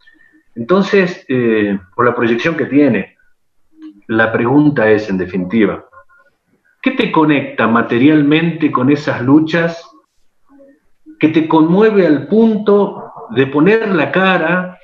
Entonces, 0.56 1.24
eh, 1.30 1.80
por 1.96 2.06
la 2.06 2.14
proyección 2.14 2.58
que 2.58 2.66
tiene, 2.66 3.11
la 4.08 4.32
pregunta 4.32 4.90
es, 4.90 5.10
en 5.10 5.18
definitiva, 5.18 5.86
¿qué 6.82 6.92
te 6.92 7.12
conecta 7.12 7.68
materialmente 7.68 8.72
con 8.72 8.92
esas 8.92 9.22
luchas 9.22 9.84
que 11.20 11.30
te 11.30 11.48
conmueve 11.48 12.06
al 12.08 12.28
punto 12.28 13.12
de 13.30 13.48
poner 13.48 13.90
la 13.90 14.12
cara, 14.12 14.80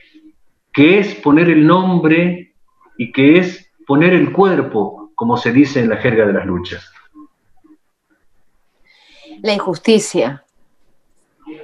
que 0.71 0.99
es 0.99 1.15
poner 1.15 1.49
el 1.49 1.65
nombre 1.65 2.53
y 2.97 3.11
que 3.11 3.39
es 3.39 3.71
poner 3.85 4.13
el 4.13 4.31
cuerpo, 4.31 5.11
como 5.15 5.37
se 5.37 5.51
dice 5.51 5.79
en 5.79 5.89
la 5.89 5.97
jerga 5.97 6.25
de 6.25 6.33
las 6.33 6.45
luchas? 6.45 6.91
La 9.41 9.53
injusticia. 9.53 10.43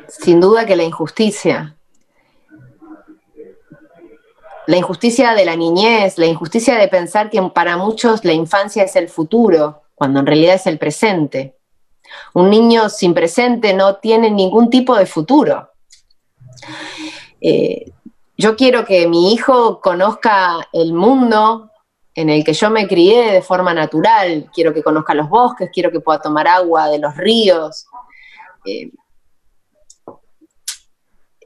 Sin 0.08 0.40
duda 0.40 0.66
que 0.66 0.76
la 0.76 0.84
injusticia. 0.84 1.76
La 4.68 4.78
injusticia 4.78 5.34
de 5.34 5.46
la 5.46 5.56
niñez, 5.56 6.18
la 6.18 6.26
injusticia 6.26 6.76
de 6.76 6.88
pensar 6.88 7.30
que 7.30 7.42
para 7.54 7.78
muchos 7.78 8.24
la 8.24 8.34
infancia 8.34 8.84
es 8.84 8.96
el 8.96 9.10
futuro, 9.10 9.84
cuando 9.96 10.20
en 10.20 10.26
realidad 10.26 10.56
es 10.56 10.68
el 10.68 10.78
presente. 10.78 11.58
Un 12.34 12.50
niño 12.50 12.90
sin 12.90 13.14
presente 13.14 13.74
no 13.74 13.98
tiene 13.98 14.30
ningún 14.30 14.70
tipo 14.70 14.96
de 14.96 15.06
futuro. 15.06 15.70
Eh, 17.42 17.92
yo 18.38 18.56
quiero 18.56 18.86
que 18.86 19.08
mi 19.08 19.34
hijo 19.34 19.82
conozca 19.82 20.68
el 20.72 20.94
mundo 20.94 21.70
en 22.16 22.30
el 22.30 22.44
que 22.44 22.54
yo 22.54 22.70
me 22.70 22.88
crié 22.88 23.32
de 23.32 23.42
forma 23.42 23.74
natural. 23.74 24.50
Quiero 24.54 24.74
que 24.74 24.84
conozca 24.84 25.14
los 25.14 25.30
bosques, 25.30 25.70
quiero 25.74 25.92
que 25.92 26.00
pueda 26.00 26.20
tomar 26.20 26.48
agua 26.48 26.90
de 26.90 27.00
los 27.00 27.16
ríos. 27.18 27.86
Eh, 28.66 28.92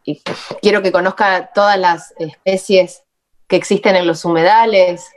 y 0.03 0.22
quiero 0.61 0.82
que 0.82 0.91
conozca 0.91 1.51
todas 1.53 1.78
las 1.78 2.13
especies 2.18 3.03
que 3.47 3.55
existen 3.55 3.95
en 3.95 4.07
los 4.07 4.23
humedales. 4.25 5.09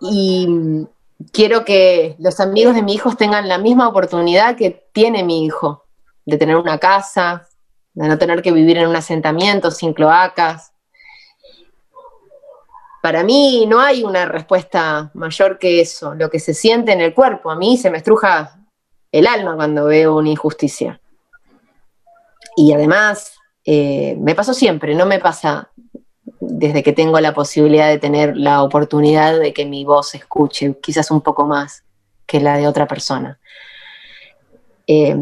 Y 0.00 0.86
quiero 1.32 1.64
que 1.64 2.16
los 2.18 2.40
amigos 2.40 2.74
de 2.74 2.82
mi 2.82 2.94
hijo 2.94 3.14
tengan 3.14 3.48
la 3.48 3.58
misma 3.58 3.88
oportunidad 3.88 4.56
que 4.56 4.88
tiene 4.92 5.22
mi 5.22 5.44
hijo, 5.44 5.84
de 6.24 6.36
tener 6.36 6.56
una 6.56 6.78
casa, 6.78 7.48
de 7.94 8.08
no 8.08 8.18
tener 8.18 8.42
que 8.42 8.52
vivir 8.52 8.76
en 8.76 8.88
un 8.88 8.96
asentamiento 8.96 9.70
sin 9.70 9.94
cloacas, 9.94 10.72
para 13.06 13.22
mí 13.22 13.66
no 13.68 13.78
hay 13.78 14.02
una 14.02 14.26
respuesta 14.26 15.12
mayor 15.14 15.60
que 15.60 15.80
eso, 15.80 16.16
lo 16.16 16.28
que 16.28 16.40
se 16.40 16.52
siente 16.52 16.90
en 16.90 17.00
el 17.00 17.14
cuerpo. 17.14 17.52
A 17.52 17.54
mí 17.54 17.76
se 17.76 17.88
me 17.88 17.98
estruja 17.98 18.58
el 19.12 19.28
alma 19.28 19.54
cuando 19.54 19.84
veo 19.84 20.16
una 20.16 20.30
injusticia. 20.30 21.00
Y 22.56 22.72
además, 22.72 23.35
eh, 23.66 24.16
me 24.20 24.34
pasó 24.34 24.54
siempre, 24.54 24.94
no 24.94 25.06
me 25.06 25.18
pasa 25.18 25.70
desde 26.40 26.82
que 26.82 26.92
tengo 26.92 27.18
la 27.20 27.34
posibilidad 27.34 27.88
de 27.88 27.98
tener 27.98 28.36
la 28.36 28.62
oportunidad 28.62 29.38
de 29.38 29.52
que 29.52 29.64
mi 29.66 29.84
voz 29.84 30.10
se 30.10 30.18
escuche, 30.18 30.76
quizás 30.80 31.10
un 31.10 31.20
poco 31.20 31.46
más 31.46 31.84
que 32.26 32.40
la 32.40 32.56
de 32.56 32.68
otra 32.68 32.86
persona. 32.86 33.40
Eh, 34.86 35.16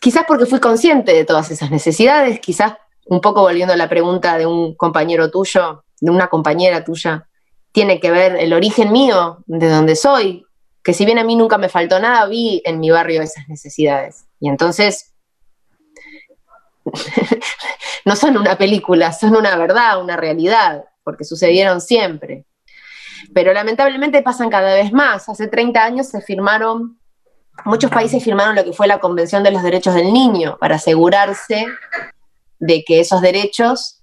quizás 0.00 0.24
porque 0.26 0.46
fui 0.46 0.60
consciente 0.60 1.12
de 1.12 1.24
todas 1.24 1.50
esas 1.50 1.70
necesidades, 1.70 2.38
quizás 2.38 2.74
un 3.06 3.20
poco 3.20 3.42
volviendo 3.42 3.74
a 3.74 3.76
la 3.76 3.88
pregunta 3.88 4.38
de 4.38 4.46
un 4.46 4.74
compañero 4.76 5.30
tuyo, 5.30 5.84
de 6.00 6.10
una 6.10 6.28
compañera 6.28 6.84
tuya, 6.84 7.28
tiene 7.72 7.98
que 7.98 8.10
ver 8.10 8.36
el 8.36 8.52
origen 8.52 8.92
mío, 8.92 9.42
de 9.46 9.68
donde 9.68 9.96
soy, 9.96 10.46
que 10.84 10.94
si 10.94 11.04
bien 11.04 11.18
a 11.18 11.24
mí 11.24 11.36
nunca 11.36 11.58
me 11.58 11.68
faltó 11.68 11.98
nada, 11.98 12.26
vi 12.26 12.62
en 12.64 12.80
mi 12.80 12.90
barrio 12.90 13.22
esas 13.22 13.48
necesidades. 13.48 14.26
Y 14.40 14.48
entonces, 14.48 15.11
no 18.04 18.16
son 18.16 18.36
una 18.36 18.56
película, 18.56 19.12
son 19.12 19.36
una 19.36 19.56
verdad, 19.56 20.00
una 20.00 20.16
realidad, 20.16 20.84
porque 21.04 21.24
sucedieron 21.24 21.80
siempre. 21.80 22.44
Pero 23.34 23.52
lamentablemente 23.52 24.22
pasan 24.22 24.50
cada 24.50 24.74
vez 24.74 24.92
más. 24.92 25.28
Hace 25.28 25.48
30 25.48 25.82
años 25.82 26.08
se 26.08 26.20
firmaron, 26.20 26.98
muchos 27.64 27.90
países 27.90 28.22
firmaron 28.22 28.56
lo 28.56 28.64
que 28.64 28.72
fue 28.72 28.86
la 28.86 28.98
Convención 28.98 29.42
de 29.42 29.50
los 29.50 29.62
Derechos 29.62 29.94
del 29.94 30.12
Niño 30.12 30.58
para 30.60 30.76
asegurarse 30.76 31.66
de 32.58 32.84
que 32.84 33.00
esos 33.00 33.20
derechos 33.20 34.02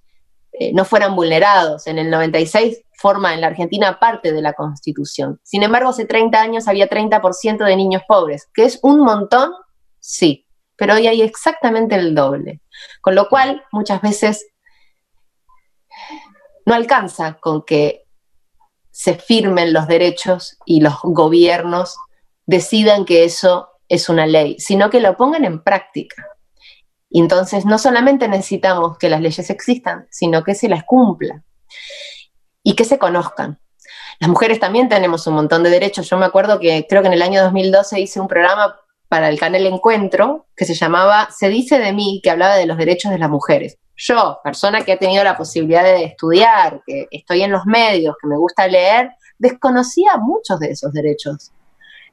eh, 0.52 0.72
no 0.72 0.84
fueran 0.84 1.14
vulnerados. 1.14 1.86
En 1.86 1.98
el 1.98 2.10
96 2.10 2.82
forma 3.00 3.32
en 3.32 3.40
la 3.40 3.46
Argentina 3.46 3.98
parte 3.98 4.32
de 4.32 4.42
la 4.42 4.52
Constitución. 4.52 5.40
Sin 5.42 5.62
embargo, 5.62 5.88
hace 5.88 6.04
30 6.04 6.38
años 6.38 6.68
había 6.68 6.88
30% 6.88 7.64
de 7.64 7.76
niños 7.76 8.02
pobres, 8.06 8.48
que 8.52 8.64
es 8.64 8.78
un 8.82 9.00
montón, 9.00 9.52
sí, 9.98 10.46
pero 10.80 10.94
hoy 10.94 11.06
hay 11.06 11.20
exactamente 11.20 11.94
el 11.94 12.14
doble. 12.14 12.62
Con 13.02 13.14
lo 13.14 13.28
cual, 13.28 13.62
muchas 13.70 14.00
veces 14.00 14.46
no 16.64 16.74
alcanza 16.74 17.34
con 17.34 17.66
que 17.66 18.06
se 18.90 19.14
firmen 19.14 19.74
los 19.74 19.86
derechos 19.86 20.56
y 20.64 20.80
los 20.80 20.94
gobiernos 21.02 21.96
decidan 22.46 23.04
que 23.04 23.24
eso 23.24 23.68
es 23.90 24.08
una 24.08 24.26
ley, 24.26 24.56
sino 24.58 24.88
que 24.88 25.00
lo 25.00 25.18
pongan 25.18 25.44
en 25.44 25.62
práctica. 25.62 26.26
Y 27.10 27.20
entonces 27.20 27.66
no 27.66 27.78
solamente 27.78 28.26
necesitamos 28.26 28.96
que 28.96 29.10
las 29.10 29.20
leyes 29.20 29.50
existan, 29.50 30.06
sino 30.10 30.42
que 30.44 30.54
se 30.54 30.70
las 30.70 30.84
cumplan 30.84 31.44
y 32.62 32.74
que 32.74 32.86
se 32.86 32.98
conozcan. 32.98 33.60
Las 34.18 34.30
mujeres 34.30 34.58
también 34.58 34.88
tenemos 34.88 35.26
un 35.26 35.34
montón 35.34 35.62
de 35.62 35.68
derechos. 35.68 36.08
Yo 36.08 36.16
me 36.16 36.24
acuerdo 36.24 36.58
que 36.58 36.86
creo 36.88 37.02
que 37.02 37.08
en 37.08 37.14
el 37.14 37.22
año 37.22 37.42
2012 37.42 38.00
hice 38.00 38.18
un 38.18 38.28
programa 38.28 38.80
para 39.10 39.28
el 39.28 39.40
canal 39.40 39.66
Encuentro 39.66 40.46
que 40.56 40.64
se 40.64 40.74
llamaba 40.74 41.28
Se 41.36 41.48
dice 41.48 41.80
de 41.80 41.92
mí, 41.92 42.20
que 42.22 42.30
hablaba 42.30 42.54
de 42.54 42.66
los 42.66 42.78
derechos 42.78 43.10
de 43.10 43.18
las 43.18 43.28
mujeres. 43.28 43.76
Yo, 43.96 44.38
persona 44.42 44.82
que 44.82 44.92
ha 44.92 44.98
tenido 44.98 45.24
la 45.24 45.36
posibilidad 45.36 45.82
de 45.82 46.04
estudiar, 46.04 46.80
que 46.86 47.08
estoy 47.10 47.42
en 47.42 47.50
los 47.50 47.66
medios, 47.66 48.14
que 48.22 48.28
me 48.28 48.38
gusta 48.38 48.68
leer, 48.68 49.10
desconocía 49.38 50.16
muchos 50.16 50.60
de 50.60 50.70
esos 50.70 50.92
derechos 50.92 51.50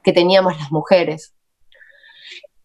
que 0.03 0.11
teníamos 0.11 0.57
las 0.57 0.71
mujeres 0.71 1.33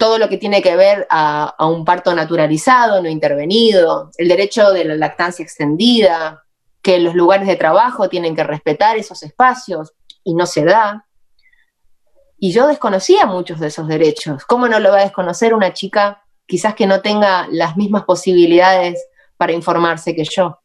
todo 0.03 0.18
lo 0.18 0.28
que 0.28 0.37
tiene 0.37 0.62
que 0.62 0.74
ver 0.74 1.07
a, 1.11 1.55
un 1.61 1.85
parto 1.85 2.12
naturalizado, 2.12 3.01
no 3.01 3.09
intervenido, 3.09 4.11
el 4.18 4.26
derecho 4.26 4.72
de 4.72 4.85
la 4.85 4.97
lactancia 4.97 5.45
extendida, 5.45 6.43
que 6.83 6.99
los 6.99 7.14
lugares 7.14 7.47
de 7.47 7.55
trabajo 7.55 8.09
tienen 8.09 8.35
que 8.35 8.43
respetar 8.43 8.97
esos 8.97 9.22
espacios 9.22 9.93
y 10.24 10.35
no 10.35 10.47
se 10.47 10.64
da. 10.64 11.07
Y 12.45 12.51
yo 12.51 12.66
desconocía 12.66 13.24
muchos 13.24 13.61
de 13.61 13.68
esos 13.68 13.86
derechos. 13.86 14.45
¿Cómo 14.45 14.66
no 14.66 14.80
lo 14.80 14.90
va 14.90 14.99
a 14.99 15.05
desconocer 15.05 15.55
una 15.55 15.72
chica 15.72 16.24
quizás 16.45 16.74
que 16.74 16.88
no 16.88 17.01
tenga 17.01 17.47
las 17.49 17.76
mismas 17.76 18.03
posibilidades 18.03 19.01
para 19.36 19.53
informarse 19.53 20.12
que 20.16 20.24
yo? 20.24 20.59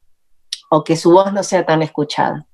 O 0.72 0.84
que 0.84 0.96
su 0.96 1.12
voz 1.12 1.32
no 1.32 1.44
sea 1.44 1.68
tan 1.68 1.84
escuchada. 1.84 2.48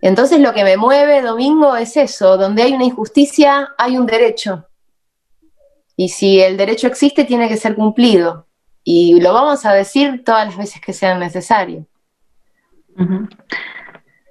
Entonces 0.00 0.40
lo 0.40 0.52
que 0.52 0.64
me 0.64 0.76
mueve, 0.76 1.22
Domingo, 1.22 1.76
es 1.76 1.96
eso, 1.96 2.36
donde 2.36 2.64
hay 2.64 2.72
una 2.72 2.86
injusticia, 2.86 3.68
hay 3.78 3.96
un 3.96 4.06
derecho. 4.06 4.66
Y 5.94 6.08
si 6.08 6.40
el 6.40 6.56
derecho 6.56 6.88
existe, 6.88 7.22
tiene 7.22 7.48
que 7.48 7.56
ser 7.56 7.76
cumplido. 7.76 8.48
Y 8.82 9.20
lo 9.20 9.32
vamos 9.32 9.64
a 9.64 9.72
decir 9.72 10.24
todas 10.24 10.44
las 10.46 10.56
veces 10.56 10.80
que 10.80 10.92
sean 10.92 11.20
necesario. 11.20 11.86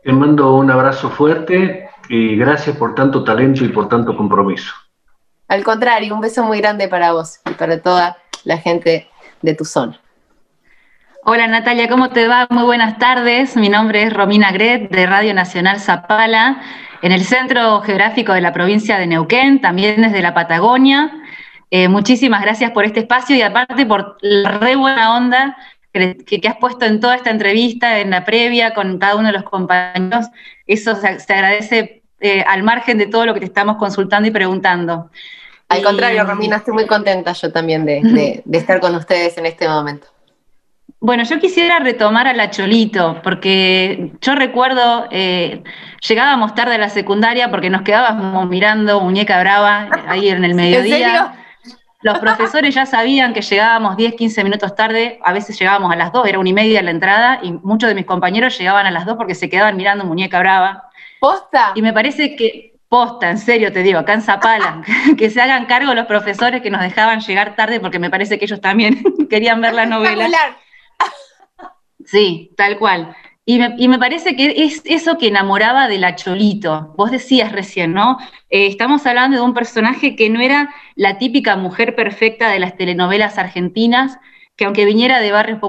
Te 0.04 0.12
mando 0.12 0.56
un 0.56 0.70
abrazo 0.70 1.10
fuerte 1.10 1.90
y 2.10 2.36
gracias 2.36 2.78
por 2.78 2.96
tanto 2.96 3.24
talento 3.24 3.64
y 3.64 3.70
por 3.70 3.90
tanto 3.90 4.16
compromiso. 4.16 4.74
Al 5.48 5.64
contrario, 5.64 6.14
un 6.16 6.22
beso 6.22 6.44
muy 6.44 6.60
grande 6.60 6.88
para 6.88 7.12
vos 7.12 7.40
y 7.50 7.54
para 7.54 7.82
toda 7.82 8.18
la 8.44 8.58
gente 8.58 9.08
de 9.42 9.54
tu 9.54 9.66
zona. 9.66 10.00
Hola 11.24 11.48
Natalia, 11.48 11.90
¿cómo 11.90 12.10
te 12.10 12.28
va? 12.28 12.48
Muy 12.50 12.64
buenas 12.64 13.00
tardes. 13.00 13.56
Mi 13.56 13.70
nombre 13.70 14.04
es 14.04 14.14
Romina 14.14 14.52
Gret 14.52 14.92
de 14.92 15.06
Radio 15.08 15.34
Nacional 15.34 15.80
Zapala, 15.80 16.62
en 17.02 17.12
el 17.12 17.24
centro 17.24 17.82
geográfico 17.82 18.34
de 18.34 18.42
la 18.42 18.54
provincia 18.54 18.98
de 18.98 19.08
Neuquén, 19.08 19.60
también 19.60 20.02
desde 20.02 20.22
la 20.22 20.34
Patagonia. 20.34 21.12
Eh, 21.72 21.88
muchísimas 21.88 22.42
gracias 22.42 22.72
por 22.72 22.86
este 22.86 23.02
espacio 23.02 23.36
y 23.36 23.42
aparte 23.42 23.86
por 23.86 24.18
la 24.22 24.52
re 24.60 24.76
buena 24.76 25.16
onda 25.16 25.58
que, 25.96 26.48
has 26.48 26.58
puesto 26.58 26.86
en 26.86 27.00
toda 27.00 27.16
esta 27.16 27.30
entrevista, 27.30 28.00
en 28.00 28.10
la 28.10 28.26
previa, 28.26 28.74
con 28.74 28.98
cada 28.98 29.16
uno 29.16 29.28
de 29.28 29.34
los 29.34 29.44
compañeros. 29.44 30.28
Eso 30.68 30.96
se, 30.96 31.34
agradece 31.34 32.04
eh, 32.20 32.44
al 32.48 32.64
margen 32.64 32.98
de 32.98 33.08
todo 33.08 33.26
lo 33.26 33.34
que 33.34 33.40
te 33.40 33.46
estamos 33.46 33.78
consultando 33.78 34.28
y 34.28 34.32
preguntando. 34.32 35.10
Al 35.70 35.82
contrario, 35.82 36.24
Romina, 36.24 36.58
estoy 36.58 36.74
muy 36.74 36.86
contenta 36.86 37.34
yo 37.34 37.52
también 37.52 37.86
de, 37.86 38.44
estar 38.52 38.80
con 38.80 38.96
ustedes 38.96 39.38
en 39.38 39.46
este 39.46 39.68
momento. 39.68 40.08
Bueno, 41.00 41.24
yo 41.24 41.40
quisiera 41.40 41.80
retomar 41.80 42.28
a 42.28 42.34
la 42.34 42.50
Cholito, 42.50 43.22
porque 43.24 44.12
yo 44.22 44.36
recuerdo, 44.36 45.08
eh, 45.12 45.64
llegábamos 46.08 46.56
tarde 46.56 46.76
a 46.76 46.78
la 46.78 46.90
secundaria 46.90 47.50
porque 47.50 47.70
nos 47.70 47.82
quedábamos 47.82 48.48
mirando 48.48 49.02
Muñeca 49.02 49.40
Brava 49.40 49.90
ahí 50.08 50.30
en 50.30 50.44
el 50.44 50.56
mediodía. 50.56 51.45
Los 52.06 52.20
profesores 52.20 52.76
ya 52.76 52.86
sabían 52.86 53.34
que 53.34 53.42
llegábamos 53.42 53.98
10, 53.98 54.14
15 54.14 54.44
minutos 54.44 54.76
tarde, 54.76 55.18
a 55.24 55.34
veces 55.34 55.58
llegábamos 55.58 55.92
a 55.92 55.96
las 55.96 56.12
2, 56.12 56.28
era 56.28 56.38
una 56.38 56.50
y 56.50 56.54
media 56.54 56.84
la 56.84 56.92
entrada, 56.92 57.40
y 57.42 57.52
muchos 57.52 57.90
de 57.90 57.96
mis 57.96 58.06
compañeros 58.06 58.56
llegaban 58.60 58.86
a 58.86 58.92
las 58.92 59.08
2 59.08 59.18
porque 59.18 59.34
se 59.34 59.50
quedaban 59.50 59.76
mirando 59.76 60.06
Muñeca 60.06 60.38
Brava. 60.38 60.92
¿Posta? 61.20 61.72
Y 61.74 61.82
me 61.82 61.94
parece 61.94 62.36
que, 62.36 62.76
Posta, 62.88 63.32
en 63.32 63.40
serio 63.40 63.74
te 63.74 63.82
digo, 63.82 63.98
acá 63.98 64.14
en 64.14 64.22
que 65.18 65.32
se 65.32 65.42
hagan 65.42 65.66
cargo 65.66 65.96
los 65.96 66.06
profesores 66.06 66.62
que 66.62 66.70
nos 66.70 66.82
dejaban 66.82 67.22
llegar 67.22 67.56
tarde 67.56 67.80
porque 67.80 67.98
me 67.98 68.12
parece 68.12 68.38
que 68.38 68.46
ellos 68.46 68.62
también 68.62 69.02
querían 69.28 69.60
ver 69.60 69.74
la 69.74 69.88
novela. 69.88 70.30
Sí, 72.06 72.52
tal 72.56 72.78
cual. 72.78 73.16
Y 73.48 73.60
me, 73.60 74.00
parece 74.00 74.36
que 74.36 74.64
es 74.64 74.82
eso 74.86 75.20
que 75.20 75.28
enamoraba 75.28 75.88
de 75.88 76.00
la 76.00 76.16
Cholito. 76.16 76.96
Vos 76.98 77.12
decías 77.12 77.52
recién, 77.52 77.94
¿no? 77.94 78.18
Eh, 78.50 78.66
estamos 78.66 79.06
hablando 79.06 79.38
de 79.38 79.44
un 79.44 79.54
personaje 79.54 80.16
que 80.16 80.32
no 80.32 80.42
era 80.42 80.74
la 80.96 81.20
típica 81.20 81.56
mujer 81.56 81.96
perfecta 81.96 82.50
de 82.50 82.58
las 82.58 82.76
telenovelas 82.76 83.38
argentinas, 83.38 84.18
que 84.56 84.66
aunque 84.66 84.86
viniera 84.86 85.20
de 85.20 85.32
barrios 85.32 85.60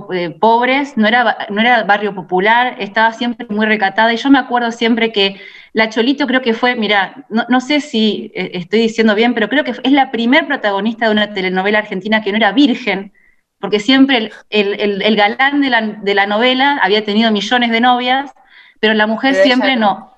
pobres, 0.41 0.97
no 0.97 1.07
era, 1.07 1.37
no 1.51 1.61
era 1.61 1.83
barrio 1.83 2.15
popular, 2.15 2.77
estaba 2.79 3.13
siempre 3.13 3.47
muy 3.51 3.67
recatada. 3.67 4.15
Y 4.15 4.17
yo 4.17 4.31
me 4.31 4.39
acuerdo 4.39 4.73
siempre 4.73 5.13
que 5.13 5.39
la 5.75 5.91
Cholito 5.91 6.27
creo 6.27 6.41
que 6.41 6.55
fue, 6.55 6.77
mira, 6.77 7.27
no, 7.29 7.61
sé 7.61 7.83
si 7.83 8.33
eh, 8.35 8.53
estoy 8.55 8.81
diciendo 8.81 9.15
bien, 9.15 9.35
pero 9.35 9.51
creo 9.51 9.65
que 9.65 9.73
es 9.73 9.93
la 9.93 10.11
primer 10.11 10.47
protagonista 10.47 11.07
de 11.07 11.13
una 11.13 11.35
telenovela 11.35 11.81
argentina 11.81 12.23
que 12.23 12.31
no 12.31 12.39
era 12.39 12.53
virgen, 12.53 13.13
porque 13.61 13.81
siempre 13.81 14.31
el, 14.51 15.17
galán 15.17 15.61
de 15.61 15.71
la, 15.71 15.81
de 15.81 16.15
la, 16.15 16.27
novela 16.27 16.79
había 16.83 17.05
tenido 17.05 17.31
millones 17.31 17.71
de 17.71 17.81
novias, 17.81 18.33
pero 18.81 18.95
la 18.95 19.07
mujer 19.07 19.35
siempre 19.35 19.77
no. 19.77 20.13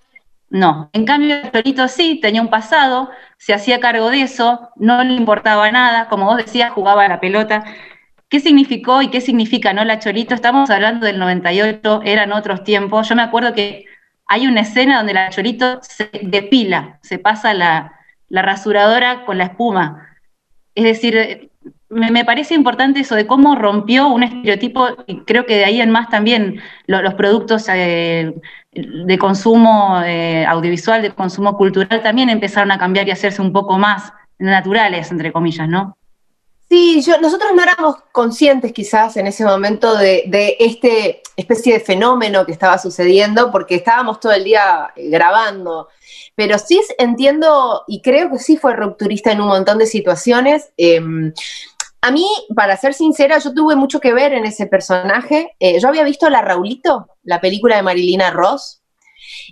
No, 0.50 0.88
en 0.94 1.04
cambio 1.04 1.36
el 1.36 1.50
Cholito 1.52 1.88
sí, 1.88 2.20
tenía 2.22 2.40
un 2.40 2.48
pasado, 2.48 3.10
se 3.36 3.52
hacía 3.52 3.80
cargo 3.80 4.08
de 4.10 4.22
eso, 4.22 4.70
no 4.76 5.04
le 5.04 5.12
importaba 5.12 5.70
nada, 5.70 6.08
como 6.08 6.24
vos 6.24 6.38
decías, 6.38 6.72
jugaba 6.72 7.04
a 7.04 7.08
la 7.08 7.20
pelota. 7.20 7.64
¿Qué 8.30 8.40
significó 8.40 9.02
y 9.02 9.08
qué 9.08 9.20
significa 9.20 9.74
no 9.74 9.84
la 9.84 9.98
Cholito? 9.98 10.34
Estamos 10.34 10.70
hablando 10.70 11.06
del 11.06 11.18
98, 11.18 12.00
eran 12.04 12.32
otros 12.32 12.64
tiempos. 12.64 13.08
Yo 13.08 13.14
me 13.14 13.22
acuerdo 13.22 13.52
que 13.52 13.86
hay 14.26 14.46
una 14.46 14.60
escena 14.62 14.98
donde 14.98 15.14
la 15.14 15.30
Cholito 15.30 15.80
se 15.82 16.10
depila, 16.22 16.98
se 17.02 17.18
pasa 17.18 17.54
la, 17.54 17.94
rasuradora 18.30 19.24
con 19.24 19.38
la 19.38 19.44
espuma. 19.44 20.08
Es 20.74 20.84
decir, 20.84 21.50
me, 21.90 22.24
parece 22.24 22.54
importante 22.54 23.00
eso 23.00 23.14
de 23.14 23.26
cómo 23.26 23.54
rompió 23.54 24.08
un 24.08 24.22
estereotipo, 24.22 24.88
y 25.06 25.20
creo 25.20 25.46
que 25.46 25.56
de 25.56 25.64
ahí 25.64 25.80
en 25.80 25.90
más 25.90 26.08
también 26.08 26.60
los 26.86 27.14
productos 27.14 27.66
eh, 27.68 28.34
de 28.72 29.18
consumo 29.18 30.00
eh, 30.04 30.44
audiovisual, 30.46 31.02
de 31.02 31.10
consumo 31.10 31.56
cultural, 31.56 32.02
también 32.02 32.30
empezaron 32.30 32.70
a 32.70 32.78
cambiar 32.78 33.08
y 33.08 33.10
hacerse 33.10 33.40
un 33.40 33.52
poco 33.52 33.78
más 33.78 34.12
naturales, 34.38 35.10
entre 35.10 35.32
comillas, 35.32 35.68
¿no? 35.68 35.96
Sí, 36.68 37.02
nosotros 37.22 37.52
no 37.54 37.62
éramos 37.62 37.96
conscientes 38.12 38.74
quizás 38.74 39.16
en 39.16 39.26
ese 39.26 39.42
momento 39.42 39.96
de, 39.96 40.24
de 40.26 40.56
este 40.60 41.22
especie 41.38 41.72
de 41.72 41.80
fenómeno 41.80 42.44
que 42.44 42.52
estaba 42.52 42.78
sucediendo, 42.78 43.50
porque 43.52 43.76
estábamos 43.76 44.18
todo 44.18 44.32
el 44.32 44.44
día 44.44 44.92
eh, 44.96 45.08
grabando. 45.08 45.88
Pero 46.34 46.58
sí 46.58 46.80
entiendo 46.98 47.84
y 47.86 48.02
creo 48.02 48.30
que 48.30 48.38
sí 48.38 48.56
fue 48.56 48.74
rupturista 48.74 49.30
en 49.30 49.40
un 49.40 49.48
montón 49.48 49.78
de 49.78 49.86
situaciones. 49.86 50.70
Em, 50.76 51.32
a 52.00 52.10
mí, 52.10 52.26
para 52.54 52.76
ser 52.76 52.94
sincera, 52.94 53.38
yo 53.38 53.52
tuve 53.54 53.76
mucho 53.76 54.00
que 54.00 54.12
ver 54.12 54.32
en 54.32 54.44
ese 54.44 54.66
personaje. 54.66 55.56
Eh, 55.58 55.80
yo 55.80 55.88
había 55.88 56.04
visto 56.04 56.30
La 56.30 56.42
Raulito, 56.42 57.08
la 57.22 57.40
película 57.40 57.76
de 57.76 57.82
Marilina 57.82 58.30
Ross, 58.30 58.82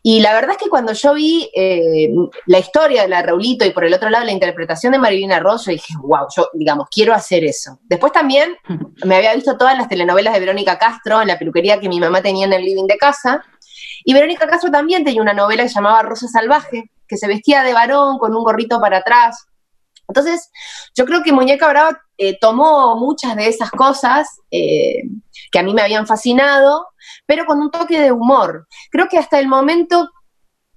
y 0.03 0.21
la 0.21 0.33
verdad 0.35 0.53
es 0.53 0.59
que 0.59 0.69
cuando 0.69 0.93
yo 0.93 1.15
vi 1.15 1.51
eh, 1.55 2.09
la 2.47 2.59
historia 2.59 3.03
de 3.03 3.09
la 3.09 3.23
Raulito 3.23 3.65
y 3.65 3.71
por 3.71 3.85
el 3.85 3.95
otro 3.95 4.09
lado 4.09 4.25
la 4.25 4.33
interpretación 4.33 4.93
de 4.93 4.99
Marilina 4.99 5.39
Ross, 5.41 5.67
yo 5.67 5.73
dije, 5.73 5.95
wow, 6.01 6.27
yo, 6.35 6.49
digamos, 6.55 6.89
quiero 6.91 7.13
hacer 7.13 7.45
eso. 7.45 7.79
Después 7.83 8.13
también 8.13 8.57
me 9.05 9.17
había 9.17 9.35
visto 9.35 9.57
todas 9.57 9.77
las 9.77 9.89
telenovelas 9.89 10.35
de 10.35 10.41
Verónica 10.41 10.79
Castro 10.79 11.21
en 11.21 11.29
la 11.29 11.39
peluquería 11.39 11.81
que 11.81 11.89
mi 11.89 12.01
mamá 12.01 12.23
tenía 12.23 12.47
en 12.47 12.53
el 12.53 12.65
living 12.65 12.87
de 12.87 12.97
casa. 12.97 13.45
Y 14.05 14.15
Verónica 14.15 14.47
Castro 14.47 14.71
también 14.71 15.05
tenía 15.05 15.21
una 15.21 15.35
novela 15.35 15.65
que 15.65 15.69
se 15.69 15.75
llamaba 15.75 16.03
Rosa 16.03 16.29
Salvaje, 16.29 16.91
que 17.09 17.17
se 17.17 17.27
vestía 17.27 17.63
de 17.63 17.73
varón 17.73 18.19
con 18.19 18.35
un 18.35 18.45
gorrito 18.45 18.81
para 18.81 18.99
atrás. 18.99 19.47
Entonces, 20.09 20.51
yo 20.95 21.05
creo 21.05 21.23
que 21.23 21.33
Muñeca 21.33 21.69
Brava 21.69 22.01
eh, 22.19 22.39
tomó 22.39 22.97
muchas 22.97 23.37
de 23.37 23.49
esas 23.49 23.71
cosas 23.71 24.41
eh, 24.51 25.03
que 25.51 25.59
a 25.59 25.63
mí 25.63 25.75
me 25.75 25.83
habían 25.83 26.07
fascinado, 26.07 26.89
pero 27.27 27.45
con 27.47 27.61
un 27.61 27.71
toque 27.71 28.01
de 28.01 28.13
humor. 28.13 28.67
Creo 28.91 29.09
que 29.09 29.19
hasta 29.19 29.39
el 29.39 29.49
momento 29.49 30.11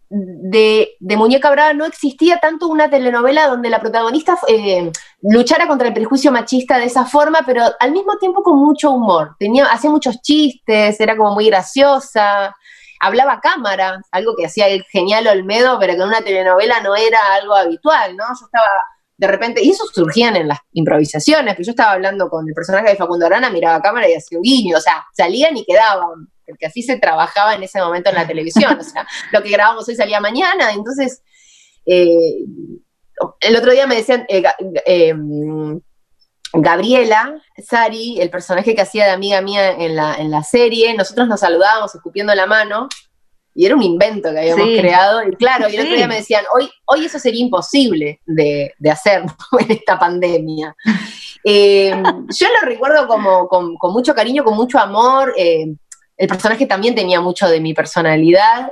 de, 0.10 0.98
Muñeca 1.00 1.52
Brava 1.52 1.74
no 1.74 1.86
existía 1.86 2.40
tanto 2.40 2.68
una 2.68 2.90
telenovela 2.90 3.48
donde 3.48 3.70
la 3.70 3.80
protagonista 3.80 4.38
eh, 4.48 4.92
luchara 5.22 5.68
contra 5.68 5.88
el 5.88 5.94
prejuicio 5.94 6.32
machista 6.32 6.78
de 6.78 6.86
esa 6.86 7.06
forma, 7.06 7.40
pero 7.46 7.64
al 7.80 7.92
mismo 7.92 8.18
tiempo 8.18 8.42
con 8.44 8.58
mucho 8.58 8.92
humor. 8.92 9.36
Tenía, 9.40 9.66
hacía 9.66 9.90
muchos 9.90 10.22
chistes, 10.22 11.00
era 11.00 11.16
como 11.16 11.34
muy 11.36 11.46
graciosa, 11.48 12.56
hablaba 13.00 13.40
cámara, 13.40 14.02
algo 14.12 14.36
que 14.36 14.48
hacía 14.48 14.68
el 14.68 14.84
genial 14.86 15.28
Olmedo, 15.28 15.78
pero 15.80 15.94
que 15.94 16.02
en 16.02 16.08
una 16.08 16.22
telenovela 16.22 16.82
no 16.82 16.96
era 16.96 17.20
algo 17.36 17.56
habitual, 17.56 18.18
¿no? 18.18 18.26
Yo 18.28 18.46
estaba 18.46 18.86
de 19.20 19.28
repente, 19.28 19.62
y 19.62 19.72
eso 19.72 19.84
surgían 19.94 20.38
en 20.38 20.48
las 20.48 20.60
improvisaciones, 20.72 21.58
que 21.58 21.64
yo 21.66 21.72
estaba 21.72 21.92
hablando 21.92 22.30
con 22.30 22.48
el 22.48 22.54
personaje 22.54 22.88
de 22.88 22.96
Facundo 22.96 23.26
Arana, 23.26 23.50
miraba 23.50 23.76
a 23.76 23.82
cámara 23.82 24.10
y 24.10 24.14
hacía 24.14 24.38
un 24.38 24.44
guiño, 24.44 24.78
o 24.78 24.82
sea, 24.82 25.06
salían 25.14 25.58
y 25.58 25.66
quedaban, 25.66 26.30
porque 26.48 26.68
así 26.68 26.82
se 26.82 26.98
trabajaba 26.98 27.54
en 27.54 27.62
ese 27.62 27.82
momento 27.82 28.10
en 28.10 28.16
la 28.16 28.26
televisión, 28.26 28.80
o 28.80 28.84
sea, 28.84 29.06
lo 29.34 29.44
que 29.44 29.50
grabamos 29.50 29.90
hoy 29.90 29.96
salía 29.98 30.22
mañana, 30.22 30.72
entonces, 30.72 31.22
eh, 31.86 32.46
el 33.42 33.56
otro 33.58 33.74
día 33.74 33.88
me 33.88 33.96
decían, 33.96 34.26
eh, 34.30 34.42
eh, 34.86 35.14
Gabriela, 36.54 37.44
Sari, 37.62 38.22
el 38.22 38.30
personaje 38.30 38.74
que 38.74 38.82
hacía 38.82 39.04
de 39.04 39.12
amiga 39.12 39.42
mía 39.42 39.72
en 39.72 39.98
la, 39.98 40.16
en 40.16 40.32
la 40.32 40.44
serie, 40.44 40.94
nosotros 40.94 41.28
nos 41.28 41.42
saludábamos 41.42 41.94
escupiendo 41.94 42.34
la 42.36 42.48
mano, 42.48 42.88
y 43.60 43.66
era 43.66 43.76
un 43.76 43.84
invento 43.84 44.32
que 44.32 44.40
habíamos 44.40 44.68
creado. 44.80 45.22
Y 45.22 45.36
claro, 45.36 45.68
y 45.68 45.76
el 45.76 45.82
otro 45.82 45.94
día 45.94 46.08
me 46.08 46.16
decían, 46.16 46.46
hoy, 46.56 46.72
hoy 46.86 47.04
eso 47.04 47.20
sería 47.20 47.42
imposible 47.42 48.22
de, 48.26 48.74
hacer 48.90 49.24
en 49.60 49.72
esta 49.72 50.00
pandemia. 50.00 50.74
Eh, 51.44 51.92
yo 52.30 52.48
lo 52.48 52.66
recuerdo 52.66 53.06
como, 53.06 53.50
con, 53.50 53.76
mucho 53.92 54.16
cariño, 54.16 54.46
con 54.46 54.56
mucho 54.56 54.80
amor. 54.80 55.34
Eh, 55.36 55.76
el 56.16 56.28
personaje 56.30 56.68
también 56.68 56.96
tenía 56.96 57.20
mucho 57.20 57.50
de 57.50 57.60
mi 57.60 57.74
personalidad. 57.74 58.72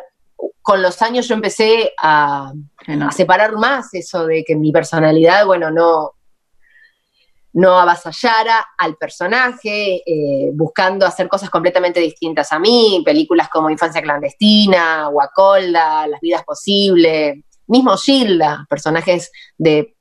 Con 0.62 0.82
los 0.82 1.02
años 1.02 1.28
yo 1.28 1.36
empecé 1.36 1.92
a, 2.02 2.54
a 2.88 3.12
separar 3.12 3.58
más 3.58 3.94
eso 3.94 4.26
de 4.26 4.46
que 4.46 4.56
mi 4.56 4.72
personalidad, 4.72 5.46
bueno, 5.46 5.70
no, 5.70 6.14
no 7.58 7.80
avasallara 7.80 8.68
al 8.78 8.97
personaje, 8.97 10.03
eh, 10.05 10.51
buscando 10.53 11.08
hacer 11.08 11.28
cosas 11.28 11.49
completamente 11.49 11.99
distintas 11.99 12.51
a 12.51 12.60
mí, 12.60 13.01
películas 13.03 13.49
como 13.49 13.72
Infancia 13.72 13.99
Clandestina, 13.99 15.08
Guacolda, 15.08 16.05
Las 16.05 16.22
Vidas 16.22 16.43
Posibles, 16.43 17.39
mismo 17.66 17.97
Gilda, 17.97 18.68
personajes 18.70 19.32
de, 19.58 19.95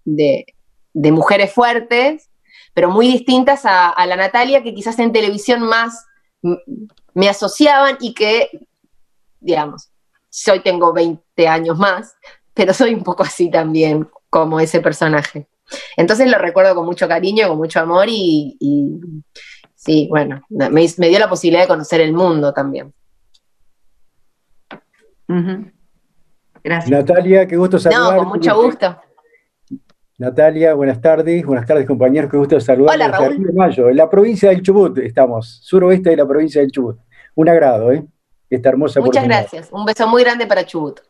mujeres 0.94 1.50
fuertes, 1.50 2.28
pero 2.74 2.90
muy 2.90 3.08
distintas 3.08 3.62
a, 3.64 3.94
la 4.06 4.16
Natalia 4.16 4.62
que 4.62 4.74
quizás 4.74 4.98
en 4.98 5.14
televisión 5.14 5.62
más 5.62 6.04
me 7.14 7.30
asociaban 7.30 7.96
y 8.00 8.12
que, 8.12 8.50
digamos, 9.40 9.90
hoy 10.52 10.60
tengo 10.60 10.92
20 10.92 11.48
años 11.48 11.78
más, 11.78 12.16
pero 12.52 12.74
soy 12.74 12.92
un 12.92 13.02
poco 13.02 13.22
así 13.22 13.50
también 13.50 14.06
como 14.28 14.60
ese 14.60 14.80
personaje. 14.80 15.48
Entonces 15.96 16.30
lo 16.30 16.38
recuerdo 16.38 16.74
con 16.74 16.84
mucho 16.84 17.08
cariño, 17.08 17.48
con 17.48 17.58
mucho 17.58 17.80
amor 17.80 18.06
y, 18.08 18.56
sí, 19.74 20.06
bueno, 20.10 20.42
me, 20.48 21.08
dio 21.08 21.18
la 21.18 21.28
posibilidad 21.28 21.62
de 21.62 21.68
conocer 21.68 22.00
el 22.00 22.12
mundo 22.12 22.52
también. 22.52 22.92
Gracias. 26.62 26.90
Natalia, 26.90 27.46
qué 27.46 27.56
gusto 27.56 27.78
saludarte. 27.78 28.12
No, 28.12 28.18
con 28.18 28.28
mucho 28.28 28.62
gusto. 28.62 28.96
Natalia, 30.18 30.72
buenas 30.74 31.00
tardes, 31.00 31.44
buenas 31.44 31.66
tardes 31.66 31.86
compañeros, 31.86 32.30
qué 32.30 32.38
gusto 32.38 32.58
saludarte. 32.58 33.04
Hola 33.04 33.18
Raúl. 33.18 33.52
Mayo, 33.52 33.90
en 33.90 33.96
la 33.96 34.08
provincia 34.08 34.48
del 34.48 34.62
Chubut 34.62 34.96
estamos, 34.98 35.60
suroeste 35.62 36.10
de 36.10 36.16
la 36.16 36.26
provincia 36.26 36.60
del 36.62 36.70
Chubut. 36.70 36.98
Un 37.34 37.48
agrado, 37.50 37.92
¿eh? 37.92 38.06
Esta 38.48 38.70
hermosa 38.70 39.00
Muchas 39.00 39.24
gracias, 39.24 39.68
un 39.72 39.84
beso 39.84 40.08
muy 40.08 40.22
grande 40.22 40.46
para 40.46 40.64
Chubut. 40.64 41.00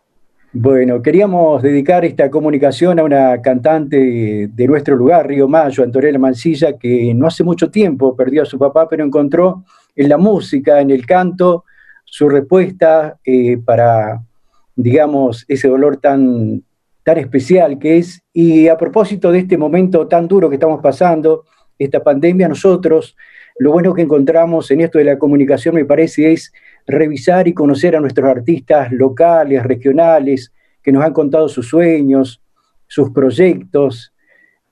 Bueno, 0.59 1.03
queríamos 1.03 1.61
dedicar 1.61 2.07
esta 2.07 2.31
comunicación 2.31 2.99
a 2.99 3.05
una 3.05 3.43
cantante 3.43 4.49
de 4.51 4.67
nuestro 4.67 4.97
lugar, 4.97 5.27
Río 5.27 5.47
Mayo, 5.47 5.85
Antonella 5.85 6.19
Mancilla, 6.19 6.79
que 6.79 7.13
no 7.13 7.27
hace 7.27 7.45
mucho 7.45 7.71
tiempo 7.71 8.17
perdió 8.17 8.41
a 8.41 8.47
su 8.47 8.59
papá, 8.59 8.89
pero 8.89 9.05
encontró 9.05 9.65
en 9.95 10.09
la 10.09 10.17
música, 10.17 10.81
en 10.81 10.91
el 10.91 11.05
canto, 11.05 11.65
su 12.07 12.31
respuesta 12.31 13.19
eh, 13.23 13.59
para, 13.59 14.25
digamos, 14.75 15.45
ese 15.47 15.69
dolor 15.69 15.99
tan, 15.99 16.63
tan 17.05 17.19
especial 17.19 17.79
que 17.79 17.99
es. 17.99 18.23
Y 18.33 18.69
a 18.69 18.79
propósito 18.79 19.31
de 19.31 19.41
este 19.41 19.59
momento 19.59 20.09
tan 20.09 20.27
duro 20.27 20.49
que 20.49 20.57
estamos 20.57 20.81
pasando, 20.81 21.45
esta 21.79 22.03
pandemia, 22.03 22.49
nosotros, 22.49 23.15
lo 23.59 23.73
bueno 23.73 23.93
que 23.93 24.01
encontramos 24.01 24.71
en 24.71 24.81
esto 24.81 24.97
de 24.97 25.05
la 25.05 25.19
comunicación, 25.19 25.75
me 25.75 25.85
parece, 25.85 26.33
es 26.33 26.51
revisar 26.87 27.49
y 27.49 27.55
conocer 27.55 27.97
a 27.97 28.01
nuestros 28.01 28.29
artistas 28.29 28.93
locales, 28.93 29.63
regionales, 29.63 30.53
que 30.83 30.93
nos 30.93 31.05
han 31.05 31.13
contado 31.13 31.49
sus 31.49 31.69
sueños, 31.69 32.41
sus 32.87 33.11
proyectos. 33.11 34.13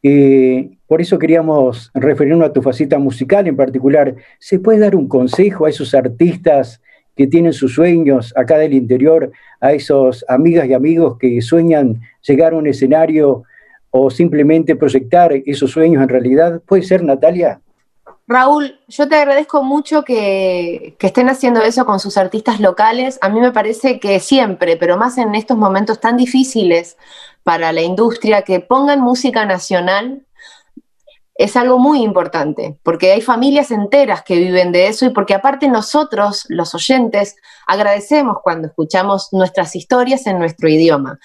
Eh, 0.03 0.71
por 0.87 1.01
eso 1.01 1.19
queríamos 1.19 1.91
referirnos 1.95 2.49
a 2.49 2.53
tu 2.53 2.63
faceta 2.63 2.99
musical 2.99 3.49
en 3.49 3.57
particular. 3.57 4.15
¿Se 4.39 4.59
puede 4.59 4.79
dar 4.79 4.95
un 4.95 5.09
consejo 5.09 5.67
a 5.67 5.71
esos 5.71 5.95
artistas 5.95 6.81
que 7.17 7.27
tienen 7.27 7.53
sus 7.53 7.75
sueños 7.75 8.33
acá 8.37 8.59
del 8.59 8.75
interior, 8.75 9.33
a 9.61 9.73
esos 9.73 10.25
amigas 10.29 10.67
y 10.69 10.75
amigos 10.75 11.17
que 11.19 11.41
sueñan 11.43 12.01
llegar 12.27 12.53
a 12.53 12.57
un 12.57 12.67
escenario 12.67 13.45
o 13.91 14.11
simplemente 14.11 14.77
proyectar 14.77 15.33
esos 15.47 15.71
sueños 15.71 16.03
en 16.03 16.09
realidad? 16.09 16.63
¿Puede 16.67 16.83
ser, 16.83 17.03
Natalia? 17.03 17.61
Raúl, 18.27 18.81
yo 18.89 19.07
te 19.07 19.17
agradezco 19.17 19.63
mucho 19.63 20.03
que, 20.03 20.97
estén 20.99 21.29
haciendo 21.29 21.61
eso 21.61 21.85
con 21.85 22.01
sus 22.01 22.17
artistas 22.17 22.59
locales. 22.59 23.19
A 23.21 23.29
mí 23.29 23.41
me 23.41 23.53
parece 23.53 24.01
que 24.01 24.19
siempre, 24.19 24.77
pero 24.77 24.97
más 24.97 25.19
en 25.19 25.35
estos 25.35 25.59
momentos 25.59 26.01
tan 26.01 26.17
difíciles 26.17 26.97
para 27.43 27.73
la 27.73 27.83
industria, 27.83 28.43
que 28.43 28.61
pongan 28.61 29.01
música 29.01 29.45
nacional 29.45 30.23
es 31.37 31.57
algo 31.57 31.79
muy 31.79 32.03
importante, 32.03 32.79
porque 32.85 33.11
hay 33.13 33.21
familias 33.21 33.73
enteras 33.73 34.23
que 34.23 34.37
viven 34.37 34.71
de 34.71 34.87
eso 34.87 35.05
y 35.05 35.11
porque 35.11 35.35
aparte 35.35 35.69
nosotros, 35.69 36.45
los 36.49 36.75
oyentes, 36.75 37.35
agradecemos 37.67 38.37
cuando 38.43 38.69
escuchamos 38.69 39.29
nuestras 39.33 39.75
historias 39.75 40.27
en 40.29 40.39
nuestro 40.39 40.69
idioma. 40.69 41.19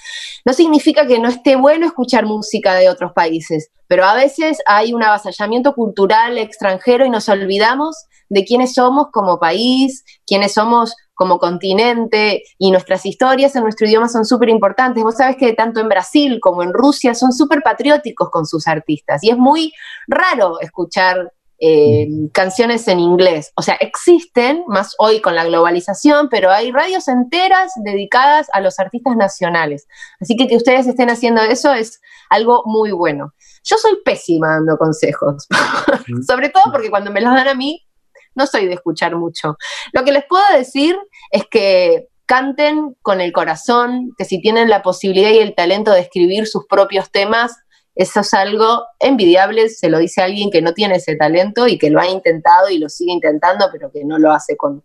No 0.45 0.53
significa 0.53 1.05
que 1.05 1.19
no 1.19 1.29
esté 1.29 1.55
bueno 1.55 1.85
escuchar 1.85 2.25
música 2.25 2.73
de 2.73 2.89
otros 2.89 3.11
países, 3.13 3.69
pero 3.87 4.03
a 4.03 4.15
veces 4.15 4.59
hay 4.65 4.93
un 4.93 5.03
avasallamiento 5.03 5.73
cultural 5.73 6.39
extranjero 6.39 7.05
y 7.05 7.09
nos 7.11 7.29
olvidamos 7.29 7.95
de 8.29 8.45
quiénes 8.45 8.73
somos 8.73 9.07
como 9.11 9.39
país, 9.39 10.03
quiénes 10.25 10.53
somos 10.53 10.95
como 11.19 11.37
continente 11.37 12.43
y 12.57 12.71
nuestras 12.71 13.05
historias 13.05 13.53
en 13.53 13.63
nuestro 13.63 13.85
idioma 13.85 14.07
son 14.07 14.23
súper 14.23 14.47
importantes. 14.47 15.03
Vos 15.03 15.17
sabés 15.17 15.35
que 15.35 15.51
tanto 15.51 15.81
en 15.81 15.89
Brasil 15.89 16.39
como 16.41 16.63
en 16.63 16.71
Rusia 16.71 17.13
son 17.13 17.33
súper 17.33 17.61
patrióticos 17.61 18.29
con 18.29 18.45
sus 18.45 18.69
artistas 18.69 19.21
y 19.21 19.29
es 19.29 19.37
muy 19.37 19.73
raro 20.07 20.61
escuchar 20.61 21.33
eh, 21.59 22.07
canciones 22.31 22.87
en 22.87 23.01
inglés. 23.01 23.51
O 23.57 23.61
sea, 23.61 23.75
existen 23.81 24.63
más 24.67 24.95
hoy 24.97 25.19
con 25.19 25.35
la 25.35 25.43
globalización, 25.43 26.29
pero 26.29 26.51
hay 26.51 26.71
radios 26.71 27.09
enteras 27.09 27.73
dedicadas 27.83 28.47
a 28.53 28.61
los 28.61 28.79
artistas 28.79 29.17
nacionales. 29.17 29.87
Así 30.21 30.37
que 30.37 30.47
que 30.47 30.55
ustedes 30.55 30.87
estén 30.87 31.09
haciendo 31.09 31.41
eso 31.41 31.73
es 31.73 31.99
algo 32.29 32.63
muy 32.65 32.93
bueno. 32.93 33.33
Yo 33.65 33.75
soy 33.75 33.97
pésima 34.05 34.53
dando 34.53 34.77
consejos, 34.77 35.49
sobre 36.25 36.47
todo 36.47 36.71
porque 36.71 36.89
cuando 36.89 37.11
me 37.11 37.19
los 37.19 37.33
dan 37.33 37.49
a 37.49 37.55
mí, 37.55 37.88
no 38.35 38.47
soy 38.47 38.67
de 38.67 38.75
escuchar 38.75 39.15
mucho. 39.15 39.57
Lo 39.93 40.03
que 40.03 40.11
les 40.11 40.25
puedo 40.25 40.43
decir 40.55 40.97
es 41.31 41.43
que 41.49 42.07
canten 42.25 42.95
con 43.01 43.21
el 43.21 43.31
corazón, 43.31 44.11
que 44.17 44.25
si 44.25 44.39
tienen 44.39 44.69
la 44.69 44.81
posibilidad 44.83 45.31
y 45.31 45.39
el 45.39 45.55
talento 45.55 45.91
de 45.91 46.01
escribir 46.01 46.45
sus 46.47 46.65
propios 46.67 47.11
temas, 47.11 47.57
eso 47.95 48.19
es 48.21 48.33
algo 48.33 48.85
envidiable, 48.99 49.67
se 49.69 49.89
lo 49.89 49.97
dice 49.97 50.21
alguien 50.21 50.51
que 50.51 50.61
no 50.61 50.73
tiene 50.73 50.95
ese 50.97 51.15
talento 51.15 51.67
y 51.67 51.77
que 51.77 51.89
lo 51.89 51.99
ha 51.99 52.07
intentado 52.07 52.69
y 52.69 52.77
lo 52.77 52.87
sigue 52.87 53.11
intentando, 53.11 53.67
pero 53.71 53.91
que 53.91 54.05
no 54.05 54.19
lo 54.19 54.31
hace 54.31 54.55
con, 54.55 54.83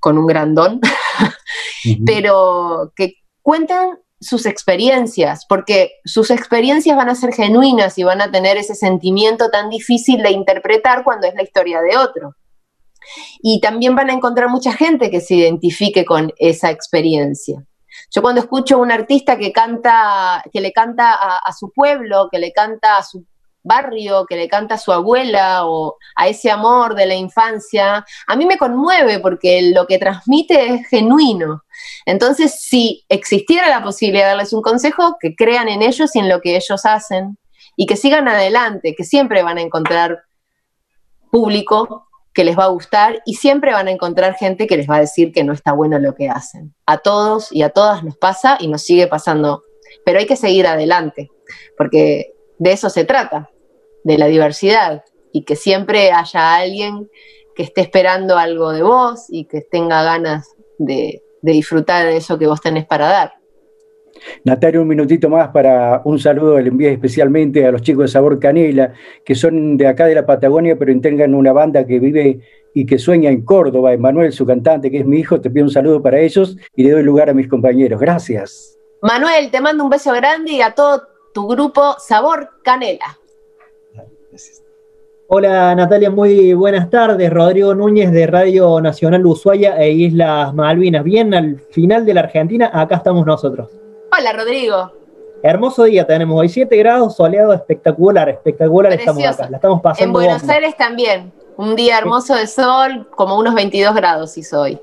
con 0.00 0.18
un 0.18 0.26
gran 0.26 0.54
don. 0.54 0.80
Pero 2.04 2.92
que 2.96 3.14
cuenten 3.42 3.98
sus 4.20 4.44
experiencias, 4.44 5.46
porque 5.48 5.92
sus 6.04 6.30
experiencias 6.30 6.96
van 6.96 7.08
a 7.08 7.14
ser 7.14 7.32
genuinas 7.32 7.96
y 7.96 8.02
van 8.02 8.20
a 8.20 8.30
tener 8.30 8.56
ese 8.56 8.74
sentimiento 8.74 9.50
tan 9.50 9.70
difícil 9.70 10.22
de 10.22 10.32
interpretar 10.32 11.04
cuando 11.04 11.28
es 11.28 11.34
la 11.34 11.42
historia 11.42 11.80
de 11.80 11.96
otro. 11.96 12.34
Y 13.42 13.60
también 13.60 13.94
van 13.94 14.10
a 14.10 14.14
encontrar 14.14 14.48
mucha 14.48 14.72
gente 14.72 15.10
que 15.10 15.20
se 15.20 15.34
identifique 15.34 16.04
con 16.04 16.32
esa 16.38 16.70
experiencia. 16.70 17.64
Yo 18.14 18.22
cuando 18.22 18.40
escucho 18.40 18.76
a 18.76 18.78
un 18.78 18.92
artista 18.92 19.36
que 19.38 19.52
canta, 19.52 20.42
que 20.52 20.60
le 20.60 20.72
canta 20.72 21.14
a, 21.14 21.52
su 21.52 21.72
pueblo, 21.72 22.28
que 22.30 22.38
le 22.38 22.52
canta 22.52 22.98
a 22.98 23.02
su 23.02 23.26
barrio, 23.62 24.26
que 24.26 24.36
le 24.36 24.48
canta 24.48 24.76
a 24.76 24.78
su 24.78 24.92
abuela 24.92 25.66
o 25.66 25.96
a 26.14 26.28
ese 26.28 26.50
amor 26.50 26.94
de 26.94 27.06
la 27.06 27.14
infancia, 27.14 28.04
a 28.26 28.36
mí 28.36 28.46
me 28.46 28.58
conmueve 28.58 29.18
porque 29.18 29.72
lo 29.74 29.86
que 29.86 29.98
transmite 29.98 30.74
es 30.74 30.88
genuino. 30.88 31.64
Entonces, 32.04 32.60
si 32.60 33.04
existiera 33.08 33.68
la 33.68 33.82
posibilidad 33.82 34.24
de 34.24 34.28
darles 34.28 34.52
un 34.52 34.62
consejo, 34.62 35.16
que 35.20 35.34
crean 35.34 35.68
en 35.68 35.82
ellos 35.82 36.14
y 36.14 36.20
en 36.20 36.28
lo 36.28 36.40
que 36.40 36.56
ellos 36.56 36.86
hacen 36.86 37.38
y 37.76 37.86
que 37.86 37.96
sigan 37.96 38.28
adelante, 38.28 38.94
que 38.96 39.04
siempre 39.04 39.42
van 39.42 39.58
a 39.58 39.62
encontrar 39.62 40.22
público 41.30 42.05
que 42.36 42.44
les 42.44 42.56
va 42.56 42.64
a 42.64 42.68
gustar 42.68 43.22
y 43.24 43.36
siempre 43.36 43.72
van 43.72 43.88
a 43.88 43.90
encontrar 43.90 44.34
gente 44.34 44.66
que 44.66 44.76
les 44.76 44.88
va 44.88 44.96
a 44.96 45.00
decir 45.00 45.32
que 45.32 45.42
no 45.42 45.54
está 45.54 45.72
bueno 45.72 45.98
lo 45.98 46.14
que 46.14 46.28
hacen. 46.28 46.74
A 46.84 46.98
todos 46.98 47.50
y 47.50 47.62
a 47.62 47.70
todas 47.70 48.04
nos 48.04 48.18
pasa 48.18 48.58
y 48.60 48.68
nos 48.68 48.82
sigue 48.82 49.06
pasando, 49.06 49.62
pero 50.04 50.18
hay 50.18 50.26
que 50.26 50.36
seguir 50.36 50.66
adelante, 50.66 51.30
porque 51.78 52.34
de 52.58 52.72
eso 52.72 52.90
se 52.90 53.06
trata, 53.06 53.48
de 54.04 54.18
la 54.18 54.26
diversidad 54.26 55.02
y 55.32 55.44
que 55.44 55.56
siempre 55.56 56.12
haya 56.12 56.56
alguien 56.56 57.08
que 57.54 57.62
esté 57.62 57.80
esperando 57.80 58.36
algo 58.36 58.70
de 58.70 58.82
vos 58.82 59.24
y 59.30 59.46
que 59.46 59.62
tenga 59.62 60.02
ganas 60.02 60.46
de, 60.78 61.22
disfrutar 61.40 62.04
de 62.04 62.18
eso 62.18 62.38
que 62.38 62.46
vos 62.46 62.60
tenés 62.60 62.84
para 62.84 63.06
dar. 63.06 63.32
Natalia, 64.44 64.80
un 64.80 64.88
minutito 64.88 65.28
más 65.28 65.48
para 65.48 66.02
un 66.04 66.18
saludo, 66.18 66.58
le 66.60 66.68
envío 66.68 66.90
especialmente 66.90 67.66
a 67.66 67.72
los 67.72 67.82
chicos 67.82 68.04
de 68.04 68.08
Sabor 68.08 68.38
Canela, 68.38 68.92
que 69.24 69.34
son 69.34 69.76
de 69.76 69.86
acá 69.86 70.06
de 70.06 70.14
la 70.14 70.26
Patagonia, 70.26 70.76
pero 70.78 70.92
integran 70.92 71.34
una 71.34 71.52
banda 71.52 71.86
que 71.86 71.98
vive 71.98 72.40
y 72.74 72.84
que 72.84 72.98
sueña 72.98 73.30
en 73.30 73.42
Córdoba. 73.42 73.92
Emanuel, 73.92 74.32
su 74.32 74.44
cantante, 74.44 74.90
que 74.90 74.98
es 74.98 75.06
mi 75.06 75.18
hijo, 75.18 75.40
te 75.40 75.50
pido 75.50 75.64
un 75.64 75.70
saludo 75.70 76.02
para 76.02 76.18
ellos 76.20 76.56
y 76.74 76.84
le 76.84 76.90
doy 76.90 77.02
lugar 77.02 77.30
a 77.30 77.34
mis 77.34 77.48
compañeros. 77.48 78.00
Gracias. 78.00 78.78
Manuel, 79.00 79.50
te 79.50 79.60
mando 79.60 79.84
un 79.84 79.90
beso 79.90 80.12
grande 80.12 80.52
y 80.52 80.60
a 80.60 80.72
todo 80.72 81.02
tu 81.32 81.46
grupo 81.46 81.96
Sabor 81.98 82.50
Canela. 82.62 83.18
Hola 85.28 85.74
Natalia, 85.74 86.08
muy 86.08 86.52
buenas 86.54 86.88
tardes. 86.88 87.30
Rodrigo 87.32 87.74
Núñez 87.74 88.12
de 88.12 88.28
Radio 88.28 88.80
Nacional 88.80 89.26
Ushuaia 89.26 89.76
e 89.76 89.90
Islas 89.90 90.54
Malvinas. 90.54 91.02
Bien 91.02 91.34
al 91.34 91.58
final 91.70 92.06
de 92.06 92.14
la 92.14 92.20
Argentina, 92.20 92.70
acá 92.72 92.96
estamos 92.96 93.26
nosotros. 93.26 93.68
Hola, 94.18 94.32
Rodrigo. 94.32 94.92
Hermoso 95.42 95.84
día 95.84 96.06
tenemos 96.06 96.40
hoy, 96.40 96.48
7 96.48 96.74
grados, 96.76 97.16
soleado, 97.16 97.52
espectacular, 97.52 98.30
espectacular 98.30 98.92
estamos 98.94 99.22
acá, 99.26 99.50
la 99.50 99.56
estamos 99.58 99.82
pasando. 99.82 100.04
En 100.06 100.12
Buenos 100.12 100.48
Aires 100.48 100.74
también, 100.76 101.32
un 101.58 101.76
día 101.76 101.98
hermoso 101.98 102.34
de 102.34 102.46
sol, 102.46 103.06
como 103.14 103.38
unos 103.38 103.54
22 103.54 103.94
grados 103.94 104.38
hizo 104.38 104.62
hoy. 104.62 104.78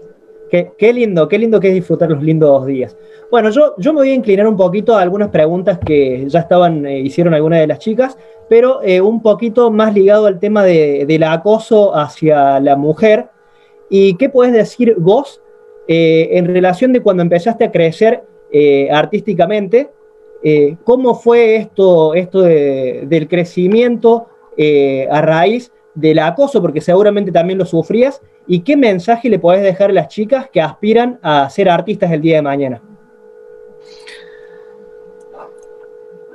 Qué, 0.52 0.94
lindo, 0.94 1.28
qué 1.28 1.40
lindo 1.40 1.60
que 1.60 1.70
es 1.70 1.74
disfrutar 1.74 2.12
los 2.12 2.22
lindos 2.22 2.68
días. 2.68 2.96
Bueno, 3.32 3.50
yo, 3.50 3.74
yo 3.80 3.92
me 3.92 4.02
voy 4.02 4.12
a 4.12 4.14
inclinar 4.14 4.46
un 4.46 4.56
poquito 4.56 4.96
a 4.96 5.02
algunas 5.02 5.30
preguntas 5.30 5.80
que 5.84 6.30
ya 6.30 6.42
estaban, 6.42 6.86
eh, 6.86 7.00
hicieron 7.00 7.34
algunas 7.34 7.60
de 7.60 7.66
las 7.66 7.80
chicas, 7.80 8.16
pero 8.48 8.84
eh, 8.84 9.02
un 9.02 9.24
poquito 9.24 9.72
más 9.72 9.96
ligado 9.96 10.28
al 10.28 10.40
tema 10.40 10.64
de, 10.64 11.06
del 11.08 11.24
acoso 11.24 11.96
hacia 11.96 12.60
la 12.60 12.76
mujer. 12.76 13.30
¿Y 13.90 14.16
qué 14.18 14.30
puedes 14.30 14.54
decir 14.54 14.94
vos 15.00 15.42
eh, 15.88 16.30
en 16.34 16.46
relación 16.46 16.94
de 16.94 17.02
cuando 17.02 17.24
empezaste 17.24 17.66
a 17.66 17.72
crecer 17.72 18.24
eh, 18.56 18.88
artísticamente. 18.92 19.90
Eh, 20.44 20.78
¿Cómo 20.84 21.16
fue 21.16 21.56
esto, 21.56 22.14
esto 22.14 22.42
del 22.42 23.28
crecimiento 23.28 24.28
eh, 24.56 25.08
a 25.10 25.24
raíz 25.24 25.72
del 25.96 26.20
acoso? 26.20 26.62
Porque 26.62 26.80
seguramente 26.80 27.32
también 27.32 27.58
lo 27.58 27.66
sufrías. 27.66 28.22
¿Y 28.46 28.60
qué 28.60 28.78
mensaje 28.78 29.28
le 29.28 29.40
podés 29.40 29.64
dejar 29.64 29.90
a 29.90 29.94
las 29.94 30.08
chicas 30.08 30.50
que 30.52 30.62
aspiran 30.62 31.20
a 31.24 31.50
ser 31.50 31.68
artistas 31.68 32.12
el 32.12 32.22
día 32.22 32.36
de 32.36 32.42
mañana? 32.44 32.84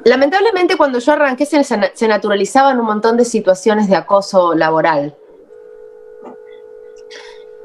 Lamentablemente 0.04 0.76
cuando 0.76 0.98
yo 0.98 1.12
arranqué 1.12 1.46
se, 1.46 1.62
se 1.62 2.08
naturalizaban 2.08 2.80
un 2.80 2.86
montón 2.86 3.16
de 3.16 3.24
situaciones 3.24 3.88
de 3.88 3.94
acoso 3.94 4.56
laboral. 4.56 5.16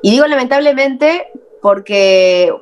Y 0.04 0.12
digo 0.12 0.28
lamentablemente 0.28 1.32
porque 1.60 2.54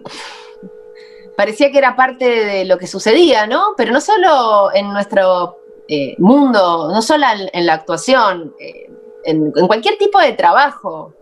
parecía 1.41 1.71
que 1.71 1.79
era 1.79 1.95
parte 1.95 2.25
de 2.45 2.65
lo 2.65 2.77
que 2.77 2.85
sucedía, 2.85 3.47
¿no? 3.47 3.73
Pero 3.75 3.91
no 3.91 3.99
solo 3.99 4.69
en 4.75 4.93
nuestro 4.93 5.57
eh, 5.87 6.13
mundo, 6.19 6.91
no 6.93 7.01
solo 7.01 7.25
en, 7.51 7.65
la 7.65 7.73
actuación, 7.73 8.53
eh, 8.59 8.91
en, 9.23 9.51
cualquier 9.51 9.97
tipo 9.97 10.19
de 10.19 10.33
trabajo. 10.33 11.15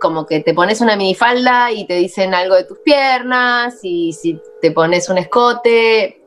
Como 0.00 0.26
que 0.26 0.40
te 0.40 0.54
pones 0.54 0.80
una 0.80 0.96
minifalda 0.96 1.70
y 1.70 1.86
te 1.86 1.94
dicen 1.94 2.34
algo 2.34 2.56
de 2.56 2.64
tus 2.64 2.80
piernas, 2.80 3.78
y 3.84 4.12
si 4.12 4.40
te 4.60 4.72
pones 4.72 5.08
un 5.08 5.18
escote. 5.18 6.20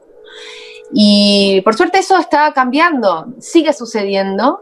Y 0.93 1.59
por 1.65 1.75
suerte 1.75 1.99
eso 1.99 2.17
está 2.17 2.53
cambiando, 2.53 3.25
sigue 3.39 3.73
sucediendo, 3.73 4.61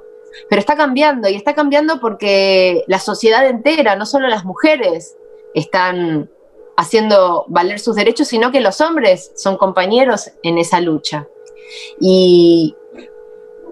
pero 0.50 0.60
está 0.60 0.76
cambiando, 0.76 1.30
y 1.30 1.36
está 1.36 1.54
cambiando 1.54 2.00
porque 2.00 2.84
la 2.88 2.98
sociedad 2.98 3.46
entera, 3.46 3.96
no 3.96 4.08
solo 4.08 4.28
las 4.28 4.44
mujeres, 4.44 5.16
están 5.54 6.32
haciendo 6.78 7.46
valer 7.48 7.80
sus 7.80 7.96
derechos, 7.96 8.28
sino 8.28 8.52
que 8.52 8.62
los 8.62 8.82
hombres 8.82 9.32
son 9.36 9.58
compañeros 9.58 10.32
en 10.44 10.58
esa 10.58 10.82
lucha. 10.82 11.28
Y 12.00 12.76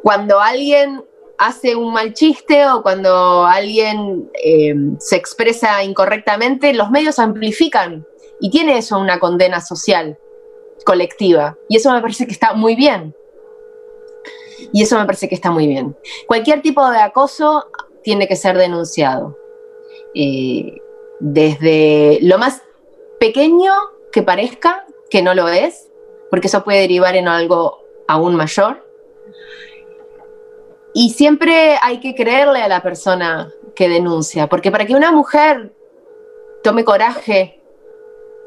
cuando 0.02 0.40
alguien 0.40 1.04
hace 1.38 1.76
un 1.76 1.94
mal 1.94 2.14
chiste 2.14 2.66
o 2.68 2.82
cuando 2.82 3.46
alguien 3.46 4.30
eh, 4.44 4.76
se 5.00 5.16
expresa 5.16 5.84
incorrectamente, 5.84 6.74
los 6.74 6.90
medios 6.92 7.20
amplifican 7.20 8.06
y 8.40 8.50
tiene 8.50 8.78
eso 8.78 8.98
una 8.98 9.20
condena 9.20 9.62
social 9.62 10.18
colectiva. 10.86 11.58
Y 11.70 11.78
eso 11.78 11.92
me 11.92 12.02
parece 12.02 12.26
que 12.26 12.34
está 12.34 12.54
muy 12.54 12.76
bien. 12.76 13.16
Y 14.72 14.84
eso 14.84 14.98
me 14.98 15.06
parece 15.06 15.28
que 15.28 15.36
está 15.36 15.52
muy 15.52 15.68
bien. 15.68 15.96
Cualquier 16.28 16.62
tipo 16.62 16.90
de 16.90 17.00
acoso 17.00 17.66
tiene 18.04 18.28
que 18.28 18.36
ser 18.36 18.58
denunciado. 18.58 19.38
Eh, 20.16 20.82
desde 21.20 22.20
lo 22.22 22.38
más 22.38 22.62
pequeño 23.24 23.72
que 24.12 24.22
parezca, 24.22 24.86
que 25.10 25.22
no 25.22 25.34
lo 25.34 25.48
es, 25.48 25.90
porque 26.30 26.48
eso 26.48 26.66
puede 26.66 26.82
derivar 26.82 27.16
en 27.16 27.30
algo 27.30 27.80
aún 28.06 28.36
mayor. 28.36 28.86
Y 30.94 31.12
siempre 31.12 31.78
hay 31.82 32.02
que 32.02 32.16
creerle 32.16 32.62
a 32.62 32.68
la 32.68 32.84
persona 32.84 33.50
que 33.78 33.88
denuncia, 33.88 34.50
porque 34.50 34.72
para 34.72 34.86
que 34.86 34.94
una 34.94 35.14
mujer 35.14 35.74
tome 36.64 36.84
coraje 36.84 37.62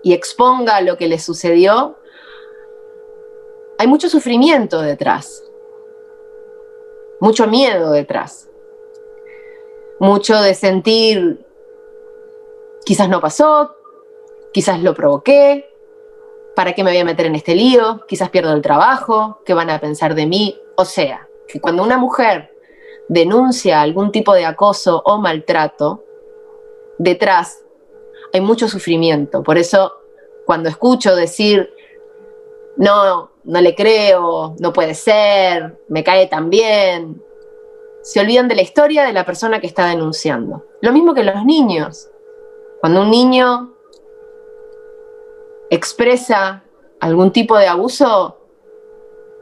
y 0.02 0.12
exponga 0.12 0.82
lo 0.82 0.98
que 0.98 1.08
le 1.08 1.18
sucedió, 1.18 1.96
hay 3.78 3.86
mucho 3.86 4.10
sufrimiento 4.10 4.82
detrás, 4.82 5.42
mucho 7.18 7.46
miedo 7.46 7.92
detrás, 7.92 8.50
mucho 10.00 10.38
de 10.42 10.52
sentir, 10.52 11.46
quizás 12.84 13.08
no 13.08 13.22
pasó, 13.22 13.75
quizás 14.56 14.82
lo 14.82 14.94
provoqué, 14.94 15.68
¿para 16.54 16.72
qué 16.72 16.82
me 16.82 16.90
voy 16.90 16.98
a 16.98 17.04
meter 17.04 17.26
en 17.26 17.34
este 17.34 17.54
lío? 17.54 18.06
Quizás 18.08 18.30
pierdo 18.30 18.54
el 18.54 18.62
trabajo, 18.62 19.42
¿qué 19.44 19.52
van 19.52 19.68
a 19.68 19.78
pensar 19.78 20.14
de 20.14 20.24
mí? 20.24 20.58
O 20.76 20.86
sea, 20.86 21.28
que 21.46 21.60
cuando 21.60 21.82
una 21.82 21.98
mujer 21.98 22.56
denuncia 23.10 23.82
algún 23.82 24.10
tipo 24.10 24.32
de 24.32 24.46
acoso 24.46 25.02
o 25.04 25.18
maltrato, 25.18 26.04
detrás 26.96 27.66
hay 28.32 28.40
mucho 28.40 28.66
sufrimiento. 28.66 29.42
Por 29.42 29.58
eso, 29.58 29.92
cuando 30.46 30.70
escucho 30.70 31.14
decir, 31.14 31.70
no, 32.78 33.32
no 33.44 33.60
le 33.60 33.74
creo, 33.74 34.56
no 34.58 34.72
puede 34.72 34.94
ser, 34.94 35.82
me 35.90 36.02
cae 36.02 36.28
tan 36.28 36.48
bien, 36.48 37.22
se 38.00 38.20
olvidan 38.20 38.48
de 38.48 38.54
la 38.54 38.62
historia 38.62 39.04
de 39.04 39.12
la 39.12 39.26
persona 39.26 39.60
que 39.60 39.66
está 39.66 39.86
denunciando. 39.88 40.64
Lo 40.80 40.92
mismo 40.92 41.12
que 41.12 41.24
los 41.24 41.44
niños. 41.44 42.08
Cuando 42.80 43.02
un 43.02 43.10
niño 43.10 43.75
expresa 45.76 46.64
algún 47.00 47.32
tipo 47.32 47.56
de 47.56 47.66
abuso, 47.66 48.38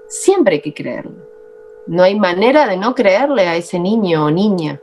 siempre 0.09 0.57
hay 0.57 0.61
que 0.61 0.74
creerlo. 0.74 1.24
No 1.87 2.03
hay 2.03 2.18
manera 2.18 2.66
de 2.66 2.76
no 2.76 2.95
creerle 2.95 3.47
a 3.47 3.57
ese 3.57 3.78
niño 3.78 4.26
o 4.26 4.30
niña. 4.30 4.80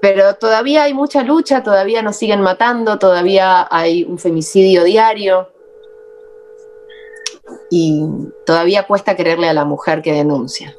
Pero 0.00 0.34
todavía 0.34 0.84
hay 0.84 0.94
mucha 0.94 1.22
lucha, 1.22 1.62
todavía 1.62 2.02
nos 2.02 2.16
siguen 2.16 2.40
matando, 2.40 2.98
todavía 2.98 3.66
hay 3.70 4.04
un 4.04 4.18
femicidio 4.18 4.84
diario. 4.84 5.48
Y 7.70 8.04
todavía 8.44 8.86
cuesta 8.86 9.16
creerle 9.16 9.48
a 9.48 9.54
la 9.54 9.64
mujer 9.64 10.02
que 10.02 10.12
denuncia. 10.12 10.76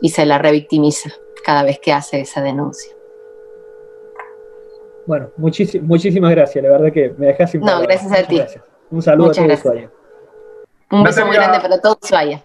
Y 0.00 0.10
se 0.10 0.26
la 0.26 0.38
revictimiza 0.38 1.10
cada 1.44 1.62
vez 1.62 1.78
que 1.78 1.92
hace 1.92 2.20
esa 2.20 2.40
denuncia. 2.40 2.94
Bueno, 5.06 5.30
muchísimas 5.36 6.30
gracias, 6.30 6.64
la 6.64 6.70
verdad 6.70 6.92
que 6.92 7.14
me 7.18 7.26
dejas 7.26 7.50
sin 7.50 7.60
No, 7.60 7.80
gracias 7.82 8.12
a 8.12 8.26
ti. 8.26 8.40
Un 8.90 9.02
saludo 9.02 9.30
a 9.30 9.34
todo 9.34 9.46
Ushuaia. 9.46 9.90
Un 10.90 11.02
beso 11.02 11.26
muy 11.26 11.36
grande 11.36 11.60
para 11.60 11.80
todo 11.80 11.98
Ushuaia. 12.02 12.42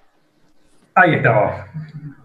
Ahí 0.95 1.15
estaba. 1.15 1.67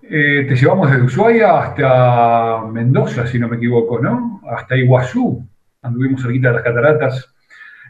Eh, 0.02 0.44
te 0.48 0.56
llevamos 0.56 0.90
desde 0.90 1.04
Ushuaia 1.04 1.58
hasta 1.58 2.62
Mendoza, 2.70 3.26
si 3.26 3.38
no 3.38 3.48
me 3.48 3.56
equivoco, 3.56 4.00
¿no? 4.00 4.40
Hasta 4.50 4.76
Iguazú. 4.76 5.46
Anduvimos 5.82 6.22
cerquita 6.22 6.48
de 6.48 6.54
las 6.54 6.62
cataratas. 6.64 7.34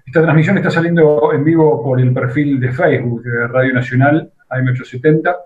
Esta 0.04 0.22
transmisión 0.22 0.58
está 0.58 0.70
saliendo 0.70 1.32
en 1.32 1.44
vivo 1.44 1.82
por 1.82 1.98
el 1.98 2.12
perfil 2.12 2.60
de 2.60 2.72
Facebook 2.72 3.22
de 3.22 3.48
Radio 3.48 3.72
Nacional, 3.72 4.32
AM870, 4.50 5.36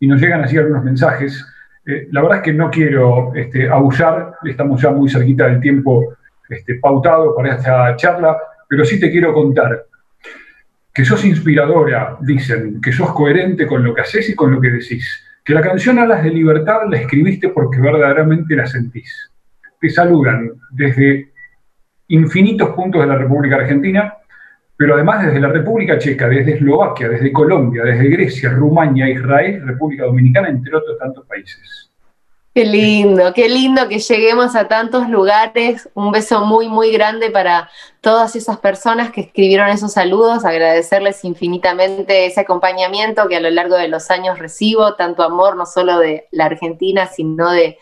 y 0.00 0.06
nos 0.06 0.20
llegan 0.20 0.42
así 0.44 0.58
algunos 0.58 0.84
mensajes. 0.84 1.46
Eh, 1.86 2.08
la 2.10 2.20
verdad 2.20 2.38
es 2.38 2.44
que 2.44 2.52
no 2.52 2.70
quiero 2.70 3.34
este, 3.34 3.70
abusar, 3.70 4.34
estamos 4.44 4.82
ya 4.82 4.90
muy 4.90 5.08
cerquita 5.08 5.46
del 5.46 5.60
tiempo 5.60 6.14
este, 6.52 6.76
pautado 6.76 7.34
para 7.34 7.56
esta 7.56 7.96
charla, 7.96 8.36
pero 8.68 8.84
sí 8.84 8.98
te 8.98 9.10
quiero 9.10 9.32
contar 9.32 9.86
que 10.94 11.04
sos 11.04 11.24
inspiradora, 11.24 12.18
dicen, 12.20 12.80
que 12.80 12.92
sos 12.92 13.12
coherente 13.12 13.66
con 13.66 13.82
lo 13.82 13.94
que 13.94 14.02
haces 14.02 14.28
y 14.28 14.34
con 14.34 14.52
lo 14.52 14.60
que 14.60 14.70
decís, 14.70 15.24
que 15.44 15.54
la 15.54 15.62
canción 15.62 15.98
Alas 15.98 16.22
de 16.22 16.30
Libertad 16.30 16.82
la 16.88 16.98
escribiste 16.98 17.48
porque 17.48 17.80
verdaderamente 17.80 18.54
la 18.54 18.66
sentís. 18.66 19.30
Te 19.80 19.88
saludan 19.88 20.50
desde 20.70 21.32
infinitos 22.08 22.70
puntos 22.70 23.00
de 23.00 23.06
la 23.06 23.16
República 23.16 23.56
Argentina, 23.56 24.14
pero 24.76 24.94
además 24.94 25.26
desde 25.26 25.40
la 25.40 25.48
República 25.48 25.98
Checa, 25.98 26.28
desde 26.28 26.54
Eslovaquia, 26.54 27.08
desde 27.08 27.32
Colombia, 27.32 27.84
desde 27.84 28.08
Grecia, 28.08 28.50
Rumania, 28.50 29.08
Israel, 29.08 29.66
República 29.66 30.04
Dominicana, 30.04 30.48
entre 30.48 30.76
otros 30.76 30.98
tantos 30.98 31.26
países. 31.26 31.91
Qué 32.54 32.66
lindo, 32.66 33.32
qué 33.32 33.48
lindo 33.48 33.88
que 33.88 33.98
lleguemos 33.98 34.54
a 34.56 34.68
tantos 34.68 35.08
lugares. 35.08 35.88
Un 35.94 36.12
beso 36.12 36.44
muy, 36.44 36.68
muy 36.68 36.92
grande 36.92 37.30
para 37.30 37.70
todas 38.02 38.36
esas 38.36 38.58
personas 38.58 39.10
que 39.10 39.22
escribieron 39.22 39.70
esos 39.70 39.92
saludos. 39.94 40.44
Agradecerles 40.44 41.24
infinitamente 41.24 42.26
ese 42.26 42.40
acompañamiento 42.40 43.26
que 43.26 43.36
a 43.36 43.40
lo 43.40 43.48
largo 43.48 43.76
de 43.76 43.88
los 43.88 44.10
años 44.10 44.38
recibo, 44.38 44.96
tanto 44.96 45.22
amor 45.22 45.56
no 45.56 45.64
solo 45.64 45.98
de 45.98 46.28
la 46.30 46.44
Argentina, 46.44 47.06
sino 47.06 47.50
de 47.50 47.78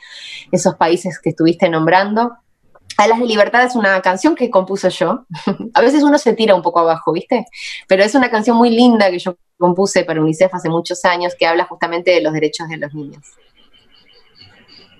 esos 0.53 0.77
países 0.77 1.19
que 1.19 1.31
estuviste 1.31 1.69
nombrando. 1.69 2.37
Alas 2.97 3.19
de 3.19 3.27
Libertad 3.27 3.65
es 3.65 3.75
una 3.75 4.01
canción 4.03 4.37
que 4.37 4.51
compuso 4.51 4.89
yo. 4.89 5.25
a 5.75 5.81
veces 5.81 6.05
uno 6.05 6.17
se 6.17 6.35
tira 6.35 6.55
un 6.55 6.63
poco 6.63 6.79
abajo, 6.79 7.13
¿viste? 7.13 7.45
Pero 7.89 8.05
es 8.05 8.15
una 8.15 8.31
canción 8.31 8.57
muy 8.57 8.71
linda 8.71 9.11
que 9.11 9.19
yo 9.19 9.37
compuse 9.59 10.05
para 10.05 10.21
UNICEF 10.21 10.55
hace 10.55 10.69
muchos 10.69 11.05
años 11.05 11.35
que 11.37 11.49
habla 11.49 11.65
justamente 11.65 12.13
de 12.13 12.21
los 12.21 12.33
derechos 12.33 12.69
de 12.69 12.77
los 12.77 12.95
niños. 12.95 13.23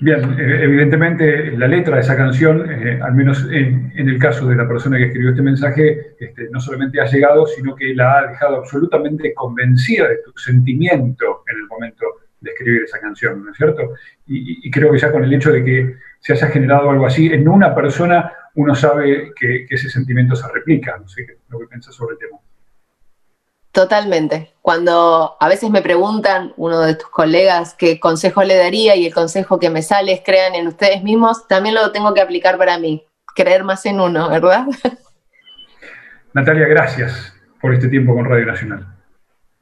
Bien, 0.03 0.41
eh, 0.41 0.65
evidentemente 0.65 1.51
la 1.59 1.69
letra 1.69 1.97
de 1.97 2.01
esa 2.01 2.17
canción, 2.17 2.65
eh, 2.71 2.99
al 3.03 3.13
menos 3.15 3.47
en, 3.53 3.93
el 3.95 4.19
caso 4.19 4.47
de 4.47 4.57
la 4.57 4.67
persona 4.67 4.97
que 4.97 5.05
escribió 5.05 5.31
este 5.31 5.43
mensaje, 5.43 6.17
este, 6.19 6.49
no 6.51 6.59
solamente 6.59 6.99
ha 7.03 7.05
llegado, 7.05 7.45
sino 7.47 7.77
que 7.77 7.95
la 7.95 8.19
ha 8.19 8.27
dejado 8.29 8.57
absolutamente 8.57 9.35
convencida 9.35 10.09
de 10.09 10.17
tu 10.25 10.33
sentimiento 10.39 11.45
en 11.47 11.59
el 11.59 11.67
momento 11.67 12.07
de 12.41 12.51
escribir 12.51 12.85
esa 12.85 12.99
canción, 12.99 13.45
¿no 13.45 13.51
es 13.51 13.59
cierto? 13.59 13.93
Y, 14.27 14.71
creo 14.71 14.91
que 14.91 14.99
ya 14.99 15.13
con 15.13 15.23
el 15.23 15.35
hecho 15.35 15.53
de 15.53 15.63
que 15.63 15.97
se 16.19 16.33
haya 16.33 16.47
generado 16.47 16.91
algo 16.91 17.05
así 17.05 17.27
en 17.27 17.47
una 17.47 17.75
persona, 17.75 18.33
uno 18.55 18.75
sabe 18.75 19.33
que, 19.39 19.67
ese 19.69 19.91
sentimiento 19.91 20.35
se 20.35 20.51
replica. 20.51 20.97
No 20.99 21.09
sé 21.09 21.27
qué, 21.27 21.35
lo 21.51 21.59
que 21.59 21.67
piensas 21.67 21.95
sobre 21.95 22.15
el 22.15 22.19
tema. 22.19 22.39
Totalmente. 23.73 24.53
Cuando 24.63 25.37
a 25.39 25.49
veces 25.49 25.71
me 25.71 25.81
preguntan 25.81 26.53
uno 26.57 26.81
de 26.81 26.97
tus 26.97 27.09
colegas 27.09 27.75
qué 27.75 28.01
consejo 28.01 28.43
le 28.43 28.57
daría 28.57 28.97
y 28.97 29.07
el 29.07 29.15
consejo 29.15 29.59
que 29.61 29.71
me 29.71 29.83
sale 29.83 30.13
es 30.13 30.23
crean 30.25 30.55
en 30.55 30.67
ustedes 30.67 31.03
mismos, 31.03 31.47
también 31.47 31.77
lo 31.77 31.93
tengo 31.93 32.13
que 32.13 32.21
aplicar 32.21 32.59
para 32.59 32.79
mí. 32.79 33.05
Creer 33.35 33.63
más 33.63 33.87
en 33.87 34.01
uno, 34.01 34.29
¿verdad? 34.29 34.67
Natalia, 36.33 36.67
gracias 36.67 37.33
por 37.61 37.73
este 37.73 37.89
tiempo 37.89 38.15
con 38.15 38.25
Radio 38.25 38.47
Nacional. 38.47 38.87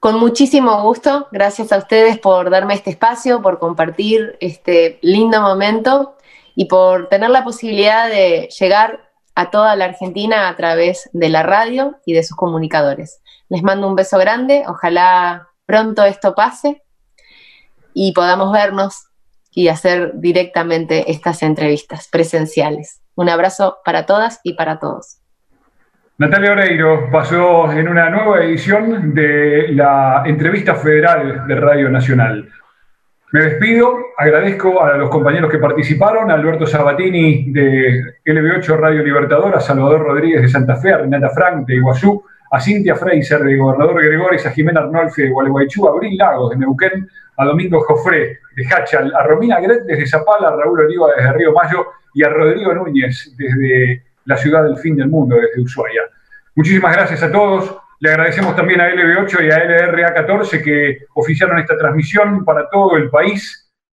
Con 0.00 0.18
muchísimo 0.18 0.82
gusto. 0.82 1.28
Gracias 1.32 1.72
a 1.72 1.78
ustedes 1.78 2.18
por 2.18 2.50
darme 2.50 2.74
este 2.74 2.90
espacio, 2.90 3.42
por 3.42 3.59
compartir 3.59 4.36
este 4.40 4.98
lindo 5.02 5.42
momento 5.42 6.16
y 6.54 6.66
por 6.66 7.09
tener 7.09 7.30
la 7.30 7.44
posibilidad 7.44 8.09
de 8.09 8.48
llegar 8.59 9.11
a 9.34 9.50
toda 9.50 9.76
la 9.76 9.86
Argentina 9.86 10.48
a 10.48 10.56
través 10.56 11.11
de 11.12 11.28
la 11.28 11.42
radio 11.42 11.96
y 12.06 12.14
de 12.14 12.22
sus 12.22 12.36
comunicadores. 12.36 13.20
Les 13.49 13.62
mando 13.62 13.88
un 13.88 13.96
beso 13.96 14.18
grande, 14.18 14.64
ojalá 14.66 15.49
pronto 15.66 16.05
esto 16.05 16.34
pase 16.34 16.82
y 17.94 18.12
podamos 18.12 18.53
vernos 18.53 19.09
y 19.51 19.68
hacer 19.68 20.12
directamente 20.14 21.11
estas 21.11 21.42
entrevistas 21.42 22.09
presenciales. 22.11 23.01
Un 23.14 23.28
abrazo 23.28 23.78
para 23.84 24.07
todas 24.07 24.40
y 24.44 24.55
para 24.55 24.78
todos. 24.78 25.20
Natalia 26.18 26.53
Oreiro 26.53 27.11
pasó 27.11 27.70
en 27.72 27.88
una 27.88 28.11
nueva 28.11 28.44
edición 28.44 29.14
de 29.14 29.68
la 29.68 30.22
entrevista 30.26 30.74
federal 30.74 31.46
de 31.46 31.55
Radio 31.55 31.88
Nacional. 31.90 32.49
Me 33.30 33.40
despido, 33.40 33.94
agradezco 34.16 34.82
a 34.82 34.96
los 34.96 35.11
compañeros 35.11 35.51
que 35.51 35.59
participaron, 35.59 36.30
Alberto 36.30 36.66
Sabatini 36.66 37.53
de 37.53 38.03
LB8 38.24 38.76
Radio 38.76 39.03
Libertador, 39.03 39.55
a 39.55 39.61
Salvador 39.61 40.01
Rodríguez 40.01 40.42
de 40.42 40.49
Santa 40.49 40.76
Fe, 40.76 40.92
a 40.92 40.99
Renata 40.99 41.28
Frank 41.30 41.66
de 41.66 41.74
Iguazú, 41.74 42.24
a 42.51 42.61
Cintia 42.61 42.96
Fraser 42.96 43.42
de 43.42 43.57
Gobernador 43.57 44.03
Gregores, 44.03 44.44
a 44.46 44.51
Jimena 44.51 44.80
Arnolfi 44.80 45.22
de 45.22 45.30
Gualeguaychú, 45.30 45.86
a 45.86 45.92
Abril 45.92 46.16
Lagos 46.16 46.51
de 46.51 46.57
Neuquén, 46.57 47.09
a 47.36 47.44
Domingo 47.44 47.80
Jofré 47.80 48.38
de 48.57 48.66
Hachal, 48.66 49.14
a 49.14 49.22
Romina 49.22 49.61
Gret 49.61 49.84
desde 49.84 50.07
Zapala, 50.07 50.49
a 50.49 50.57
Raúl 50.57 50.80
Oliva 50.80 51.09
desde 51.16 51.32
Río 51.32 51.53
Mayo 51.53 51.86
y 52.14 52.24
a 52.24 52.28
Rodrigo 52.28 52.74
Núñez 52.74 53.34
desde 53.36 54.03
la 54.24 54.36
ciudad 54.36 54.64
del 54.64 54.76
fin 54.78 54.96
del 54.96 55.09
mundo, 55.09 55.36
desde 55.36 55.61
Ushuaia. 55.61 56.03
Muchísimas 56.55 56.94
gracias 56.94 57.22
a 57.22 57.30
todos. 57.30 57.78
Le 58.01 58.11
agradecemos 58.11 58.55
también 58.57 58.80
a 58.80 58.88
LB8 58.90 59.44
y 59.44 59.51
a 59.51 59.64
LRA14 59.64 60.62
que 60.62 61.07
oficiaron 61.14 61.59
esta 61.59 61.76
transmisión 61.76 62.44
para 62.44 62.68
todo 62.68 62.96
el 62.96 63.11
país 63.11 63.67